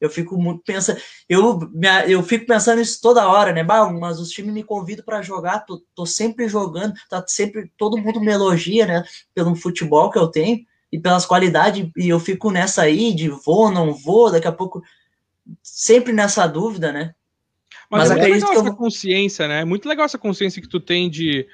Eu 0.00 0.10
fico 0.10 0.36
muito 0.36 0.62
pensando, 0.62 1.00
eu, 1.28 1.58
eu 2.06 2.22
fico 2.22 2.46
pensando 2.46 2.80
isso 2.80 3.00
toda 3.00 3.28
hora, 3.28 3.52
né? 3.52 3.64
Bah, 3.64 3.90
mas 3.90 4.20
os 4.20 4.30
times 4.30 4.52
me 4.52 4.62
convidam 4.62 5.04
para 5.04 5.22
jogar, 5.22 5.60
tô, 5.60 5.82
tô, 5.94 6.04
sempre 6.04 6.48
jogando, 6.48 6.94
tá 7.08 7.24
sempre 7.26 7.70
todo 7.78 7.96
mundo 7.96 8.20
me 8.20 8.30
elogia, 8.30 8.86
né? 8.86 9.04
Pelo 9.34 9.54
futebol 9.56 10.10
que 10.10 10.18
eu 10.18 10.28
tenho 10.28 10.64
e 10.92 10.98
pelas 10.98 11.24
qualidades, 11.26 11.88
e 11.96 12.08
eu 12.08 12.20
fico 12.20 12.50
nessa 12.50 12.82
aí 12.82 13.12
de 13.12 13.28
vou, 13.28 13.70
não 13.70 13.92
vou, 13.92 14.30
daqui 14.30 14.46
a 14.46 14.52
pouco 14.52 14.82
sempre 15.62 16.12
nessa 16.12 16.46
dúvida, 16.46 16.92
né? 16.92 17.14
Mas, 17.90 18.08
mas 18.08 18.18
é 18.18 18.28
muito 18.28 18.32
legal 18.34 18.52
essa 18.52 18.68
eu... 18.68 18.76
consciência, 18.76 19.48
né? 19.48 19.60
É 19.60 19.64
muito 19.64 19.88
legal 19.88 20.04
essa 20.04 20.18
consciência 20.18 20.60
que 20.60 20.68
tu 20.68 20.80
tem 20.80 21.08
de 21.08 21.46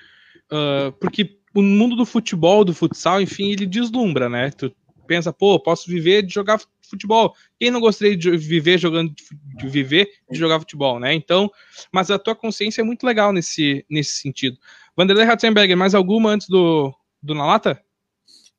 uh, 0.51 0.93
porque 0.93 1.38
o 1.55 1.62
mundo 1.62 1.95
do 1.95 2.07
futebol, 2.07 2.64
do 2.64 2.74
futsal, 2.74 3.20
enfim, 3.20 3.53
ele 3.53 3.66
deslumbra, 3.66 4.28
né? 4.28 4.51
Tu 4.51 4.74
pensa, 5.07 5.32
pô, 5.32 5.59
posso 5.61 5.88
viver 5.88 6.22
de 6.22 6.32
jogar 6.32 6.61
futebol. 6.93 7.34
Quem 7.59 7.70
não 7.70 7.80
gostaria 7.80 8.16
de 8.16 8.36
viver 8.36 8.78
jogando, 8.78 9.12
de 9.57 9.68
viver 9.68 10.09
de 10.30 10.38
jogar 10.38 10.61
futebol, 10.61 11.01
né? 11.01 11.12
Então, 11.14 11.51
mas 11.90 12.11
a 12.11 12.18
tua 12.18 12.36
consciência 12.36 12.80
é 12.80 12.84
muito 12.84 13.05
legal 13.05 13.32
nesse, 13.32 13.84
nesse 13.90 14.20
sentido. 14.20 14.57
Vanderlei 14.97 15.24
Ratzenberger, 15.24 15.76
mais 15.76 15.95
alguma 15.95 16.30
antes 16.30 16.49
do, 16.49 16.95
do 17.22 17.34
Na 17.34 17.47
Lata? 17.47 17.82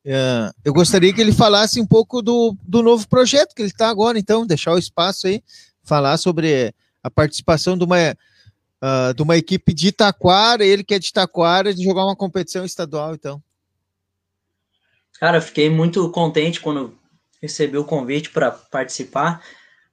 É, 0.06 0.50
eu 0.66 0.74
gostaria 0.74 1.14
que 1.14 1.22
ele 1.22 1.32
falasse 1.32 1.80
um 1.80 1.86
pouco 1.86 2.22
do, 2.22 2.58
do 2.64 2.82
novo 2.82 3.08
projeto 3.08 3.56
que 3.56 3.62
ele 3.62 3.70
está 3.70 3.90
agora, 3.90 4.20
então, 4.20 4.46
deixar 4.46 4.74
o 4.74 4.78
espaço 4.78 5.28
aí, 5.28 5.42
falar 5.84 6.18
sobre 6.18 6.74
a 7.02 7.10
participação 7.10 7.78
de 7.78 7.86
uma, 7.86 8.12
uh, 8.12 9.14
de 9.14 9.22
uma 9.22 9.38
equipe 9.38 9.74
de 9.74 9.90
Itaquara, 9.90 10.66
ele 10.66 10.84
que 10.84 10.94
é 10.94 11.00
de 11.00 11.08
Itaquara, 11.08 11.74
de 11.74 11.84
jogar 11.84 12.06
uma 12.06 12.16
competição 12.16 12.66
estadual, 12.66 13.14
então. 13.14 13.42
Cara, 15.20 15.38
eu 15.38 15.42
fiquei 15.42 15.70
muito 15.70 16.10
contente 16.10 16.60
quando 16.60 16.98
recebi 17.44 17.78
o 17.78 17.84
convite 17.84 18.30
para 18.30 18.52
participar, 18.52 19.44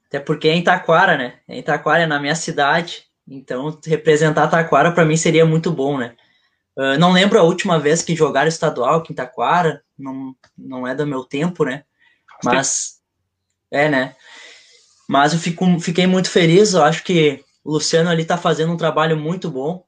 até 0.06 0.20
porque 0.20 0.48
é 0.48 0.54
em 0.54 0.62
Taquara, 0.62 1.18
né? 1.18 1.40
É 1.48 1.58
em 1.58 1.62
Taquara, 1.62 2.04
é 2.04 2.06
na 2.06 2.20
minha 2.20 2.36
cidade, 2.36 3.06
então 3.28 3.76
representar 3.84 4.46
Taquara 4.46 4.92
para 4.92 5.04
mim 5.04 5.16
seria 5.16 5.44
muito 5.44 5.72
bom, 5.72 5.98
né? 5.98 6.14
Uh, 6.76 6.96
não 6.96 7.12
lembro 7.12 7.40
a 7.40 7.42
última 7.42 7.76
vez 7.76 8.02
que 8.02 8.14
jogaram 8.14 8.48
estadual 8.48 9.00
aqui 9.00 9.12
em 9.12 9.16
Taquara, 9.16 9.82
não, 9.98 10.32
não 10.56 10.86
é 10.86 10.94
do 10.94 11.04
meu 11.04 11.24
tempo, 11.24 11.64
né? 11.64 11.82
Mas, 12.44 13.00
é, 13.68 13.88
né? 13.88 14.14
Mas 15.08 15.32
eu 15.32 15.40
fico, 15.40 15.80
fiquei 15.80 16.06
muito 16.06 16.30
feliz, 16.30 16.72
eu 16.72 16.84
acho 16.84 17.02
que 17.02 17.44
o 17.64 17.72
Luciano 17.72 18.10
ali 18.10 18.24
tá 18.24 18.38
fazendo 18.38 18.72
um 18.72 18.76
trabalho 18.76 19.16
muito 19.16 19.50
bom, 19.50 19.84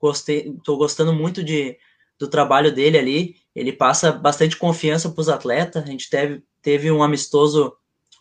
gostei, 0.00 0.56
tô 0.64 0.78
gostando 0.78 1.12
muito 1.12 1.44
de, 1.44 1.76
do 2.18 2.28
trabalho 2.28 2.74
dele 2.74 2.96
ali, 2.96 3.36
ele 3.54 3.74
passa 3.74 4.10
bastante 4.10 4.56
confiança 4.56 5.10
para 5.10 5.20
os 5.20 5.28
atletas, 5.28 5.82
a 5.82 5.86
gente 5.86 6.08
teve 6.08 6.42
teve 6.64 6.90
um 6.90 7.02
amistoso 7.02 7.76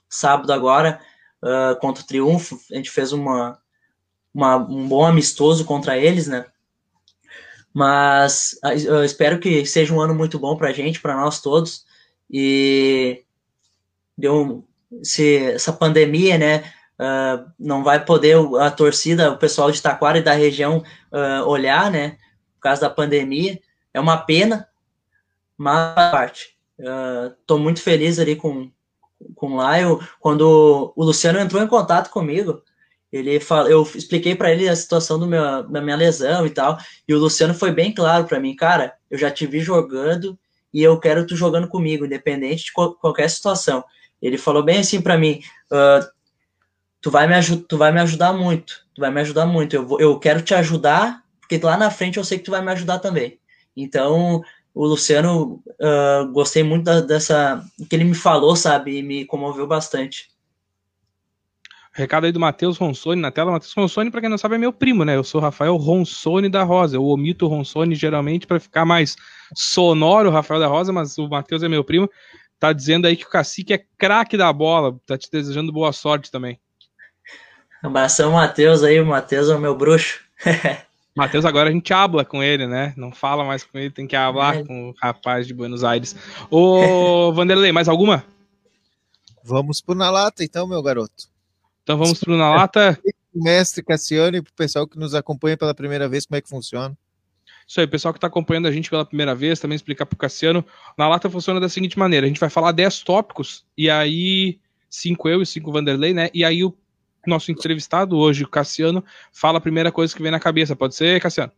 sábado 0.09 0.51
agora 0.51 0.99
uh, 1.41 1.79
contra 1.79 2.03
o 2.03 2.05
Triunfo. 2.05 2.59
A 2.69 2.75
gente 2.75 2.91
fez 2.91 3.13
uma, 3.13 3.57
uma, 4.33 4.57
um 4.57 4.87
bom 4.87 5.05
amistoso 5.05 5.65
contra 5.65 5.97
eles, 5.97 6.27
né? 6.27 6.45
Mas 7.73 8.59
ah, 8.61 8.75
eu 8.75 9.03
espero 9.03 9.39
que 9.39 9.65
seja 9.65 9.93
um 9.93 10.01
ano 10.01 10.13
muito 10.13 10.37
bom 10.37 10.55
para 10.55 10.67
a 10.67 10.73
gente, 10.73 10.99
para 10.99 11.15
nós 11.15 11.41
todos. 11.41 11.85
E 12.29 13.23
deu 14.15 14.67
se 15.01 15.37
essa 15.37 15.73
pandemia, 15.73 16.37
né? 16.37 16.71
Uh, 16.99 17.49
não 17.57 17.83
vai 17.83 18.05
poder 18.05 18.37
a 18.59 18.69
torcida, 18.69 19.31
o 19.31 19.37
pessoal 19.37 19.71
de 19.71 19.81
Taquara 19.81 20.19
e 20.19 20.21
da 20.21 20.33
região 20.33 20.83
uh, 21.11 21.47
olhar, 21.47 21.89
né? 21.89 22.17
Por 22.55 22.61
causa 22.61 22.81
da 22.81 22.89
pandemia. 22.89 23.59
É 23.93 23.99
uma 23.99 24.17
pena, 24.17 24.67
mas 25.57 25.95
parte. 25.95 26.52
Estou 26.77 27.57
uh, 27.57 27.59
muito 27.59 27.81
feliz 27.81 28.19
ali 28.19 28.35
com, 28.35 28.71
com 29.35 29.53
o 29.53 29.57
Lyle. 29.61 29.99
Quando 30.19 30.93
o 30.95 31.03
Luciano 31.03 31.39
entrou 31.39 31.61
em 31.61 31.67
contato 31.67 32.09
comigo, 32.09 32.61
ele 33.11 33.39
fala, 33.39 33.69
eu 33.69 33.83
expliquei 33.83 34.35
para 34.35 34.51
ele 34.51 34.67
a 34.67 34.75
situação 34.75 35.19
do 35.19 35.27
meu, 35.27 35.63
da 35.69 35.79
minha 35.79 35.95
lesão 35.95 36.47
e 36.47 36.49
tal, 36.49 36.79
e 37.07 37.13
o 37.13 37.19
Luciano 37.19 37.53
foi 37.53 37.71
bem 37.71 37.93
claro 37.93 38.25
para 38.25 38.39
mim, 38.39 38.55
cara, 38.55 38.95
eu 39.09 39.19
já 39.19 39.29
te 39.29 39.45
vi 39.45 39.59
jogando 39.59 40.37
e 40.73 40.81
eu 40.81 40.99
quero 40.99 41.27
tu 41.27 41.35
jogando 41.35 41.67
comigo, 41.67 42.05
independente 42.05 42.65
de 42.65 42.73
qual, 42.73 42.95
qualquer 42.95 43.29
situação. 43.29 43.83
Ele 44.19 44.37
falou 44.37 44.63
bem 44.63 44.79
assim 44.79 44.99
para 44.99 45.15
mim, 45.15 45.41
uh, 45.71 46.03
tu 46.99 47.11
vai 47.11 47.27
me 47.27 47.33
tu 47.67 47.77
vai 47.77 47.91
me 47.91 47.99
ajudar 47.99 48.33
muito, 48.33 48.83
tu 48.95 49.01
vai 49.01 49.11
me 49.11 49.21
ajudar 49.21 49.45
muito. 49.45 49.75
Eu, 49.75 49.85
vou, 49.85 49.99
eu 50.01 50.17
quero 50.17 50.41
te 50.41 50.55
ajudar, 50.55 51.21
porque 51.39 51.59
lá 51.63 51.77
na 51.77 51.91
frente 51.91 52.17
eu 52.17 52.23
sei 52.23 52.39
que 52.39 52.45
tu 52.45 52.51
vai 52.51 52.63
me 52.63 52.71
ajudar 52.71 52.97
também. 52.97 53.39
Então, 53.77 54.41
o 54.73 54.87
Luciano, 54.87 55.63
uh, 55.79 56.27
gostei 56.31 56.63
muito 56.63 56.85
da, 56.85 56.99
dessa. 56.99 57.63
que 57.89 57.95
ele 57.95 58.03
me 58.03 58.15
falou, 58.15 58.55
sabe? 58.55 58.97
E 58.97 59.03
me 59.03 59.25
comoveu 59.25 59.67
bastante. 59.67 60.31
Recado 61.95 62.25
aí 62.25 62.31
do 62.31 62.39
Matheus 62.39 62.77
Ronsoni 62.77 63.21
na 63.21 63.29
tela. 63.29 63.51
Matheus 63.51 63.73
Ronsoni, 63.73 64.09
para 64.09 64.19
quem 64.19 64.29
não 64.29 64.37
sabe, 64.37 64.55
é 64.55 64.57
meu 64.57 64.73
primo, 64.73 65.05
né? 65.05 65.15
Eu 65.15 65.23
sou 65.23 65.39
Rafael 65.39 65.75
Ronsoni 65.75 66.49
da 66.49 66.63
Rosa. 66.63 66.97
Eu 66.97 67.05
omito 67.05 67.45
Ronsoni 67.45 67.93
geralmente 67.93 68.47
para 68.47 68.59
ficar 68.59 68.83
mais 68.83 69.15
sonoro, 69.53 70.29
o 70.29 70.31
Rafael 70.31 70.59
da 70.59 70.65
Rosa, 70.65 70.91
mas 70.91 71.19
o 71.19 71.29
Matheus 71.29 71.61
é 71.61 71.69
meu 71.69 71.83
primo. 71.83 72.09
Tá 72.59 72.73
dizendo 72.73 73.05
aí 73.05 73.15
que 73.15 73.25
o 73.25 73.29
cacique 73.29 73.73
é 73.73 73.85
craque 73.95 74.35
da 74.35 74.51
bola. 74.51 74.97
Tá 75.05 75.15
te 75.19 75.29
desejando 75.29 75.71
boa 75.71 75.93
sorte 75.93 76.31
também. 76.31 76.59
Abração, 77.83 78.31
Matheus 78.31 78.81
aí. 78.81 78.99
O 78.99 79.05
Matheus 79.05 79.49
é 79.49 79.55
o 79.55 79.59
meu 79.59 79.75
bruxo. 79.75 80.19
Matheus, 81.15 81.45
agora 81.45 81.69
a 81.69 81.71
gente 81.71 81.93
habla 81.93 82.25
com 82.25 82.41
ele, 82.41 82.65
né? 82.65 82.93
Não 82.97 83.11
fala 83.11 83.43
mais 83.43 83.63
com 83.63 83.77
ele, 83.77 83.91
tem 83.91 84.07
que 84.07 84.15
hablar 84.15 84.57
é. 84.57 84.63
com 84.63 84.89
o 84.89 84.95
rapaz 84.99 85.45
de 85.45 85.53
Buenos 85.53 85.83
Aires. 85.83 86.15
Ô, 86.49 87.31
Vanderlei, 87.33 87.71
mais 87.71 87.87
alguma? 87.87 88.25
Vamos 89.43 89.81
por 89.81 89.95
na 89.95 90.09
lata, 90.09 90.43
então, 90.43 90.65
meu 90.65 90.81
garoto. 90.81 91.31
Então 91.83 91.97
vamos 91.97 92.19
pro 92.19 92.37
Na 92.37 92.49
Lata. 92.55 92.97
Mestre 93.35 93.83
Cassiano 93.83 94.37
e 94.37 94.41
pro 94.41 94.53
pessoal 94.53 94.87
que 94.87 94.97
nos 94.97 95.15
acompanha 95.15 95.57
pela 95.57 95.73
primeira 95.73 96.07
vez, 96.07 96.25
como 96.25 96.37
é 96.37 96.41
que 96.41 96.47
funciona? 96.47 96.95
Isso 97.67 97.79
aí, 97.79 97.87
pessoal 97.87 98.13
que 98.13 98.17
está 98.17 98.27
acompanhando 98.27 98.67
a 98.67 98.71
gente 98.71 98.89
pela 98.89 99.05
primeira 99.05 99.33
vez, 99.33 99.59
também 99.59 99.75
explicar 99.75 100.05
para 100.05 100.15
o 100.15 100.19
Cassiano. 100.19 100.63
Na 100.97 101.07
lata 101.07 101.29
funciona 101.29 101.59
da 101.59 101.67
seguinte 101.67 101.97
maneira: 101.97 102.25
a 102.25 102.27
gente 102.27 102.39
vai 102.39 102.49
falar 102.49 102.71
10 102.71 103.01
tópicos, 103.03 103.65
e 103.77 103.89
aí, 103.89 104.59
cinco 104.89 105.27
eu 105.27 105.41
e 105.41 105.45
cinco 105.45 105.71
Vanderlei, 105.71 106.13
né? 106.13 106.29
E 106.33 106.45
aí 106.45 106.63
o 106.63 106.75
nosso 107.29 107.51
entrevistado 107.51 108.17
hoje, 108.17 108.43
o 108.43 108.49
Cassiano, 108.49 109.03
fala 109.31 109.57
a 109.57 109.61
primeira 109.61 109.91
coisa 109.91 110.15
que 110.15 110.21
vem 110.21 110.31
na 110.31 110.39
cabeça. 110.39 110.75
Pode 110.75 110.95
ser, 110.95 111.21
Cassiano? 111.21 111.51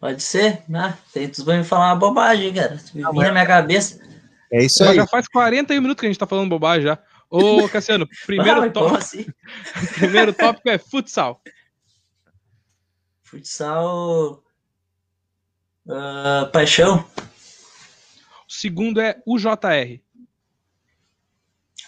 Pode 0.00 0.22
ser, 0.22 0.62
né? 0.68 0.98
Tem 1.12 1.28
tudo 1.28 1.54
me 1.54 1.64
falar 1.64 1.86
uma 1.86 1.96
bobagem, 1.96 2.52
cara. 2.52 2.78
Vim 2.92 3.00
na 3.00 3.32
minha 3.32 3.46
cabeça. 3.46 4.00
É 4.52 4.62
isso 4.62 4.84
aí. 4.84 4.96
Já 4.96 5.06
faz 5.06 5.26
41 5.28 5.80
minutos 5.80 6.00
que 6.00 6.06
a 6.06 6.08
gente 6.08 6.16
está 6.16 6.26
falando 6.26 6.50
bobagem 6.50 6.84
já. 6.84 6.98
Ô, 7.30 7.66
Cassiano, 7.70 8.06
primeiro, 8.26 8.62
ah, 8.62 8.70
tópico, 8.70 8.96
assim? 8.96 9.26
primeiro 9.96 10.32
tópico 10.32 10.68
é 10.68 10.78
futsal. 10.78 11.40
Futsal. 13.22 14.44
Uh, 15.86 16.50
paixão. 16.52 17.04
O 18.48 18.52
segundo 18.52 19.00
é 19.00 19.20
o 19.26 19.38
JR. 19.38 20.00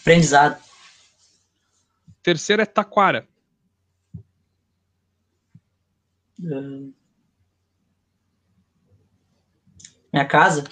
Aprendizado. 0.00 0.60
Terceiro 2.26 2.60
é 2.60 2.66
Taquara. 2.66 3.24
Uh, 6.40 6.92
minha 10.12 10.24
casa. 10.26 10.64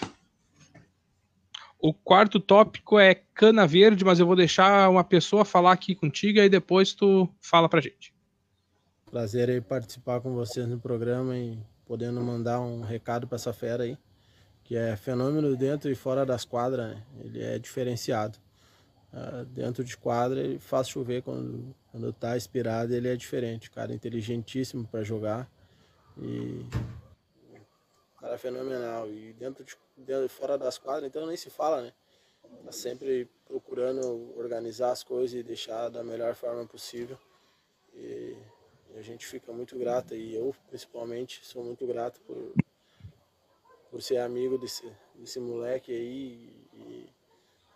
O 1.79 1.95
quarto 1.95 2.41
tópico 2.41 2.99
é 2.99 3.15
cana 3.15 3.69
verde, 3.69 4.05
mas 4.05 4.19
eu 4.19 4.27
vou 4.27 4.35
deixar 4.35 4.91
uma 4.91 5.05
pessoa 5.05 5.45
falar 5.45 5.71
aqui 5.71 5.95
contigo 5.95 6.41
e 6.41 6.49
depois 6.49 6.93
tu 6.93 7.33
fala 7.41 7.69
pra 7.69 7.81
gente. 7.81 8.13
Prazer 9.09 9.49
aí 9.49 9.61
participar 9.61 10.21
com 10.21 10.35
vocês 10.35 10.67
no 10.67 10.81
programa 10.81 11.39
e 11.39 11.57
podendo 11.87 12.21
mandar 12.21 12.61
um 12.61 12.81
recado 12.81 13.29
para 13.29 13.37
essa 13.37 13.53
fera 13.53 13.85
aí, 13.85 13.97
que 14.65 14.75
é 14.75 14.97
fenômeno 14.97 15.57
dentro 15.57 15.89
e 15.89 15.95
fora 15.95 16.27
das 16.27 16.45
quadras, 16.45 16.97
né? 16.97 17.05
ele 17.21 17.41
é 17.41 17.61
diferenciado. 17.61 18.44
Uh, 19.15 19.45
dentro 19.45 19.85
de 19.85 19.97
quadra 19.97 20.41
ele 20.41 20.59
faz 20.59 20.89
chover 20.89 21.23
quando, 21.23 21.73
quando 21.93 22.13
tá 22.13 22.37
inspirado, 22.37 22.93
ele 22.93 23.09
é 23.09 23.15
diferente, 23.15 23.71
cara 23.71 23.95
inteligentíssimo 23.95 24.89
para 24.89 25.05
jogar 25.05 25.49
e 26.19 26.67
cara 28.25 28.39
fenomenal. 28.39 29.09
E 29.09 29.33
dentro 29.35 29.63
de 29.63 29.77
dentro, 29.97 30.29
fora 30.29 30.59
das 30.59 30.79
quadras, 30.79 31.09
então 31.09 31.27
nem 31.27 31.37
se 31.37 31.51
fala, 31.51 31.83
né? 31.83 31.93
Tá 32.65 32.73
sempre 32.73 33.29
procurando 33.47 34.37
organizar 34.37 34.91
as 34.91 35.03
coisas 35.03 35.39
e 35.39 35.43
deixar 35.43 35.89
da 35.89 36.03
melhor 36.03 36.35
forma 36.35 36.67
possível. 36.67 37.19
E, 37.95 38.37
e 38.91 38.99
a 38.99 39.03
gente 39.03 39.27
fica 39.27 39.53
muito 39.53 39.79
grato, 39.79 40.15
e 40.15 40.35
eu 40.35 40.55
principalmente 40.69 41.45
sou 41.45 41.63
muito 41.65 41.87
grato 41.87 42.21
por, 42.23 42.53
por 43.91 44.03
ser 44.03 44.19
amigo 44.19 44.59
desse, 44.59 44.91
desse 45.15 45.39
moleque 45.39 45.93
aí 45.93 46.69
e, 46.75 47.09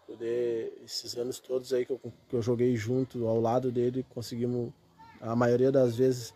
poder, 0.09 0.73
esses 0.83 1.15
anos 1.19 1.39
todos 1.39 1.75
aí 1.75 1.85
que 1.85 1.93
eu, 1.93 2.01
que 2.29 2.35
eu 2.35 2.41
joguei 2.41 2.75
junto, 2.75 3.29
ao 3.29 3.39
lado 3.39 3.71
dele, 3.71 4.07
conseguimos, 4.09 4.73
a 5.21 5.37
maioria 5.37 5.71
das 5.71 5.97
vezes, 5.97 6.33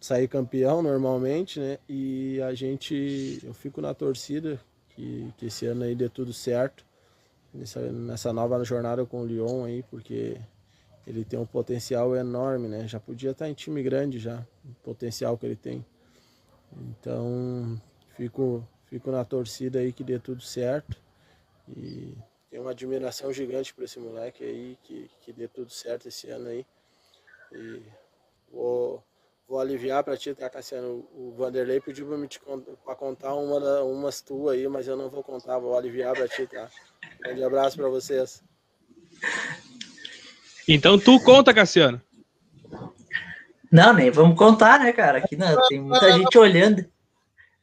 sair 0.00 0.26
campeão 0.26 0.80
normalmente, 0.80 1.60
né? 1.60 1.78
E 1.86 2.40
a 2.40 2.54
gente, 2.54 3.38
eu 3.44 3.52
fico 3.52 3.82
na 3.82 3.92
torcida 3.92 4.58
que, 4.88 5.30
que 5.36 5.46
esse 5.46 5.66
ano 5.66 5.84
aí 5.84 5.94
dê 5.94 6.08
tudo 6.08 6.32
certo 6.32 6.86
nessa, 7.52 7.80
nessa 7.92 8.32
nova 8.32 8.64
jornada 8.64 9.04
com 9.04 9.20
o 9.20 9.26
Lyon 9.26 9.64
aí, 9.64 9.82
porque 9.82 10.40
ele 11.06 11.22
tem 11.22 11.38
um 11.38 11.44
potencial 11.46 12.16
enorme, 12.16 12.66
né? 12.66 12.88
Já 12.88 12.98
podia 12.98 13.32
estar 13.32 13.46
em 13.46 13.54
time 13.54 13.82
grande 13.82 14.18
já, 14.18 14.46
o 14.64 14.74
potencial 14.82 15.36
que 15.36 15.44
ele 15.44 15.56
tem. 15.56 15.84
Então, 16.72 17.78
fico, 18.16 18.66
fico 18.86 19.10
na 19.10 19.22
torcida 19.22 19.80
aí 19.80 19.92
que 19.92 20.02
dê 20.02 20.18
tudo 20.18 20.40
certo 20.40 20.96
e 21.68 22.14
tenho 22.50 22.62
uma 22.62 22.72
admiração 22.72 23.32
gigante 23.32 23.72
por 23.72 23.84
esse 23.84 23.98
moleque 23.98 24.44
aí, 24.44 24.78
que, 24.82 25.10
que 25.20 25.32
dê 25.32 25.48
tudo 25.48 25.70
certo 25.70 26.08
esse 26.08 26.28
ano 26.28 26.48
aí. 26.48 26.66
E 27.52 27.82
vou 28.50 29.04
Vou 29.50 29.58
aliviar 29.58 30.04
para 30.04 30.16
ti, 30.16 30.32
tá, 30.32 30.48
Cassiano? 30.48 31.04
O 31.12 31.34
Vanderlei 31.36 31.80
pediu 31.80 32.06
para 32.84 32.94
contar 32.94 33.34
uma 33.34 33.58
da, 33.58 33.82
umas 33.82 34.20
tuas 34.20 34.54
aí, 34.54 34.68
mas 34.68 34.86
eu 34.86 34.96
não 34.96 35.10
vou 35.10 35.24
contar, 35.24 35.58
vou 35.58 35.76
aliviar 35.76 36.14
para 36.14 36.28
ti, 36.28 36.46
tá? 36.46 36.68
Grande 37.18 37.42
abraço 37.42 37.76
para 37.76 37.88
vocês. 37.88 38.44
Então 40.68 40.96
tu 41.00 41.18
conta, 41.24 41.52
Cassiano. 41.52 42.00
Não, 43.72 43.92
nem 43.92 44.08
vamos 44.08 44.38
contar, 44.38 44.78
né, 44.78 44.92
cara? 44.92 45.18
Aqui 45.18 45.34
não, 45.34 45.66
tem 45.66 45.80
muita 45.80 46.12
gente 46.12 46.38
olhando. 46.38 46.86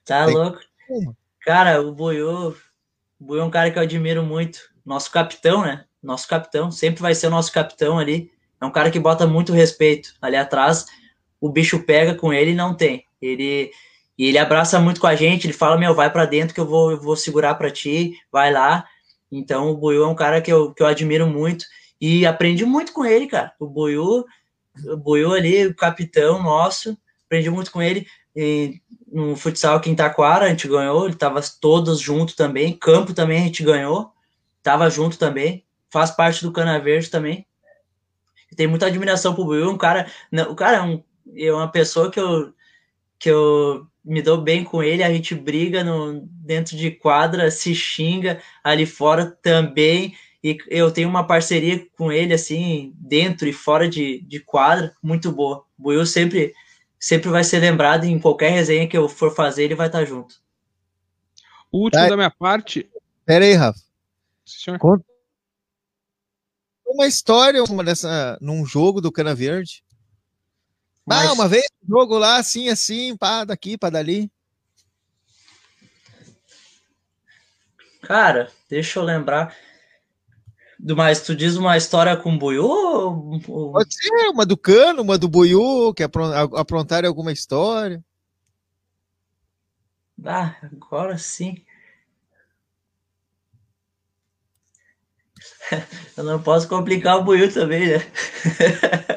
Tá 0.04 0.26
louco? 0.26 0.60
Cara, 1.40 1.82
o 1.82 1.94
Boiô, 1.94 2.50
o 3.18 3.24
Boiô 3.24 3.44
é 3.44 3.46
um 3.46 3.50
cara 3.50 3.72
que 3.72 3.80
eu 3.80 3.84
admiro 3.84 4.24
muito. 4.24 4.60
Nosso 4.88 5.12
capitão, 5.12 5.62
né? 5.62 5.86
Nosso 6.02 6.28
capitão, 6.28 6.72
sempre 6.72 7.02
vai 7.02 7.14
ser 7.14 7.28
o 7.28 7.32
nosso 7.32 7.52
capitão 7.52 8.00
ali. 8.00 8.32
É 8.60 8.66
um 8.66 8.72
cara 8.72 8.90
que 8.90 9.00
bota 9.00 9.28
muito 9.28 9.54
respeito 9.54 10.14
ali 10.22 10.36
atrás 10.36 10.86
o 11.40 11.50
bicho 11.50 11.84
pega 11.84 12.16
com 12.16 12.34
ele 12.34 12.52
e 12.52 12.56
não 12.56 12.74
tem. 12.74 13.06
Ele 13.22 13.72
e 14.18 14.26
ele 14.26 14.40
abraça 14.40 14.80
muito 14.80 15.00
com 15.00 15.06
a 15.06 15.16
gente, 15.16 15.46
ele 15.46 15.54
fala, 15.54 15.78
meu, 15.78 15.94
vai 15.94 16.12
para 16.12 16.26
dentro 16.26 16.52
que 16.52 16.60
eu 16.60 16.66
vou, 16.66 16.90
eu 16.90 17.00
vou 17.00 17.16
segurar 17.16 17.54
para 17.54 17.70
ti, 17.70 18.18
vai 18.32 18.52
lá. 18.52 18.84
Então 19.32 19.70
o 19.70 19.78
Buiu 19.78 20.04
é 20.04 20.08
um 20.08 20.16
cara 20.16 20.42
que 20.42 20.52
eu, 20.52 20.74
que 20.74 20.82
eu 20.82 20.88
admiro 20.88 21.28
muito 21.28 21.66
e 22.02 22.26
aprendi 22.26 22.66
muito 22.66 22.94
com 22.94 23.06
ele, 23.06 23.28
cara. 23.28 23.54
O 23.60 23.68
Buiu, 23.68 24.26
o 24.86 24.98
Buiu 24.98 25.34
ali, 25.34 25.68
o 25.68 25.76
capitão 25.76 26.42
nosso, 26.42 26.98
aprendi 27.26 27.52
muito 27.52 27.72
com 27.72 27.80
ele. 27.80 28.08
E 28.36 28.82
no 29.12 29.36
futsal 29.36 29.78
aqui 29.78 29.92
em 29.92 29.96
Taquara, 29.96 30.46
a 30.46 30.50
gente 30.50 30.68
ganhou, 30.68 31.06
ele 31.06 31.16
tava 31.16 31.40
todos 31.62 32.00
junto 32.00 32.36
também. 32.36 32.76
Campo 32.76 33.14
também 33.14 33.42
a 33.42 33.46
gente 33.46 33.62
ganhou, 33.62 34.12
tava 34.68 34.90
junto 34.90 35.18
também. 35.18 35.64
Faz 35.90 36.12
parte 36.12 36.44
do 36.44 36.52
Cana 36.52 36.78
Verde 36.78 37.10
também. 37.10 37.48
Tem 38.54 38.68
muita 38.68 38.88
admiração 38.88 39.34
pro 39.34 39.46
Buiu, 39.46 39.70
um 39.70 39.78
cara, 39.78 40.12
não, 40.30 40.52
o 40.52 40.56
cara 40.56 40.78
é 40.78 40.82
um 40.82 41.02
é 41.36 41.54
uma 41.54 41.70
pessoa 41.70 42.12
que 42.12 42.20
eu, 42.20 42.54
que 43.20 43.30
eu 43.30 43.86
me 44.04 44.22
dou 44.22 44.42
bem 44.42 44.64
com 44.64 44.82
ele, 44.82 45.04
a 45.04 45.12
gente 45.12 45.36
briga 45.36 45.84
no, 45.84 46.22
dentro 46.22 46.76
de 46.76 46.92
quadra, 46.92 47.52
se 47.52 47.76
xinga 47.76 48.42
ali 48.64 48.86
fora 48.86 49.26
também, 49.42 50.16
e 50.44 50.58
eu 50.70 50.92
tenho 50.92 51.10
uma 51.10 51.26
parceria 51.26 51.86
com 51.98 52.12
ele, 52.12 52.34
assim, 52.34 52.94
dentro 52.96 53.48
e 53.48 53.54
fora 53.54 53.88
de, 53.88 54.22
de 54.22 54.40
quadra, 54.40 54.94
muito 55.02 55.32
boa. 55.32 55.66
O 55.78 55.84
Buiu 55.84 56.06
sempre, 56.06 56.54
sempre 57.00 57.30
vai 57.30 57.44
ser 57.44 57.60
lembrado 57.60 58.06
em 58.06 58.20
qualquer 58.20 58.52
resenha 58.52 58.88
que 58.88 58.98
eu 58.98 59.08
for 59.08 59.34
fazer, 59.34 59.64
ele 59.66 59.76
vai 59.76 59.88
estar 59.88 60.04
junto. 60.06 60.36
O 61.72 61.84
último 61.84 62.04
tá. 62.04 62.10
da 62.10 62.18
minha 62.18 62.32
parte. 62.32 62.90
Pera 63.26 63.44
aí, 63.44 63.54
Rafa. 63.54 63.87
Conta 64.80 65.06
uma 66.86 67.06
história 67.06 67.64
uma 67.64 67.84
dessa, 67.84 68.38
num 68.42 68.66
jogo 68.66 69.02
do 69.02 69.12
Cana 69.12 69.36
Verde 69.36 69.84
mas... 71.08 71.26
Ah, 71.26 71.34
uma 71.34 71.48
vez 71.48 71.64
jogo 71.88 72.18
lá, 72.18 72.36
assim, 72.36 72.68
assim, 72.68 73.16
pá, 73.16 73.46
daqui, 73.46 73.78
pá, 73.78 73.90
dali. 73.90 74.30
Cara, 78.02 78.52
deixa 78.70 79.00
eu 79.00 79.04
lembrar. 79.04 79.56
Do 80.78 80.98
mais, 80.98 81.22
tu 81.22 81.34
diz 81.34 81.56
uma 81.56 81.78
história 81.78 82.16
com 82.18 82.38
Buiú? 82.38 82.68
Ou... 83.48 83.72
Pode 83.72 83.96
ser, 83.96 84.30
uma 84.30 84.46
do 84.46 84.58
Cano, 84.58 85.02
uma 85.02 85.18
do 85.18 85.30
Buiú, 85.30 85.94
que 85.94 86.04
aprontaram 86.04 87.08
alguma 87.08 87.32
história. 87.32 88.04
Ah, 90.26 90.58
agora 90.62 91.18
sim. 91.18 91.66
Eu 96.16 96.24
não 96.24 96.42
posso 96.42 96.68
complicar 96.68 97.18
o 97.18 97.24
Buiú 97.24 97.52
também, 97.52 97.88
né? 97.88 97.98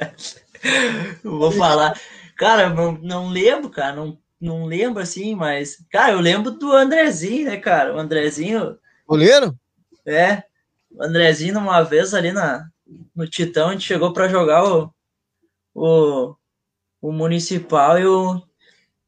Vou 1.22 1.50
falar. 1.50 1.98
Cara, 2.36 2.70
não, 2.70 2.92
não 2.92 3.28
lembro, 3.28 3.70
cara. 3.70 3.96
Não, 3.96 4.18
não 4.40 4.64
lembro 4.64 5.02
assim, 5.02 5.34
mas. 5.34 5.84
Cara, 5.90 6.12
eu 6.12 6.20
lembro 6.20 6.50
do 6.52 6.72
Andrezinho, 6.72 7.46
né, 7.46 7.56
cara? 7.56 7.94
O 7.94 7.98
Andrezinho. 7.98 8.78
Goleiro? 9.06 9.58
É. 10.06 10.42
O 10.90 11.02
Andrezinho, 11.02 11.58
uma 11.58 11.82
vez 11.82 12.14
ali 12.14 12.32
na. 12.32 12.68
no 13.14 13.26
Titão, 13.28 13.68
a 13.68 13.72
gente 13.72 13.86
chegou 13.86 14.12
para 14.12 14.28
jogar 14.28 14.64
o, 14.64 14.92
o, 15.74 16.34
o 17.00 17.12
Municipal 17.12 17.98
e 17.98 18.06
o, 18.06 18.42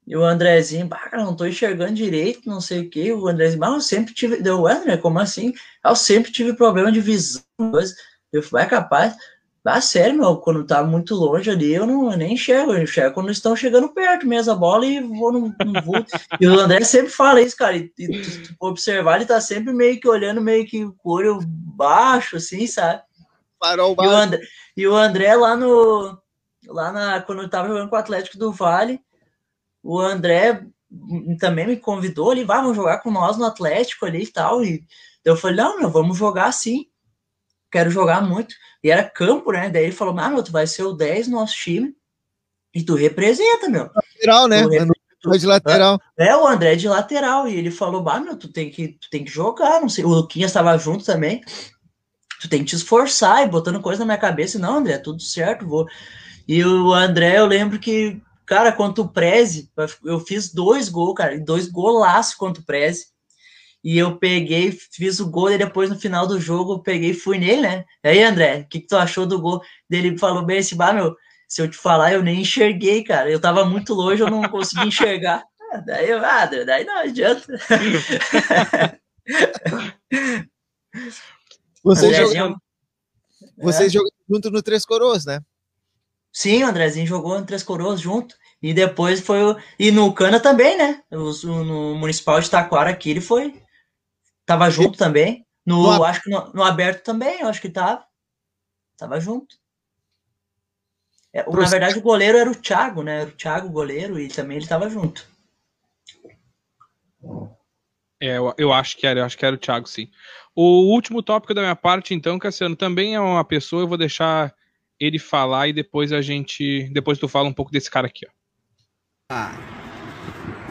e 0.07 0.17
o 0.17 0.25
Andrezinho, 0.25 0.87
bah, 0.87 1.11
não 1.13 1.37
tô 1.37 1.47
enxergando 1.47 1.95
direito, 1.95 2.49
não 2.49 2.61
sei 2.61 2.81
o 2.81 2.91
que. 2.91 3.13
O 3.13 3.29
Andrezinho, 3.29 3.61
bah, 3.61 3.69
eu 3.69 3.81
sempre 3.81 4.13
tive. 4.13 4.43
Deu, 4.43 4.67
André, 4.67 4.97
como 4.97 5.21
assim? 5.21 5.53
Eu 5.85 5.95
sempre 5.95 6.33
tive 6.33 6.55
problema 6.55 6.91
de 6.91 7.01
visão. 7.01 7.43
Eu 8.33 8.43
falei, 8.43 8.67
é 8.67 8.69
capaz. 8.69 9.17
Ah, 9.65 9.81
sério, 9.81 10.19
meu, 10.19 10.39
quando 10.39 10.67
tá 10.67 10.83
muito 10.83 11.15
longe 11.15 11.49
ali, 11.49 11.73
eu 11.73 11.87
não 11.87 12.11
eu 12.11 12.19
nem 12.19 12.33
enxergo, 12.33 12.73
eu 12.73 12.83
enxergo 12.83 13.15
quando 13.15 13.31
estão 13.31 13.55
chegando 13.55 13.89
perto 13.91 14.27
mesmo 14.27 14.53
a 14.53 14.57
bola 14.57 14.85
e 14.85 15.01
vou 15.01 15.31
no, 15.31 15.41
no 15.41 15.55
e 16.41 16.49
o 16.49 16.59
André 16.59 16.83
sempre 16.83 17.13
fala 17.13 17.41
isso, 17.41 17.57
cara, 17.57 17.77
e, 17.77 17.93
e 17.97 18.23
tu, 18.23 18.57
observar, 18.59 19.17
ele 19.17 19.27
tá 19.27 19.41
sempre 19.41 19.73
meio 19.73 20.01
que 20.01 20.09
olhando 20.09 20.41
meio 20.41 20.67
que 20.67 20.85
com 20.85 21.11
o 21.11 21.13
olho 21.13 21.39
baixo, 21.47 22.39
assim, 22.39 22.67
sabe? 22.67 23.03
Farol 23.63 23.95
e, 23.97 24.05
o 24.05 24.11
André, 24.11 24.41
e 24.77 24.89
o 24.89 24.97
André 24.97 25.37
lá 25.37 25.55
no. 25.55 26.19
Lá 26.67 26.91
na. 26.91 27.23
Quando 27.23 27.43
eu 27.43 27.49
tava 27.49 27.69
jogando 27.69 27.89
com 27.89 27.95
o 27.95 27.99
Atlético 27.99 28.37
do 28.37 28.51
Vale, 28.51 29.01
o 29.83 29.99
André 29.99 30.65
também 31.39 31.67
me 31.67 31.77
convidou 31.77 32.31
ali, 32.31 32.45
vai, 32.45 32.61
vamos 32.61 32.77
jogar 32.77 32.99
com 32.99 33.11
nós 33.11 33.37
no 33.37 33.45
Atlético 33.45 34.07
ali 34.07 34.25
e 34.25 34.33
tal. 34.33 34.63
E 34.63 34.85
eu 35.25 35.37
falei, 35.37 35.57
não, 35.57 35.79
meu, 35.79 35.91
vamos 35.91 36.19
jogar 36.19 36.53
sim. 36.53 36.87
Quero 37.71 37.91
jogar 37.91 38.21
muito. 38.21 38.55
E 38.85 38.91
era 38.91 39.09
campo, 39.09 39.51
né? 39.53 39.71
Daí 39.71 39.85
ele 39.85 39.93
falou, 39.93 40.19
ah, 40.19 40.29
meu, 40.29 40.43
tu 40.43 40.53
vai 40.53 40.67
ser 40.67 40.83
o 40.83 40.93
10 40.93 41.29
no 41.29 41.39
nosso 41.39 41.55
time. 41.55 41.95
E 42.75 42.83
tu 42.83 42.95
representa, 42.95 43.69
meu. 43.69 43.91
Lateral, 43.95 44.49
né? 44.49 44.63
Tu, 45.21 45.39
de 45.39 45.47
lateral. 45.47 46.01
É, 46.19 46.37
o 46.37 46.47
André 46.47 46.75
de 46.75 46.89
lateral. 46.89 47.49
E 47.49 47.55
ele 47.57 47.71
falou, 47.71 48.03
bah, 48.03 48.21
meu, 48.21 48.37
tu 48.37 48.53
tem 48.53 48.71
que, 48.71 48.89
tu 48.89 49.09
tem 49.11 49.25
que 49.25 49.31
jogar. 49.31 49.81
Não 49.81 49.89
sei. 49.89 50.05
O 50.05 50.09
Luquinhas 50.09 50.51
estava 50.51 50.77
junto 50.77 51.05
também. 51.05 51.43
Tu 52.41 52.49
tem 52.49 52.61
que 52.61 52.71
te 52.71 52.77
esforçar 52.77 53.45
e 53.45 53.49
botando 53.49 53.81
coisa 53.81 54.01
na 54.01 54.07
minha 54.07 54.19
cabeça. 54.19 54.59
Não, 54.59 54.79
André, 54.79 54.99
tudo 54.99 55.23
certo, 55.23 55.67
vou. 55.67 55.87
E 56.47 56.65
o 56.65 56.93
André, 56.93 57.39
eu 57.39 57.47
lembro 57.47 57.79
que, 57.79 58.21
cara, 58.53 58.71
contra 58.71 59.03
o 59.03 59.09
Preze, 59.09 59.73
eu 60.05 60.21
fiz 60.21 60.53
dois 60.53 60.91
gols, 60.91 61.15
cara, 61.15 61.41
dois 61.41 61.67
golaços 61.69 62.35
contra 62.35 62.63
o 62.63 62.67
Preze 62.67 63.07
e 63.83 63.97
eu 63.97 64.19
peguei, 64.19 64.71
fiz 64.71 65.21
o 65.21 65.31
gol, 65.31 65.51
e 65.51 65.57
depois 65.57 65.89
no 65.89 65.99
final 65.99 66.27
do 66.27 66.39
jogo 66.39 66.75
eu 66.75 66.81
peguei 66.81 67.13
e 67.13 67.15
fui 67.15 67.39
nele, 67.39 67.63
né? 67.63 67.87
E 68.05 68.09
aí, 68.09 68.23
André, 68.23 68.59
o 68.61 68.69
que, 68.69 68.81
que 68.81 68.87
tu 68.87 68.95
achou 68.95 69.25
do 69.25 69.41
gol? 69.41 69.63
Dele 69.89 70.19
falou 70.19 70.45
bem 70.45 70.59
assim, 70.59 70.77
bah, 70.77 70.93
meu, 70.93 71.17
se 71.49 71.63
eu 71.63 71.69
te 71.69 71.79
falar, 71.79 72.13
eu 72.13 72.23
nem 72.23 72.43
enxerguei, 72.43 73.03
cara. 73.03 73.31
Eu 73.31 73.41
tava 73.41 73.65
muito 73.65 73.95
longe, 73.95 74.21
eu 74.23 74.31
não 74.31 74.43
consegui 74.51 74.87
enxergar. 74.87 75.43
Ah, 75.73 75.79
daí, 75.79 76.11
eu, 76.11 76.23
ah, 76.23 76.45
daí 76.45 76.85
não 76.85 76.99
adianta. 76.99 77.59
Vocês 81.83 82.15
jogam, 82.15 82.55
Vocês 83.57 83.89
é. 83.89 83.95
jogam 83.95 84.11
junto 84.29 84.51
no 84.51 84.63
Três 84.63 84.85
Coroas, 84.85 85.25
né? 85.25 85.41
Sim, 86.33 86.65
o 86.65 86.67
Andrezinho 86.67 87.07
jogou 87.07 87.39
no 87.39 87.45
Três 87.45 87.63
Coroas 87.63 88.01
junto. 88.01 88.35
E 88.63 88.73
depois 88.73 89.21
foi 89.21 89.43
o. 89.43 89.57
E 89.77 89.91
no 89.91 90.15
Cana 90.15 90.39
também, 90.39 90.79
né? 90.79 91.03
O, 91.11 91.33
no 91.47 91.95
Municipal 91.97 92.41
de 92.41 92.49
Taquara 92.49 92.91
aqui, 92.91 93.11
ele 93.11 93.21
foi. 93.21 93.61
Tava 94.47 94.71
junto 94.71 94.97
também. 94.97 95.45
No, 95.67 95.83
no 95.83 96.05
acho 96.05 96.23
que 96.23 96.31
no, 96.31 96.53
no, 96.53 96.63
aberto 96.63 97.03
também, 97.03 97.41
eu 97.41 97.49
acho 97.49 97.61
que 97.61 97.69
tava. 97.69 98.05
Tava 98.97 99.19
junto. 99.19 99.57
É, 101.33 101.49
na 101.49 101.69
verdade, 101.69 101.99
o 101.99 102.03
goleiro 102.03 102.39
era 102.39 102.51
o 102.51 102.55
Thiago, 102.55 103.03
né? 103.03 103.23
Era 103.23 103.31
o 103.31 103.33
Thiago, 103.33 103.67
o 103.67 103.73
goleiro, 103.73 104.21
e 104.21 104.29
também 104.29 104.59
ele 104.59 104.67
tava 104.67 104.89
junto. 104.89 105.27
É, 108.21 108.37
eu, 108.37 108.55
eu, 108.59 108.73
acho 108.73 108.97
que 108.97 109.07
era, 109.07 109.21
eu 109.21 109.25
acho 109.25 109.37
que 109.37 109.45
era 109.45 109.57
o 109.57 109.59
Thiago, 109.59 109.89
sim. 109.89 110.09
O 110.55 110.93
último 110.93 111.23
tópico 111.23 111.55
da 111.55 111.63
minha 111.63 111.75
parte, 111.75 112.15
então, 112.15 112.39
Cassiano, 112.39 112.77
também 112.77 113.15
é 113.15 113.21
uma 113.21 113.45
pessoa, 113.45 113.83
eu 113.83 113.89
vou 113.89 113.97
deixar 113.97 114.55
ele 115.01 115.19
falar 115.19 115.69
e 115.69 115.73
depois 115.73 116.13
a 116.13 116.21
gente. 116.21 116.89
Depois 116.93 117.19
tu 117.19 117.27
fala 117.27 117.49
um 117.49 117.53
pouco 117.53 117.73
desse 117.73 117.91
cara 117.91 118.07
aqui, 118.07 118.27
ó. 118.29 118.42
Ah, 119.35 119.51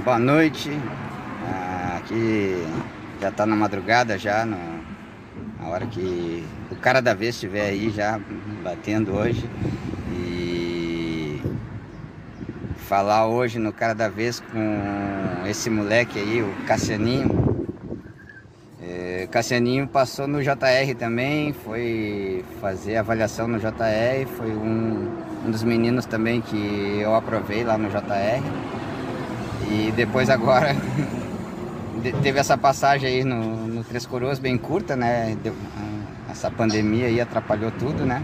boa 0.04 0.20
noite. 0.20 0.70
Ah, 1.48 1.98
aqui 1.98 2.64
já 3.20 3.30
está 3.30 3.44
na 3.44 3.56
madrugada 3.56 4.20
já, 4.20 4.46
no, 4.46 4.56
na 5.60 5.68
hora 5.68 5.88
que 5.88 6.46
o 6.70 6.76
cara 6.76 7.02
da 7.02 7.16
vez 7.16 7.34
estiver 7.34 7.70
aí 7.70 7.90
já 7.90 8.20
batendo 8.64 9.16
hoje. 9.16 9.50
E 10.12 11.42
falar 12.78 13.26
hoje 13.26 13.58
no 13.58 13.74
cara 13.74 13.96
da 13.96 14.08
vez 14.08 14.40
com 14.40 15.48
esse 15.48 15.68
moleque 15.68 16.20
aí, 16.20 16.44
o 16.44 16.54
Cassianinho. 16.68 17.66
É, 18.80 19.28
Cassianinho 19.32 19.88
passou 19.88 20.28
no 20.28 20.40
JR 20.40 20.94
também, 21.00 21.52
foi 21.52 22.46
fazer 22.62 22.98
avaliação 22.98 23.48
no 23.48 23.58
JR, 23.58 24.28
foi 24.38 24.52
um, 24.52 25.31
um 25.46 25.52
dos 25.52 25.64
meninos 25.64 26.06
também 26.06 26.42
que 26.42 27.00
eu 27.02 27.16
aprovei 27.16 27.64
lá 27.64 27.78
no 27.78 27.90
JR. 27.90 28.44
E 29.70 29.92
depois 29.92 30.30
agora 30.30 30.76
teve 32.22 32.40
essa 32.40 32.58
passagem 32.58 33.10
aí 33.10 33.24
no, 33.24 33.68
no 33.68 33.84
Três 33.84 34.06
Coroas 34.06 34.40
bem 34.40 34.58
curta, 34.58 34.96
né? 34.96 35.38
Deu, 35.44 35.56
essa 36.30 36.50
pandemia 36.50 37.08
aí 37.08 37.20
atrapalhou 37.20 37.72
tudo, 37.72 38.06
né? 38.06 38.24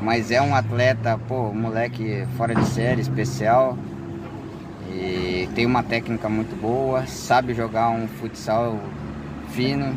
Mas 0.00 0.30
é 0.30 0.40
um 0.40 0.54
atleta, 0.54 1.18
pô, 1.26 1.52
moleque 1.52 2.26
fora 2.36 2.54
de 2.54 2.64
série, 2.66 3.00
especial. 3.00 3.78
E 4.90 5.48
tem 5.54 5.66
uma 5.66 5.82
técnica 5.82 6.28
muito 6.28 6.54
boa, 6.60 7.06
sabe 7.06 7.54
jogar 7.54 7.90
um 7.90 8.06
futsal 8.06 8.78
fino 9.50 9.96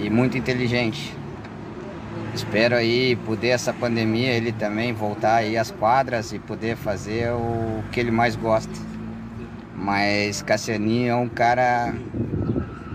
e 0.00 0.10
muito 0.10 0.36
inteligente. 0.36 1.17
Espero 2.38 2.76
aí 2.76 3.16
poder 3.16 3.48
essa 3.48 3.72
pandemia 3.72 4.30
ele 4.30 4.52
também 4.52 4.92
voltar 4.92 5.34
aí 5.34 5.58
às 5.58 5.72
quadras 5.72 6.32
e 6.32 6.38
poder 6.38 6.76
fazer 6.76 7.32
o 7.32 7.82
que 7.90 7.98
ele 7.98 8.12
mais 8.12 8.36
gosta. 8.36 8.72
Mas 9.74 10.40
Cassianinho 10.40 11.10
é 11.10 11.14
um 11.16 11.28
cara, 11.28 11.92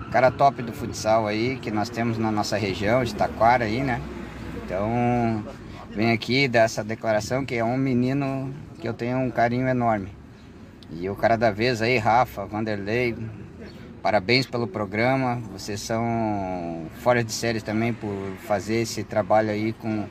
cara 0.09 0.31
top 0.31 0.63
do 0.63 0.71
futsal 0.71 1.27
aí, 1.27 1.57
que 1.57 1.69
nós 1.69 1.89
temos 1.89 2.17
na 2.17 2.31
nossa 2.31 2.55
região 2.55 3.03
de 3.03 3.13
Taquara 3.13 3.65
aí, 3.65 3.83
né? 3.83 3.99
Então, 4.63 5.43
vem 5.91 6.13
aqui 6.13 6.47
dar 6.47 6.61
essa 6.61 6.81
declaração 6.81 7.43
que 7.43 7.55
é 7.55 7.65
um 7.65 7.77
menino 7.77 8.49
que 8.79 8.87
eu 8.87 8.93
tenho 8.93 9.17
um 9.17 9.29
carinho 9.29 9.67
enorme. 9.67 10.07
E 10.89 11.09
o 11.09 11.17
cara 11.17 11.35
da 11.35 11.51
vez 11.51 11.81
aí, 11.81 11.97
Rafa, 11.97 12.45
Vanderlei, 12.45 13.13
parabéns 14.03 14.45
pelo 14.45 14.67
programa. 14.67 15.41
Vocês 15.53 15.79
são 15.79 16.85
fora 16.99 17.23
de 17.23 17.31
série 17.31 17.61
também 17.61 17.93
por 17.93 18.13
fazer 18.45 18.81
esse 18.81 19.03
trabalho 19.03 19.49
aí 19.49 19.71
com. 19.71 20.05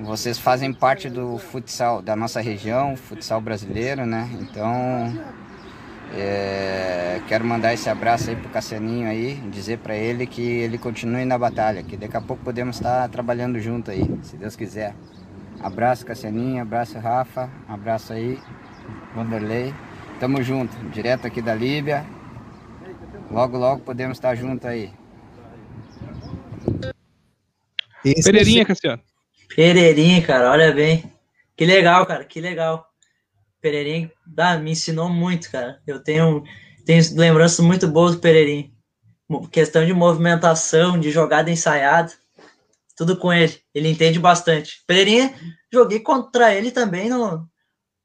Vocês 0.00 0.38
fazem 0.38 0.72
parte 0.72 1.08
do 1.08 1.38
futsal 1.38 2.02
da 2.02 2.16
nossa 2.16 2.40
região, 2.40 2.96
futsal 2.96 3.40
brasileiro, 3.40 4.04
né? 4.04 4.28
Então 4.40 5.12
é, 6.14 7.20
quero 7.28 7.44
mandar 7.44 7.74
esse 7.74 7.88
abraço 7.88 8.30
aí 8.30 8.36
pro 8.36 8.48
Cassianinho 8.48 9.08
aí, 9.08 9.34
dizer 9.50 9.78
para 9.78 9.94
ele 9.94 10.26
que 10.26 10.42
ele 10.42 10.78
continue 10.78 11.24
na 11.24 11.38
batalha, 11.38 11.82
que 11.82 11.96
daqui 11.96 12.16
a 12.16 12.20
pouco 12.20 12.42
podemos 12.42 12.76
estar 12.76 13.08
trabalhando 13.08 13.60
junto 13.60 13.90
aí, 13.90 14.04
se 14.22 14.36
Deus 14.36 14.56
quiser. 14.56 14.94
Abraço 15.60 16.04
Cassianinho, 16.04 16.60
abraço 16.60 16.98
Rafa, 16.98 17.50
abraço 17.68 18.12
aí, 18.12 18.38
Vanderlei. 19.14 19.72
Tamo 20.20 20.42
junto, 20.42 20.74
direto 20.90 21.26
aqui 21.26 21.40
da 21.40 21.54
Líbia. 21.54 22.04
Logo, 23.30 23.58
logo 23.58 23.82
podemos 23.82 24.16
estar 24.16 24.34
junto 24.34 24.66
aí. 24.66 24.92
Pereirinha, 28.22 28.64
Cassiano. 28.64 29.02
Pereirinha, 29.54 30.22
cara, 30.22 30.50
olha 30.50 30.72
bem. 30.72 31.10
Que 31.56 31.64
legal, 31.64 32.06
cara, 32.06 32.24
que 32.24 32.40
legal. 32.40 32.86
Pereirinha 33.60 34.12
ah, 34.36 34.56
me 34.58 34.72
ensinou 34.72 35.08
muito, 35.08 35.50
cara. 35.50 35.80
Eu 35.86 36.02
tenho, 36.02 36.44
tenho 36.84 37.02
lembranças 37.16 37.64
muito 37.64 37.88
boas 37.88 38.14
do 38.14 38.20
Pereirinha. 38.20 38.70
Questão 39.50 39.84
de 39.84 39.92
movimentação, 39.92 41.00
de 41.00 41.10
jogada 41.10 41.50
ensaiada, 41.50 42.12
tudo 42.96 43.16
com 43.16 43.32
ele. 43.32 43.58
Ele 43.74 43.88
entende 43.88 44.20
bastante. 44.20 44.84
Pereirinha, 44.86 45.34
joguei 45.72 45.98
contra 46.00 46.54
ele 46.54 46.70
também 46.70 47.08
no, 47.08 47.48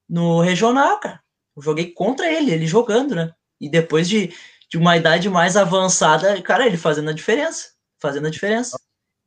no 0.10 0.42
regional, 0.42 1.00
cara. 1.00 1.22
Eu 1.56 1.62
joguei 1.62 1.92
contra 1.92 2.32
ele, 2.32 2.52
ele 2.52 2.66
jogando, 2.66 3.14
né? 3.14 3.32
E 3.60 3.70
depois 3.70 4.10
de, 4.10 4.34
de 4.72 4.78
uma 4.78 4.96
idade 4.96 5.30
mais 5.30 5.58
avançada, 5.58 6.42
cara, 6.42 6.66
ele 6.66 6.78
fazendo 6.78 7.10
a 7.10 7.14
diferença. 7.14 7.72
Fazendo 8.00 8.28
a 8.28 8.32
diferença. 8.32 8.80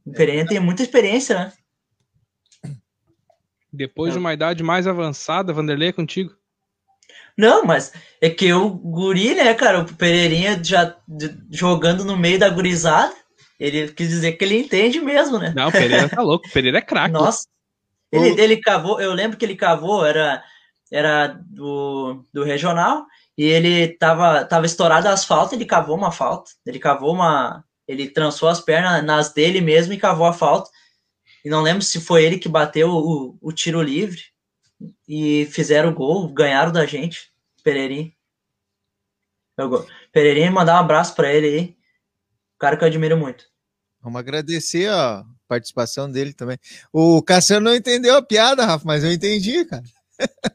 O 0.05 0.11
Pereirinha 0.11 0.47
tem 0.47 0.59
muita 0.59 0.83
experiência, 0.83 1.39
né? 1.39 1.53
Depois 3.71 4.15
de 4.15 4.19
uma 4.19 4.33
idade 4.33 4.63
mais 4.63 4.87
avançada, 4.87 5.53
Vanderlei 5.53 5.89
é 5.89 5.93
contigo. 5.93 6.35
Não, 7.37 7.63
mas 7.65 7.93
é 8.23 8.31
que 8.31 8.51
o 8.55 8.71
guri, 8.71 9.35
né, 9.35 9.53
cara, 9.53 9.81
o 9.81 9.95
Pereirinha 9.95 10.63
já 10.65 10.97
jogando 11.51 12.05
no 12.05 12.17
meio 12.17 12.39
da 12.39 12.49
gurizada, 12.49 13.15
ele 13.61 13.89
quis 13.89 14.09
dizer 14.09 14.33
que 14.33 14.45
ele 14.45 14.61
entende 14.61 14.99
mesmo, 14.99 15.39
né? 15.39 15.53
Não, 15.55 15.69
o 15.69 15.73
Pereira 15.73 16.09
tá 16.09 16.23
louco, 16.23 16.47
o 16.49 16.53
Pereira 16.53 16.79
é 16.79 16.83
craque. 16.83 17.13
Nossa, 17.13 17.47
ele, 18.11 18.41
ele 18.41 18.57
cavou, 18.59 18.99
eu 18.99 19.13
lembro 19.13 19.37
que 19.37 19.45
ele 19.45 19.57
cavou, 19.57 20.07
era, 20.07 20.43
era 20.91 21.27
do, 21.27 22.25
do 22.33 22.45
regional, 22.45 23.05
e 23.37 23.45
ele 23.45 23.89
tava, 23.89 24.45
tava 24.45 24.67
estourado 24.67 25.09
a 25.09 25.13
asfalto, 25.13 25.55
ele 25.55 25.65
cavou 25.65 25.97
uma 25.97 26.13
falta, 26.13 26.51
ele 26.65 26.79
cavou 26.79 27.13
uma, 27.13 27.65
ele 27.87 28.09
trançou 28.09 28.49
as 28.49 28.61
pernas 28.61 29.05
nas 29.05 29.33
dele 29.33 29.61
mesmo 29.61 29.93
e 29.93 29.99
cavou 29.99 30.27
a 30.27 30.33
falta, 30.33 30.71
e 31.45 31.51
não 31.51 31.63
lembro 31.63 31.83
se 31.83 32.01
foi 32.01 32.25
ele 32.25 32.39
que 32.39 32.49
bateu 32.49 32.89
o, 32.91 33.37
o 33.41 33.53
tiro 33.53 33.83
livre 33.83 34.23
e 35.09 35.47
fizeram 35.47 35.91
o 35.91 35.95
gol, 35.95 36.29
ganharam 36.33 36.73
da 36.73 36.87
gente, 36.87 37.31
Pereirinho. 37.63 38.13
Pereirinho, 40.13 40.53
mandar 40.53 40.75
um 40.75 40.85
abraço 40.85 41.15
para 41.15 41.33
ele 41.33 41.47
aí, 41.47 41.77
cara 42.59 42.77
que 42.77 42.85
eu 42.85 42.89
admiro 42.89 43.17
muito. 43.17 43.45
Vamos 44.01 44.19
agradecer 44.19 44.89
a 44.91 45.25
participação 45.49 46.11
dele 46.11 46.33
também. 46.33 46.59
O 46.93 47.23
Cassiano 47.23 47.65
não 47.65 47.75
entendeu 47.75 48.17
a 48.17 48.23
piada, 48.23 48.65
Rafa, 48.65 48.85
mas 48.85 49.05
eu 49.05 49.13
entendi, 49.13 49.65
cara. 49.65 49.83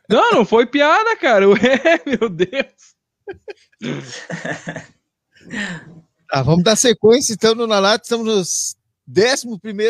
Não, 0.09 0.31
não 0.31 0.45
foi 0.45 0.65
piada, 0.65 1.15
cara. 1.15 1.47
Ué, 1.49 2.01
meu 2.05 2.29
Deus. 2.29 2.95
ah, 6.31 6.41
vamos 6.41 6.63
dar 6.63 6.75
sequência, 6.75 7.33
então, 7.33 7.53
no 7.53 7.67
Nalato. 7.67 8.03
Estamos 8.03 8.25
no 8.25 8.39
11 8.39 8.75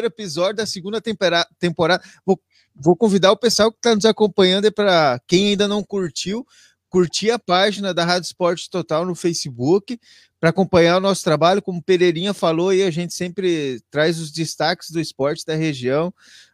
episódio 0.05 0.57
da 0.57 0.65
segunda 0.65 1.01
temporada. 1.01 2.01
Vou, 2.25 2.39
vou 2.75 2.95
convidar 2.95 3.31
o 3.31 3.37
pessoal 3.37 3.71
que 3.71 3.77
está 3.77 3.95
nos 3.95 4.05
acompanhando 4.05 4.71
para 4.71 5.19
quem 5.27 5.49
ainda 5.49 5.67
não 5.67 5.83
curtiu, 5.83 6.45
curtir 6.89 7.31
a 7.31 7.39
página 7.39 7.93
da 7.93 8.05
Rádio 8.05 8.27
Esporte 8.27 8.69
Total 8.69 9.05
no 9.05 9.15
Facebook 9.15 9.99
para 10.39 10.49
acompanhar 10.49 10.97
o 10.97 11.01
nosso 11.01 11.23
trabalho. 11.23 11.61
Como 11.61 11.83
Pereirinha 11.83 12.33
falou, 12.33 12.69
aí 12.69 12.83
a 12.83 12.91
gente 12.91 13.13
sempre 13.13 13.81
traz 13.91 14.19
os 14.19 14.31
destaques 14.31 14.89
do 14.89 14.99
esporte 14.99 15.45
da 15.45 15.55
região, 15.55 16.13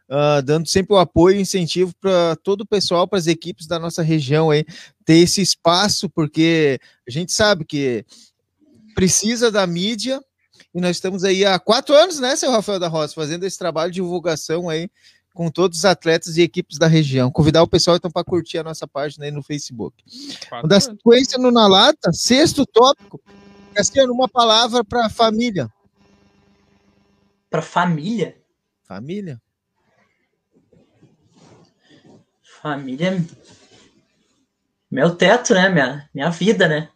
uh, 0.09 0.41
dando 0.43 0.67
sempre 0.67 0.93
o 0.93 0.97
apoio 0.97 1.37
e 1.37 1.41
incentivo 1.41 1.93
para 1.99 2.35
todo 2.37 2.61
o 2.61 2.67
pessoal, 2.67 3.07
para 3.07 3.19
as 3.19 3.27
equipes 3.27 3.67
da 3.67 3.79
nossa 3.79 4.01
região 4.01 4.49
aí, 4.51 4.65
ter 5.03 5.17
esse 5.17 5.41
espaço, 5.41 6.09
porque 6.09 6.79
a 7.07 7.11
gente 7.11 7.31
sabe 7.31 7.65
que 7.65 8.05
precisa 8.93 9.51
da 9.51 9.65
mídia. 9.67 10.21
E 10.73 10.81
nós 10.81 10.97
estamos 10.97 11.23
aí 11.23 11.45
há 11.45 11.57
quatro 11.57 11.95
anos, 11.95 12.19
né, 12.19 12.35
seu 12.35 12.51
Rafael 12.51 12.79
da 12.79 12.87
Roça, 12.87 13.13
fazendo 13.13 13.45
esse 13.45 13.57
trabalho 13.57 13.91
de 13.91 13.95
divulgação 13.95 14.69
aí 14.69 14.89
com 15.33 15.51
todos 15.51 15.79
os 15.79 15.85
atletas 15.85 16.37
e 16.37 16.41
equipes 16.41 16.77
da 16.77 16.87
região. 16.87 17.29
Convidar 17.29 17.61
o 17.61 17.67
pessoal 17.67 17.97
então 17.97 18.09
para 18.09 18.23
curtir 18.23 18.57
a 18.57 18.63
nossa 18.63 18.87
página 18.87 19.25
aí 19.25 19.31
no 19.31 19.43
Facebook. 19.43 20.03
Quatro 20.47 20.67
da 20.67 20.79
sequência 20.79 21.37
no 21.37 21.51
Na 21.51 21.67
Lata, 21.67 22.11
sexto 22.13 22.65
tópico. 22.65 23.21
Cassiano, 23.73 24.13
uma 24.13 24.29
palavra 24.29 24.83
para 24.83 25.09
família. 25.09 25.69
Para 27.49 27.61
família? 27.61 28.37
Família. 28.83 29.41
Família. 32.65 33.11
Meu 34.89 35.15
teto, 35.15 35.53
né? 35.53 35.69
Minha, 35.69 36.09
minha 36.11 36.31
vida, 36.31 36.67
né? 36.67 36.89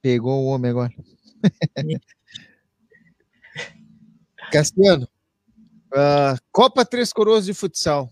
Pegou 0.00 0.42
o 0.42 0.46
homem 0.46 0.72
agora. 0.72 0.92
Cassiano, 4.50 5.08
uh, 5.92 6.36
Copa 6.50 6.84
Três 6.84 7.12
Coroas 7.12 7.44
de 7.44 7.54
Futsal. 7.54 8.10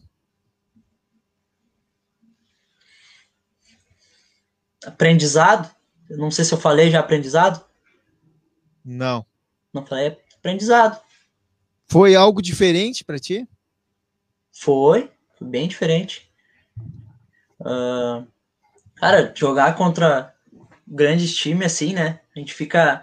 Aprendizado? 4.87 5.75
Não 6.09 6.31
sei 6.31 6.45
se 6.45 6.55
eu 6.55 6.59
falei 6.59 6.89
já 6.89 7.01
aprendizado. 7.01 7.67
Não. 8.85 9.27
Não 9.75 9.85
falei 9.85 10.17
aprendizado. 10.37 11.03
Foi 11.89 12.15
algo 12.15 12.41
diferente 12.41 13.05
para 13.05 13.19
ti? 13.19 13.45
Foi, 14.61 15.11
bem 15.41 15.67
diferente. 15.67 16.31
Uh, 17.59 18.27
cara, 18.95 19.33
jogar 19.35 19.75
contra 19.75 20.35
grandes 20.87 21.35
times 21.35 21.65
assim, 21.65 21.95
né? 21.95 22.21
A 22.37 22.39
gente 22.39 22.53
fica, 22.53 23.03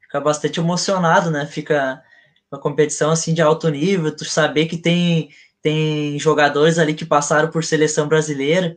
fica 0.00 0.20
bastante 0.20 0.58
emocionado, 0.58 1.30
né? 1.30 1.46
Fica 1.46 2.02
uma 2.50 2.60
competição 2.60 3.12
assim 3.12 3.32
de 3.32 3.40
alto 3.40 3.68
nível, 3.68 4.14
tu 4.14 4.24
saber 4.24 4.66
que 4.66 4.76
tem 4.76 5.30
tem 5.62 6.18
jogadores 6.18 6.78
ali 6.78 6.94
que 6.94 7.06
passaram 7.06 7.48
por 7.48 7.62
seleção 7.62 8.08
brasileira, 8.08 8.76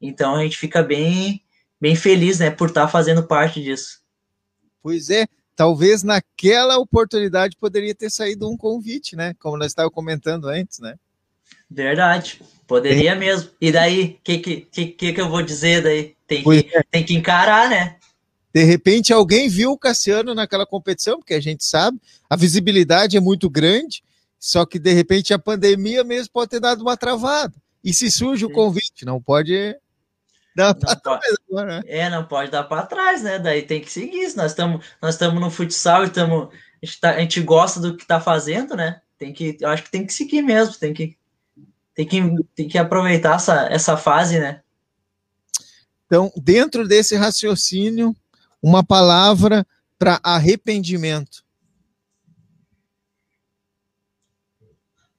então 0.00 0.36
a 0.36 0.44
gente 0.44 0.56
fica 0.56 0.84
bem 0.84 1.42
bem 1.80 1.96
feliz, 1.96 2.38
né, 2.38 2.48
por 2.48 2.68
estar 2.68 2.82
tá 2.82 2.88
fazendo 2.88 3.26
parte 3.26 3.60
disso. 3.60 4.02
Pois 4.80 5.10
é, 5.10 5.26
talvez 5.56 6.04
naquela 6.04 6.78
oportunidade 6.78 7.56
poderia 7.58 7.94
ter 7.94 8.08
saído 8.08 8.48
um 8.48 8.56
convite, 8.56 9.16
né, 9.16 9.34
como 9.40 9.56
nós 9.56 9.68
estávamos 9.68 9.94
comentando 9.94 10.46
antes, 10.46 10.78
né? 10.78 10.96
Verdade, 11.70 12.40
poderia 12.66 13.12
é. 13.12 13.14
mesmo. 13.14 13.50
E 13.60 13.72
daí, 13.72 14.18
o 14.20 14.24
que, 14.24 14.38
que, 14.38 14.86
que, 14.86 15.12
que 15.12 15.20
eu 15.20 15.28
vou 15.28 15.42
dizer 15.42 15.82
daí? 15.82 16.14
Tem 16.26 16.42
que, 16.42 16.70
é. 16.74 16.82
tem 16.90 17.04
que 17.04 17.14
encarar, 17.14 17.68
né? 17.68 17.96
De 18.52 18.64
repente 18.64 19.12
alguém 19.12 19.48
viu 19.48 19.72
o 19.72 19.78
Cassiano 19.78 20.34
naquela 20.34 20.64
competição, 20.64 21.18
porque 21.18 21.34
a 21.34 21.40
gente 21.40 21.64
sabe, 21.64 22.00
a 22.28 22.34
visibilidade 22.36 23.16
é 23.16 23.20
muito 23.20 23.50
grande, 23.50 24.02
só 24.38 24.64
que 24.64 24.78
de 24.78 24.92
repente 24.92 25.34
a 25.34 25.38
pandemia 25.38 26.02
mesmo 26.02 26.32
pode 26.32 26.50
ter 26.50 26.60
dado 26.60 26.80
uma 26.80 26.96
travada. 26.96 27.52
E 27.84 27.92
se 27.92 28.10
surge 28.10 28.44
o 28.44 28.50
convite, 28.50 29.04
não 29.04 29.20
pode 29.20 29.76
dar 30.56 30.74
para 30.74 30.96
trás 30.96 31.36
agora, 31.48 31.76
né? 31.76 31.82
É, 31.86 32.08
não 32.08 32.24
pode 32.24 32.50
dar 32.50 32.64
para 32.64 32.86
trás, 32.86 33.22
né? 33.22 33.38
Daí 33.38 33.62
tem 33.62 33.80
que 33.80 33.92
seguir. 33.92 34.34
Nós 34.34 34.52
estamos 34.52 34.84
nós 35.02 35.14
estamos 35.14 35.40
no 35.40 35.50
futsal 35.50 36.04
e 36.04 36.06
estamos 36.06 36.48
a, 36.82 36.86
gente 36.86 37.00
tá, 37.00 37.10
a 37.10 37.20
gente 37.20 37.40
gosta 37.42 37.78
do 37.78 37.94
que 37.94 38.02
está 38.02 38.20
fazendo, 38.20 38.74
né? 38.74 39.00
Tem 39.18 39.32
que, 39.32 39.56
eu 39.60 39.68
acho 39.68 39.82
que 39.82 39.90
tem 39.90 40.06
que 40.06 40.12
seguir 40.12 40.42
mesmo, 40.42 40.74
tem 40.76 40.94
que 40.94 41.16
tem 41.96 42.06
que, 42.06 42.44
tem 42.54 42.68
que 42.68 42.76
aproveitar 42.76 43.36
essa, 43.36 43.66
essa 43.70 43.96
fase, 43.96 44.38
né? 44.38 44.60
Então, 46.04 46.30
dentro 46.36 46.86
desse 46.86 47.16
raciocínio, 47.16 48.14
uma 48.62 48.84
palavra 48.84 49.66
para 49.98 50.20
arrependimento. 50.22 51.42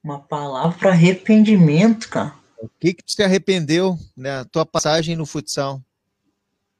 Uma 0.02 0.20
palavra 0.20 0.78
para 0.78 0.90
arrependimento, 0.90 2.08
cara. 2.08 2.32
O 2.62 2.68
que 2.68 2.94
que 2.94 3.02
tu 3.02 3.10
se 3.10 3.22
arrependeu 3.22 3.98
na 4.16 4.44
tua 4.44 4.64
passagem 4.64 5.16
no 5.16 5.26
futsal, 5.26 5.82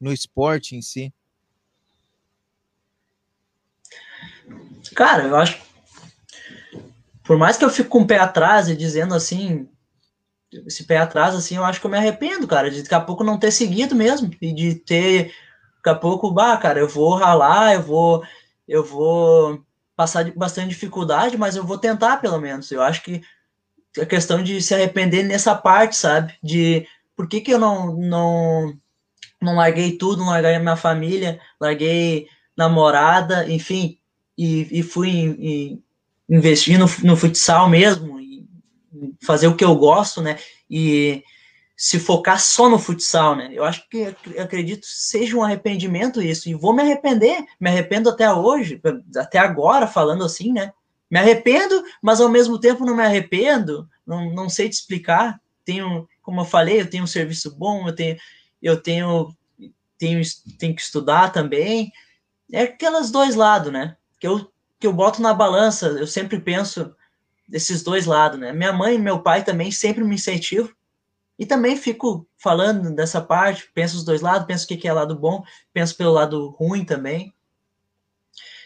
no 0.00 0.12
esporte 0.12 0.76
em 0.76 0.80
si? 0.80 1.12
Cara, 4.94 5.24
eu 5.24 5.36
acho 5.36 5.60
por 7.24 7.36
mais 7.36 7.58
que 7.58 7.64
eu 7.64 7.68
fique 7.68 7.90
com 7.90 8.00
o 8.00 8.06
pé 8.06 8.18
atrás 8.18 8.70
e 8.70 8.74
dizendo 8.74 9.14
assim, 9.14 9.68
esse 10.66 10.84
pé 10.84 10.98
atrás, 10.98 11.34
assim, 11.34 11.56
eu 11.56 11.64
acho 11.64 11.80
que 11.80 11.86
eu 11.86 11.90
me 11.90 11.98
arrependo, 11.98 12.46
cara, 12.46 12.70
de 12.70 12.82
daqui 12.82 12.94
a 12.94 13.00
pouco 13.00 13.24
não 13.24 13.38
ter 13.38 13.50
seguido 13.50 13.94
mesmo, 13.94 14.30
e 14.40 14.52
de 14.52 14.74
ter 14.74 15.32
Daqui 15.78 15.90
a 15.90 15.94
pouco, 15.94 16.30
bah, 16.30 16.56
cara, 16.56 16.80
eu 16.80 16.88
vou 16.88 17.14
ralar, 17.14 17.74
eu 17.74 17.82
vou, 17.82 18.22
eu 18.66 18.84
vou 18.84 19.64
passar 19.96 20.30
bastante 20.32 20.70
dificuldade, 20.70 21.38
mas 21.38 21.56
eu 21.56 21.64
vou 21.64 21.78
tentar 21.78 22.18
pelo 22.18 22.38
menos. 22.40 22.70
Eu 22.70 22.82
acho 22.82 23.02
que 23.02 23.22
a 23.98 24.04
questão 24.04 24.42
de 24.42 24.60
se 24.60 24.74
arrepender 24.74 25.24
nessa 25.24 25.54
parte, 25.54 25.96
sabe? 25.96 26.34
De 26.42 26.86
por 27.16 27.28
que, 27.28 27.40
que 27.40 27.52
eu 27.52 27.58
não, 27.58 27.96
não, 27.96 28.76
não 29.40 29.56
larguei 29.56 29.96
tudo, 29.96 30.18
não 30.18 30.30
larguei 30.30 30.56
a 30.56 30.60
minha 30.60 30.76
família, 30.76 31.40
larguei 31.60 32.28
namorada, 32.56 33.48
enfim, 33.50 33.98
e, 34.36 34.80
e 34.80 34.82
fui 34.82 35.10
em, 35.10 35.82
investir 36.28 36.78
no, 36.78 36.86
no 37.04 37.16
futsal 37.16 37.68
mesmo, 37.68 38.18
fazer 39.22 39.46
o 39.46 39.56
que 39.56 39.64
eu 39.64 39.74
gosto, 39.76 40.20
né? 40.20 40.38
E 40.70 41.22
se 41.76 42.00
focar 42.00 42.40
só 42.40 42.68
no 42.68 42.78
futsal, 42.78 43.36
né? 43.36 43.50
Eu 43.52 43.64
acho 43.64 43.88
que 43.88 44.14
eu 44.34 44.42
acredito 44.42 44.84
seja 44.84 45.36
um 45.36 45.44
arrependimento 45.44 46.20
isso, 46.20 46.48
e 46.48 46.54
vou 46.54 46.74
me 46.74 46.82
arrepender, 46.82 47.44
me 47.60 47.70
arrependo 47.70 48.10
até 48.10 48.32
hoje, 48.32 48.80
até 49.16 49.38
agora, 49.38 49.86
falando 49.86 50.24
assim, 50.24 50.52
né? 50.52 50.72
Me 51.08 51.20
arrependo, 51.20 51.82
mas 52.02 52.20
ao 52.20 52.28
mesmo 52.28 52.58
tempo 52.58 52.84
não 52.84 52.96
me 52.96 53.04
arrependo, 53.04 53.88
não, 54.04 54.34
não 54.34 54.48
sei 54.48 54.68
te 54.68 54.72
explicar. 54.72 55.40
Tenho, 55.64 56.08
como 56.20 56.40
eu 56.40 56.44
falei, 56.44 56.80
eu 56.80 56.90
tenho 56.90 57.04
um 57.04 57.06
serviço 57.06 57.56
bom, 57.56 57.86
eu 57.88 57.94
tenho, 57.94 58.16
eu 58.60 58.76
tenho, 58.82 59.34
tenho, 59.96 60.20
tenho 60.58 60.74
que 60.74 60.82
estudar 60.82 61.30
também. 61.30 61.92
É 62.52 62.62
aqueles 62.62 63.10
dois 63.10 63.36
lados, 63.36 63.72
né? 63.72 63.96
Que 64.18 64.26
eu, 64.26 64.50
que 64.80 64.86
eu 64.86 64.92
boto 64.92 65.22
na 65.22 65.32
balança, 65.32 65.86
eu 65.86 66.06
sempre 66.06 66.40
penso 66.40 66.94
desses 67.48 67.82
dois 67.82 68.04
lados, 68.04 68.38
né? 68.38 68.52
Minha 68.52 68.72
mãe 68.72 68.96
e 68.96 68.98
meu 68.98 69.20
pai 69.20 69.42
também 69.42 69.70
sempre 69.70 70.04
me 70.04 70.16
incentivam 70.16 70.70
e 71.38 71.46
também 71.46 71.76
fico 71.76 72.28
falando 72.36 72.94
dessa 72.94 73.20
parte, 73.20 73.70
penso 73.72 73.96
os 73.96 74.04
dois 74.04 74.20
lados, 74.20 74.46
penso 74.46 74.64
o 74.64 74.68
que 74.68 74.88
é 74.88 74.92
lado 74.92 75.14
bom, 75.14 75.44
penso 75.72 75.96
pelo 75.96 76.12
lado 76.12 76.48
ruim 76.50 76.84
também. 76.84 77.32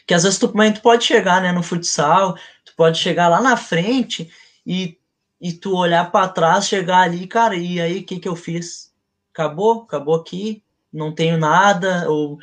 Que 0.07 0.15
às 0.15 0.23
vezes 0.23 0.39
tu, 0.39 0.49
tu 0.49 0.81
pode 0.81 1.05
chegar 1.05 1.43
né, 1.43 1.53
no 1.53 1.63
futsal, 1.63 2.35
tu 2.65 2.75
pode 2.77 2.99
chegar 2.99 3.29
lá 3.29 3.41
na 3.41 3.57
frente 3.57 4.33
e, 4.67 4.99
e 5.41 5.53
tu 5.53 5.77
olhar 5.77 6.11
para 6.11 6.29
trás, 6.29 6.67
chegar 6.67 7.01
ali, 7.01 7.27
cara, 7.27 7.55
e 7.55 7.81
aí 7.81 8.01
o 8.01 8.05
que, 8.05 8.19
que 8.19 8.29
eu 8.29 8.35
fiz? 8.35 8.91
Acabou, 9.33 9.83
acabou 9.83 10.15
aqui, 10.15 10.65
não 10.93 11.15
tenho 11.15 11.39
nada, 11.39 12.11
ou 12.11 12.35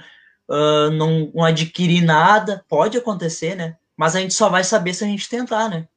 uh, 0.47 0.91
não, 0.91 1.31
não 1.33 1.43
adquiri 1.43 2.01
nada, 2.01 2.63
pode 2.69 2.97
acontecer, 2.97 3.55
né? 3.55 3.77
Mas 3.97 4.15
a 4.15 4.19
gente 4.19 4.33
só 4.33 4.47
vai 4.47 4.63
saber 4.63 4.93
se 4.93 5.03
a 5.03 5.07
gente 5.07 5.27
tentar, 5.27 5.69
né? 5.69 5.87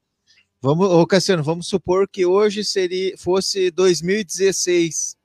Vamos, 0.64 0.88
ô 0.88 1.04
Cassiano, 1.04 1.42
vamos 1.42 1.66
supor 1.66 2.06
que 2.06 2.24
hoje 2.24 2.62
seria, 2.62 3.18
fosse 3.18 3.68
2016. 3.72 5.16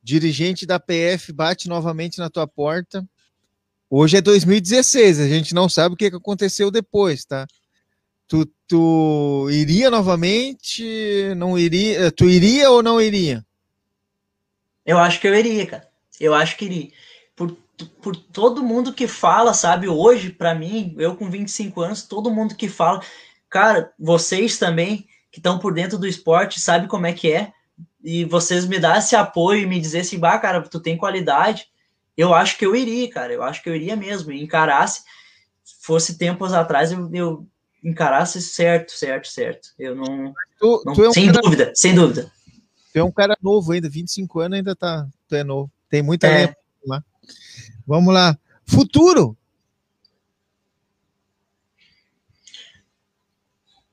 Dirigente 0.00 0.64
da 0.64 0.78
PF 0.78 1.32
bate 1.32 1.68
novamente 1.68 2.18
na 2.18 2.30
tua 2.30 2.46
porta. 2.46 3.04
Hoje 3.90 4.18
é 4.18 4.20
2016, 4.20 5.18
a 5.18 5.26
gente 5.26 5.52
não 5.52 5.68
sabe 5.68 5.94
o 5.94 5.98
que 5.98 6.06
aconteceu 6.06 6.70
depois, 6.70 7.24
tá? 7.24 7.44
Tu, 8.28 8.46
tu 8.68 9.48
iria 9.50 9.90
novamente? 9.90 11.34
Não 11.36 11.58
iria? 11.58 12.12
Tu 12.12 12.30
iria 12.30 12.70
ou 12.70 12.84
não 12.84 13.00
iria? 13.00 13.44
Eu 14.84 14.98
acho 14.98 15.20
que 15.20 15.26
eu 15.26 15.34
iria, 15.34 15.66
cara. 15.66 15.88
Eu 16.20 16.32
acho 16.32 16.56
que 16.56 16.66
iria. 16.66 16.92
Por, 17.34 17.50
por 18.00 18.14
todo 18.14 18.62
mundo 18.62 18.92
que 18.92 19.08
fala, 19.08 19.52
sabe, 19.52 19.88
hoje, 19.88 20.30
para 20.30 20.54
mim, 20.54 20.94
eu 20.98 21.16
com 21.16 21.28
25 21.28 21.80
anos, 21.80 22.04
todo 22.04 22.30
mundo 22.30 22.54
que 22.54 22.68
fala, 22.68 23.02
cara, 23.56 23.90
vocês 23.98 24.58
também, 24.58 25.06
que 25.32 25.38
estão 25.38 25.58
por 25.58 25.72
dentro 25.72 25.96
do 25.96 26.06
esporte, 26.06 26.60
sabe 26.60 26.88
como 26.88 27.06
é 27.06 27.14
que 27.14 27.32
é, 27.32 27.52
e 28.04 28.22
vocês 28.26 28.66
me 28.66 28.78
dar 28.78 28.98
esse 28.98 29.16
apoio 29.16 29.62
e 29.62 29.66
me 29.66 29.80
dizer 29.80 30.00
assim, 30.00 30.18
bah, 30.18 30.38
cara, 30.38 30.60
tu 30.60 30.78
tem 30.78 30.94
qualidade, 30.94 31.66
eu 32.14 32.34
acho 32.34 32.58
que 32.58 32.66
eu 32.66 32.76
iria, 32.76 33.08
cara, 33.08 33.32
eu 33.32 33.42
acho 33.42 33.62
que 33.62 33.70
eu 33.70 33.74
iria 33.74 33.96
mesmo, 33.96 34.30
e 34.30 34.42
encarasse, 34.42 35.04
fosse 35.80 36.18
tempos 36.18 36.52
atrás, 36.52 36.92
eu, 36.92 37.08
eu 37.14 37.46
encarasse 37.82 38.42
certo, 38.42 38.92
certo, 38.92 39.28
certo. 39.28 39.70
Eu 39.78 39.94
não. 39.94 40.34
Tu, 40.60 40.82
não 40.84 40.92
tu 40.92 41.04
é 41.04 41.08
um 41.08 41.12
sem 41.14 41.26
cara, 41.28 41.40
dúvida, 41.40 41.72
sem 41.74 41.94
dúvida. 41.94 42.30
Tu 42.92 42.98
é 42.98 43.02
um 43.02 43.10
cara 43.10 43.38
novo 43.40 43.72
ainda, 43.72 43.88
25 43.88 44.38
anos 44.38 44.58
ainda 44.58 44.76
tá. 44.76 45.08
Tu 45.26 45.34
é 45.34 45.42
novo. 45.42 45.72
Tem 45.88 46.02
muita 46.02 46.26
É. 46.26 46.54
lá. 46.84 47.02
Vamos 47.86 48.12
lá. 48.12 48.36
Futuro. 48.66 49.34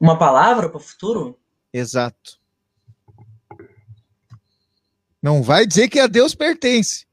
Uma 0.04 0.20
palavra 0.20 0.68
para 0.68 0.76
o 0.76 0.82
futuro? 0.82 1.40
Exato. 1.72 2.38
Não 5.22 5.42
vai 5.42 5.66
dizer 5.66 5.88
que 5.88 5.98
a 5.98 6.08
Deus 6.08 6.36
pertence. 6.36 7.08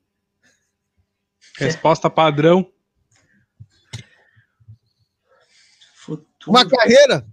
Resposta 1.57 2.11
padrão. 2.11 2.69
Futuro. 5.95 6.51
Uma 6.51 6.69
carreira. 6.69 7.25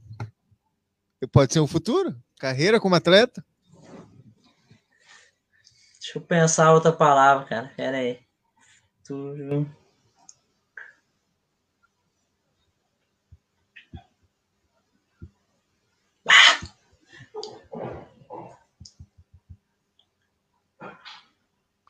Pode 1.32 1.54
ser 1.54 1.60
um 1.60 1.66
futuro? 1.66 2.16
Carreira 2.38 2.80
como 2.80 2.94
atleta? 2.94 3.44
Deixa 6.00 6.20
eu 6.20 6.22
pensar 6.22 6.72
outra 6.72 6.94
palavra, 6.94 7.48
cara. 7.48 7.74
Pera 7.76 7.98
aí. 7.98 8.20
Futuro. 9.00 9.76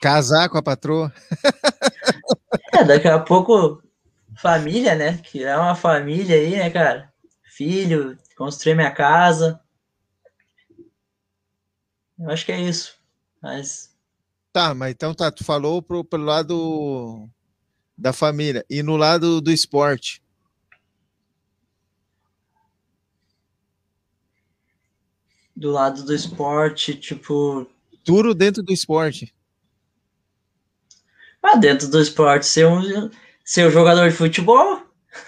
Casar 0.01 0.49
com 0.49 0.57
a 0.57 0.63
patroa? 0.63 1.13
É, 2.73 2.83
daqui 2.83 3.07
a 3.07 3.19
pouco, 3.19 3.81
família, 4.37 4.93
né? 4.93 5.17
Criar 5.17 5.59
uma 5.61 5.75
família 5.75 6.35
aí, 6.35 6.51
né, 6.51 6.69
cara? 6.69 7.11
Filho, 7.43 8.17
construir 8.37 8.75
minha 8.75 8.91
casa. 8.91 9.59
Eu 12.19 12.29
acho 12.29 12.45
que 12.45 12.51
é 12.51 12.61
isso. 12.61 12.95
Mas 13.41 13.91
Tá, 14.53 14.73
mas 14.73 14.91
então 14.91 15.13
tá, 15.13 15.31
tu 15.31 15.43
falou 15.43 15.81
pro, 15.81 16.03
pelo 16.03 16.23
lado 16.23 17.29
da 17.97 18.11
família. 18.11 18.65
E 18.69 18.81
no 18.81 18.97
lado 18.97 19.41
do 19.41 19.51
esporte? 19.51 20.21
do 25.55 25.71
lado 25.71 26.03
do 26.03 26.13
esporte, 26.13 26.93
tipo, 26.93 27.67
Futuro 27.91 28.35
dentro 28.35 28.61
do 28.61 28.71
esporte. 28.71 29.33
Ah, 31.53 31.55
dentro 31.55 31.87
do 31.87 32.01
esporte, 32.01 32.45
ser 32.45 32.67
um, 32.67 33.09
ser 33.43 33.67
um 33.67 33.71
jogador 33.71 34.09
de 34.09 34.15
futebol. 34.15 34.81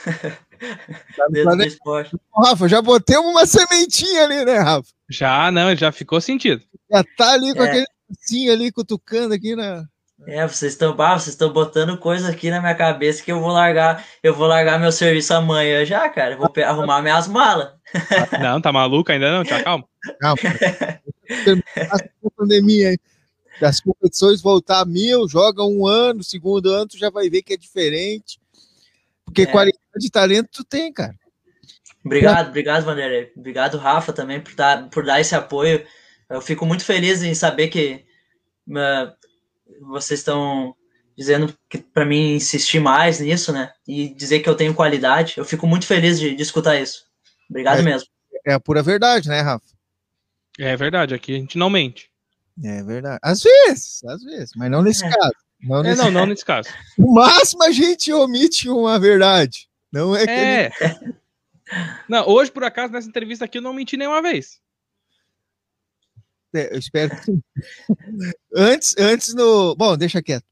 dentro 1.31 1.55
do 1.55 1.63
esporte. 1.63 2.15
Rafa, 2.35 2.67
já 2.67 2.81
botemos 2.81 3.29
uma 3.31 3.45
sementinha 3.45 4.23
ali, 4.25 4.45
né, 4.45 4.57
Rafa? 4.59 4.89
Já, 5.09 5.51
não, 5.51 5.75
já 5.75 5.91
ficou 5.91 6.19
sentido. 6.21 6.61
Já 6.91 7.03
tá 7.17 7.33
ali 7.33 7.53
com 7.53 7.63
É. 7.63 7.69
aquele 7.69 7.85
negocinho 8.09 8.53
ali 8.53 8.71
cutucando 8.71 9.33
aqui 9.33 9.55
na. 9.55 9.83
É, 10.27 10.45
vocês 10.45 10.73
estão, 10.73 10.93
ah, 10.99 11.13
vocês 11.17 11.29
estão 11.29 11.51
botando 11.53 11.97
coisa 11.97 12.29
aqui 12.29 12.49
na 12.51 12.59
minha 12.59 12.75
cabeça 12.75 13.23
que 13.23 13.31
eu 13.31 13.39
vou 13.39 13.51
largar, 13.51 14.03
eu 14.21 14.33
vou 14.35 14.47
largar 14.47 14.77
meu 14.77 14.91
serviço 14.91 15.33
amanhã 15.33 15.85
já, 15.85 16.09
cara. 16.09 16.35
Vou 16.35 16.49
pe- 16.49 16.61
arrumar 16.61 17.01
minhas 17.01 17.25
malas. 17.27 17.69
Não, 18.41 18.59
tá 18.59 18.69
maluco 18.71 19.09
ainda 19.11 19.31
não? 19.31 19.43
Tchau, 19.45 19.63
calma. 19.63 19.85
Calma. 20.19 20.37
Pandemia 22.37 22.89
aí. 22.89 22.97
Das 23.59 23.79
competições 23.81 24.41
voltar 24.41 24.81
a 24.81 24.85
mil, 24.85 25.27
joga 25.27 25.63
um 25.63 25.85
ano, 25.85 26.23
segundo 26.23 26.69
ano, 26.69 26.87
tu 26.87 26.97
já 26.97 27.09
vai 27.09 27.29
ver 27.29 27.41
que 27.41 27.53
é 27.53 27.57
diferente. 27.57 28.39
Porque 29.25 29.43
É. 29.43 29.45
qualidade 29.45 29.81
de 29.99 30.09
talento 30.09 30.49
tu 30.51 30.63
tem, 30.63 30.91
cara. 30.91 31.15
Obrigado, 32.03 32.47
obrigado, 32.47 32.85
Vanderlei. 32.85 33.31
Obrigado, 33.35 33.77
Rafa, 33.77 34.13
também 34.13 34.39
por 34.39 34.55
dar, 34.55 34.89
por 34.89 35.05
dar 35.05 35.19
esse 35.19 35.35
apoio. 35.35 35.85
Eu 36.29 36.41
fico 36.41 36.65
muito 36.65 36.83
feliz 36.85 37.21
em 37.21 37.35
saber 37.35 37.67
que 37.67 38.05
ah, 38.75 39.13
vocês 39.81 40.19
estão 40.19 40.75
dizendo 41.17 41.53
que 41.69 41.77
para 41.77 42.05
mim 42.05 42.35
insistir 42.35 42.79
mais 42.79 43.19
nisso, 43.19 43.51
né? 43.51 43.71
E 43.85 44.13
dizer 44.13 44.39
que 44.39 44.47
eu 44.47 44.55
tenho 44.55 44.73
qualidade. 44.73 45.33
Eu 45.37 45.43
fico 45.43 45.67
muito 45.67 45.85
feliz 45.85 46.17
de, 46.19 46.33
de 46.33 46.41
escutar 46.41 46.79
isso. 46.79 47.03
Obrigado 47.49 47.79
É. 47.79 47.83
mesmo. 47.83 48.07
É 48.47 48.53
a 48.53 48.59
pura 48.59 48.81
verdade, 48.81 49.27
né, 49.27 49.41
Rafa? 49.41 49.65
É 50.57 50.75
verdade, 50.77 51.13
aqui 51.13 51.35
a 51.35 51.37
gente 51.37 51.57
não 51.57 51.69
mente. 51.69 52.09
É 52.63 52.83
verdade. 52.83 53.19
Às 53.21 53.41
vezes, 53.41 54.03
às 54.03 54.23
vezes, 54.23 54.51
mas 54.55 54.69
não 54.69 54.81
nesse 54.81 55.05
É. 55.05 55.09
caso. 55.09 55.33
Não 55.61 55.79
É, 55.79 55.83
nesse... 55.89 56.01
não, 56.01 56.11
não 56.11 56.25
nesse 56.25 56.45
caso. 56.45 56.69
No 56.97 57.13
máximo 57.13 57.63
a 57.63 57.71
gente 57.71 58.11
omite 58.13 58.69
uma 58.69 58.97
verdade. 58.99 59.69
Não 59.91 60.15
é 60.15 60.25
que. 60.25 60.31
É. 60.31 60.69
Não, 62.09 62.27
hoje, 62.27 62.51
por 62.51 62.63
acaso, 62.63 62.91
nessa 62.91 63.07
entrevista 63.07 63.45
aqui, 63.45 63.59
eu 63.59 63.61
não 63.61 63.73
menti 63.73 63.95
nenhuma 63.95 64.23
vez. 64.23 64.59
É, 66.51 66.73
eu 66.73 66.79
espero 66.79 67.15
que 67.15 67.25
sim. 67.25 67.43
antes, 68.55 68.95
antes 68.97 69.35
no. 69.35 69.75
Bom, 69.75 69.95
deixa 69.95 70.19
quieto. 70.19 70.45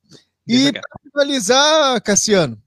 Deixa 0.45 0.70
E 0.70 0.72
para 0.72 0.82
finalizar, 1.12 1.99
Cassiano, 2.01 2.62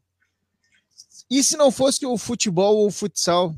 e 1.31 1.45
se 1.45 1.57
não 1.57 1.71
fosse 1.71 2.05
o 2.05 2.19
futebol 2.19 2.79
ou 2.79 2.89
o 2.89 2.91
futsal? 2.91 3.55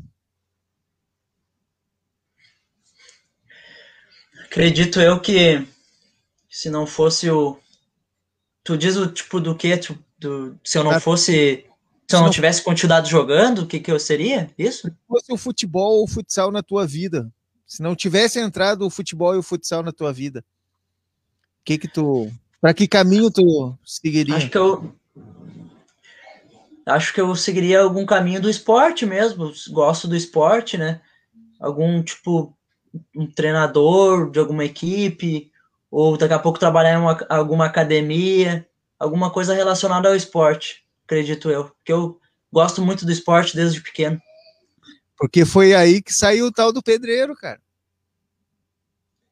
Acredito 4.53 5.00
eu 5.00 5.18
que 5.18 5.66
se 6.50 6.68
não 6.68 6.86
fosse 6.86 7.30
o. 7.30 7.59
Tu 8.62 8.76
diz 8.76 8.96
o 8.96 9.07
tipo 9.11 9.40
do 9.40 9.57
quê? 9.57 9.78
Tipo, 9.78 9.98
do... 10.18 10.59
Se 10.62 10.76
eu 10.76 10.84
não 10.84 11.00
fosse. 11.00 11.64
Se 12.07 12.14
eu 12.16 12.18
não- 12.18 12.26
não 12.26 12.30
tivesse 12.30 12.61
continuado 12.62 13.09
jogando, 13.09 13.62
o 13.62 13.66
que, 13.66 13.80
que 13.80 13.90
eu 13.90 13.98
seria? 13.98 14.50
Isso? 14.59 14.88
Se 14.88 14.94
fosse 15.09 15.32
o 15.32 15.38
futebol 15.38 16.00
ou 16.00 16.05
o 16.05 16.07
futsal 16.07 16.53
na 16.53 16.62
tua 16.62 16.86
vida? 16.86 17.32
Se 17.66 17.82
não 17.82 17.96
tivesse 17.96 18.38
entrado 18.38 18.84
o 18.86 18.90
futebol 18.90 19.34
e 19.34 19.38
o 19.38 19.42
futsal 19.42 19.82
na 19.82 19.90
tua 19.90 20.12
vida, 20.12 20.40
o 21.61 21.64
que 21.64 21.78
que 21.78 21.88
tu. 21.88 22.30
Para 22.61 22.74
que 22.74 22.86
caminho 22.86 23.30
tu 23.30 23.74
seguiria? 23.86 24.36
Acho 24.36 24.50
que 24.50 24.59
eu. 24.59 24.94
Acho 26.84 27.14
que 27.14 27.20
eu 27.22 27.34
seguiria 27.34 27.80
algum 27.80 28.05
caminho 28.05 28.42
do 28.42 28.50
esporte 28.50 29.07
mesmo. 29.07 29.50
Gosto 29.70 30.07
do 30.07 30.14
esporte, 30.14 30.76
né? 30.76 31.00
Algum 31.59 32.03
tipo. 32.03 32.55
Um 33.16 33.26
treinador 33.30 34.30
de 34.30 34.38
alguma 34.38 34.64
equipe. 34.64 35.51
Ou 35.90 36.16
daqui 36.16 36.34
a 36.34 36.38
pouco 36.38 36.59
trabalhar 36.59 36.95
em 36.95 36.97
uma, 37.01 37.18
alguma 37.28 37.66
academia. 37.66 38.66
Alguma 38.99 39.30
coisa 39.30 39.53
relacionada 39.55 40.09
ao 40.09 40.14
esporte, 40.14 40.84
acredito 41.05 41.51
eu. 41.51 41.64
Porque 41.64 41.93
eu 41.93 42.18
gosto 42.53 42.80
muito 42.80 43.05
do 43.05 43.11
esporte 43.12 43.57
desde 43.57 43.80
pequeno. 43.80 44.20
Porque 45.18 45.45
foi 45.45 45.74
aí 45.74 46.01
que 46.01 46.12
saiu 46.14 46.47
o 46.47 46.53
tal 46.53 46.72
do 46.72 46.82
pedreiro, 46.82 47.34
cara. 47.34 47.61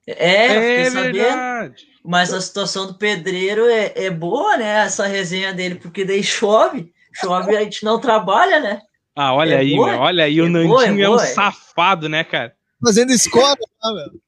É, 0.06 0.46
eu 0.56 0.60
fiquei 0.60 0.80
É 0.82 0.90
sabendo. 0.90 1.12
verdade. 1.14 1.86
Mas 2.04 2.32
a 2.32 2.40
situação 2.40 2.86
do 2.86 2.94
pedreiro 2.94 3.66
é, 3.68 3.92
é 3.94 4.10
boa, 4.10 4.56
né? 4.56 4.84
Essa 4.86 5.06
resenha 5.06 5.52
dele, 5.52 5.76
porque 5.76 6.04
daí 6.04 6.22
chove. 6.22 6.92
Chove 7.14 7.56
a 7.56 7.62
gente 7.62 7.84
não 7.84 8.00
trabalha, 8.00 8.58
né? 8.60 8.80
Ah, 9.14 9.34
olha 9.34 9.54
É 9.54 9.58
aí, 9.58 9.76
boa? 9.76 9.90
meu. 9.90 10.00
Olha 10.00 10.24
aí, 10.24 10.38
É 10.38 10.42
o 10.42 10.46
boa, 10.50 10.84
é 10.84 10.86
Nandinho 10.88 11.04
é, 11.04 11.08
um 11.08 11.12
boa, 11.12 11.22
é. 11.24 11.26
safado, 11.26 12.08
né, 12.08 12.24
cara? 12.24 12.54
Fazendo 12.82 13.12
escola, 13.12 13.56
tá, 13.56 13.94
meu? 13.94 14.20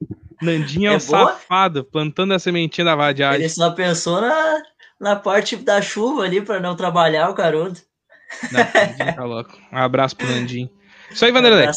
Nandinho 0.43 0.91
é, 0.91 0.95
É 0.95 0.97
um 0.97 1.01
boa? 1.01 1.33
safado, 1.33 1.85
plantando 1.85 2.35
a 2.35 2.39
sementinha 2.39 2.85
da 2.85 2.95
vadiagem. 2.97 3.41
Ele 3.43 3.49
só 3.49 3.71
pensou 3.71 4.21
na, 4.21 4.63
na 5.01 5.17
parte 5.17 5.57
da 5.57 5.81
chuva 5.81 6.23
ali 6.25 6.43
para 6.43 6.61
não 6.61 6.75
trabalhar 6.77 7.31
o. 7.31 7.35
Não, 7.35 8.61
Nandinho 8.61 9.15
tá 9.17 9.25
louco. 9.25 9.57
Um 9.73 9.79
abraço 9.79 10.17
pro 10.17 10.27
Nandinho. 10.27 10.69
Isso 11.11 11.25
aí, 11.25 11.33
Vanderlei. 11.33 11.69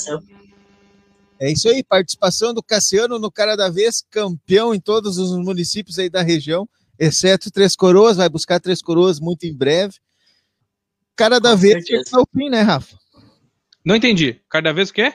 É 1.39 1.51
isso 1.51 1.67
aí, 1.67 1.83
participação 1.83 2.53
do 2.53 2.63
Cassiano 2.63 3.19
no 3.19 3.29
Cara 3.29 3.57
da 3.57 3.69
Vez, 3.69 4.03
campeão 4.09 4.73
em 4.73 4.79
todos 4.79 5.17
os 5.17 5.31
municípios 5.37 5.99
aí 5.99 6.09
da 6.09 6.21
região, 6.21 6.67
exceto 6.97 7.51
Três 7.51 7.75
Coroas, 7.75 8.15
vai 8.15 8.29
buscar 8.29 8.59
Três 8.59 8.81
Coroas 8.81 9.19
muito 9.19 9.43
em 9.45 9.53
breve. 9.53 9.95
Cara 11.15 11.39
da 11.39 11.51
Com 11.51 11.57
Vez 11.57 11.73
certeza. 11.73 12.03
chegando 12.05 12.19
ao 12.21 12.27
fim, 12.33 12.49
né, 12.49 12.61
Rafa? 12.61 12.97
Não 13.85 13.95
entendi. 13.97 14.41
Cada 14.49 14.71
vez 14.73 14.89
o 14.89 14.93
quê? 14.93 15.13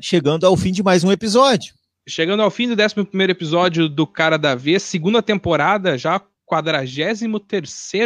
Chegando 0.00 0.46
ao 0.46 0.56
fim 0.56 0.72
de 0.72 0.82
mais 0.82 1.04
um 1.04 1.12
episódio. 1.12 1.74
Chegando 2.08 2.42
ao 2.42 2.50
fim 2.50 2.68
do 2.68 2.80
11 2.80 3.30
episódio 3.30 3.88
do 3.88 4.06
Cara 4.06 4.38
da 4.38 4.54
Vez, 4.54 4.82
segunda 4.82 5.22
temporada, 5.22 5.98
já 5.98 6.20
43 6.44 7.22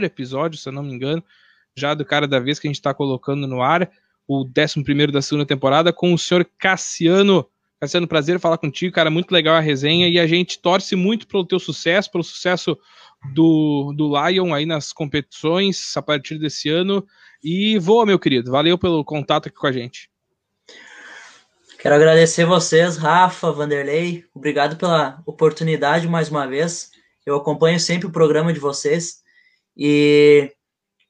episódio, 0.03 0.59
se 0.59 0.69
eu 0.69 0.73
não 0.73 0.83
me 0.83 0.95
engano, 0.95 1.23
já 1.77 1.93
do 1.93 2.05
Cara 2.05 2.27
da 2.27 2.41
Vez 2.41 2.59
que 2.59 2.67
a 2.67 2.71
gente 2.71 2.79
está 2.79 2.95
colocando 2.95 3.47
no 3.47 3.61
ar. 3.61 3.91
o 4.27 4.45
11 4.45 5.07
da 5.13 5.21
segunda 5.21 5.47
temporada, 5.47 5.93
com 5.93 6.15
o 6.15 6.19
senhor 6.19 6.49
Cassiano. 6.59 7.47
Cassiano, 7.81 8.07
prazer 8.07 8.39
falar 8.39 8.59
contigo, 8.59 8.95
cara. 8.95 9.11
Muito 9.11 9.33
legal 9.33 9.57
a 9.57 9.61
resenha 9.61 10.09
e 10.09 10.19
a 10.19 10.27
gente 10.27 10.59
torce 10.59 10.97
muito 10.97 11.27
pelo 11.27 11.45
teu 11.45 11.59
sucesso, 11.59 12.11
pelo 12.11 12.25
sucesso 12.25 12.79
do, 13.35 13.93
do 13.97 14.09
Lion 14.09 14.55
aí 14.55 14.67
nas 14.67 14.93
competições 14.93 15.97
a 15.97 16.03
partir 16.03 16.39
desse 16.39 16.69
ano. 16.69 17.07
E 17.43 17.79
voa, 17.79 18.07
meu 18.07 18.19
querido. 18.19 18.51
Valeu 18.51 18.79
pelo 18.79 19.05
contato 19.05 19.49
aqui 19.49 19.57
com 19.57 19.67
a 19.67 19.73
gente. 19.73 20.11
Quero 21.81 21.95
agradecer 21.95 22.45
vocês, 22.45 22.99
Rafa, 22.99 23.51
Vanderlei. 23.51 24.27
Obrigado 24.35 24.77
pela 24.77 25.23
oportunidade 25.25 26.07
mais 26.07 26.29
uma 26.29 26.47
vez. 26.47 26.91
Eu 27.25 27.37
acompanho 27.37 27.81
sempre 27.81 28.07
o 28.07 28.13
programa 28.13 28.53
de 28.53 28.61
vocês 28.61 29.23
e 29.75 30.55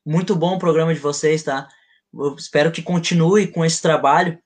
muito 0.06 0.36
bom 0.36 0.54
o 0.54 0.58
programa 0.60 0.94
de 0.94 1.00
vocês, 1.00 1.42
tá? 1.42 1.66
Eu 2.14 2.36
espero 2.36 2.70
que 2.70 2.82
continue 2.82 3.48
com 3.48 3.64
esse 3.64 3.82
trabalho 3.82 4.38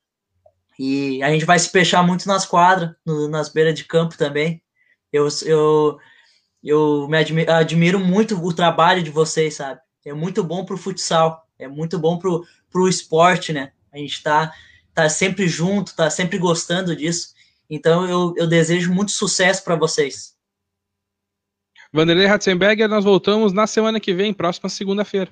e 0.79 1.23
a 1.23 1.31
gente 1.31 1.45
vai 1.45 1.59
se 1.59 1.69
fechar 1.69 2.03
muito 2.03 2.27
nas 2.27 2.47
quadras, 2.47 2.97
no, 3.05 3.29
nas 3.29 3.51
beiras 3.51 3.75
de 3.75 3.85
campo 3.85 4.17
também. 4.17 4.63
Eu, 5.13 5.29
eu, 5.43 5.99
eu 6.63 7.07
me 7.07 7.19
admiro, 7.19 7.53
admiro 7.53 8.01
muito 8.01 8.43
o 8.43 8.55
trabalho 8.55 9.03
de 9.03 9.11
vocês, 9.11 9.57
sabe? 9.57 9.79
É 10.07 10.15
muito 10.15 10.43
bom 10.43 10.65
pro 10.65 10.79
futsal, 10.79 11.47
é 11.59 11.69
muito 11.69 11.99
bom 11.99 12.19
pro, 12.19 12.47
pro 12.71 12.89
esporte, 12.89 13.53
né? 13.53 13.73
A 13.93 13.99
gente 13.99 14.23
tá 14.23 14.55
tá 14.95 15.09
sempre 15.09 15.49
junto, 15.49 15.95
tá 15.95 16.09
sempre 16.09 16.39
gostando 16.39 16.95
disso. 16.95 17.35
Então 17.69 18.09
eu, 18.09 18.35
eu 18.37 18.47
desejo 18.47 18.93
muito 18.93 19.13
sucesso 19.13 19.65
para 19.65 19.77
vocês. 19.77 20.35
Vanderlei 21.93 22.27
Ratzenberger, 22.27 22.89
nós 22.89 23.05
voltamos 23.05 23.53
na 23.53 23.67
semana 23.67 24.01
que 24.01 24.15
vem, 24.15 24.35
próxima 24.35 24.69
segunda-feira. 24.69 25.31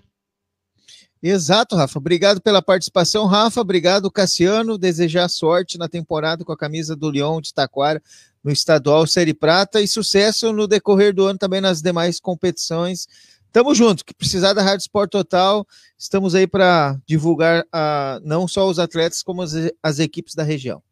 Exato, 1.22 1.76
Rafa. 1.76 1.98
Obrigado 1.98 2.40
pela 2.40 2.60
participação, 2.60 3.26
Rafa. 3.26 3.60
Obrigado, 3.60 4.10
Cassiano. 4.10 4.76
Desejar 4.76 5.28
sorte 5.28 5.78
na 5.78 5.88
temporada 5.88 6.44
com 6.44 6.52
a 6.52 6.56
camisa 6.56 6.96
do 6.96 7.08
Leão 7.08 7.40
de 7.40 7.54
Taquara 7.54 8.02
no 8.42 8.50
estadual 8.50 9.06
Série 9.06 9.32
Prata 9.32 9.80
e 9.80 9.86
sucesso 9.86 10.52
no 10.52 10.66
decorrer 10.66 11.14
do 11.14 11.24
ano 11.24 11.38
também 11.38 11.60
nas 11.60 11.80
demais 11.80 12.18
competições. 12.18 13.06
Tamo 13.52 13.74
junto, 13.74 14.04
que 14.04 14.14
precisar 14.14 14.54
da 14.54 14.62
Rádio 14.62 14.82
Sport 14.82 15.10
Total, 15.10 15.66
estamos 15.98 16.34
aí 16.34 16.46
para 16.46 16.96
divulgar 17.06 17.62
uh, 17.64 18.20
não 18.24 18.48
só 18.48 18.66
os 18.66 18.78
atletas, 18.78 19.22
como 19.22 19.42
as, 19.42 19.52
as 19.82 19.98
equipes 19.98 20.34
da 20.34 20.42
região. 20.42 20.82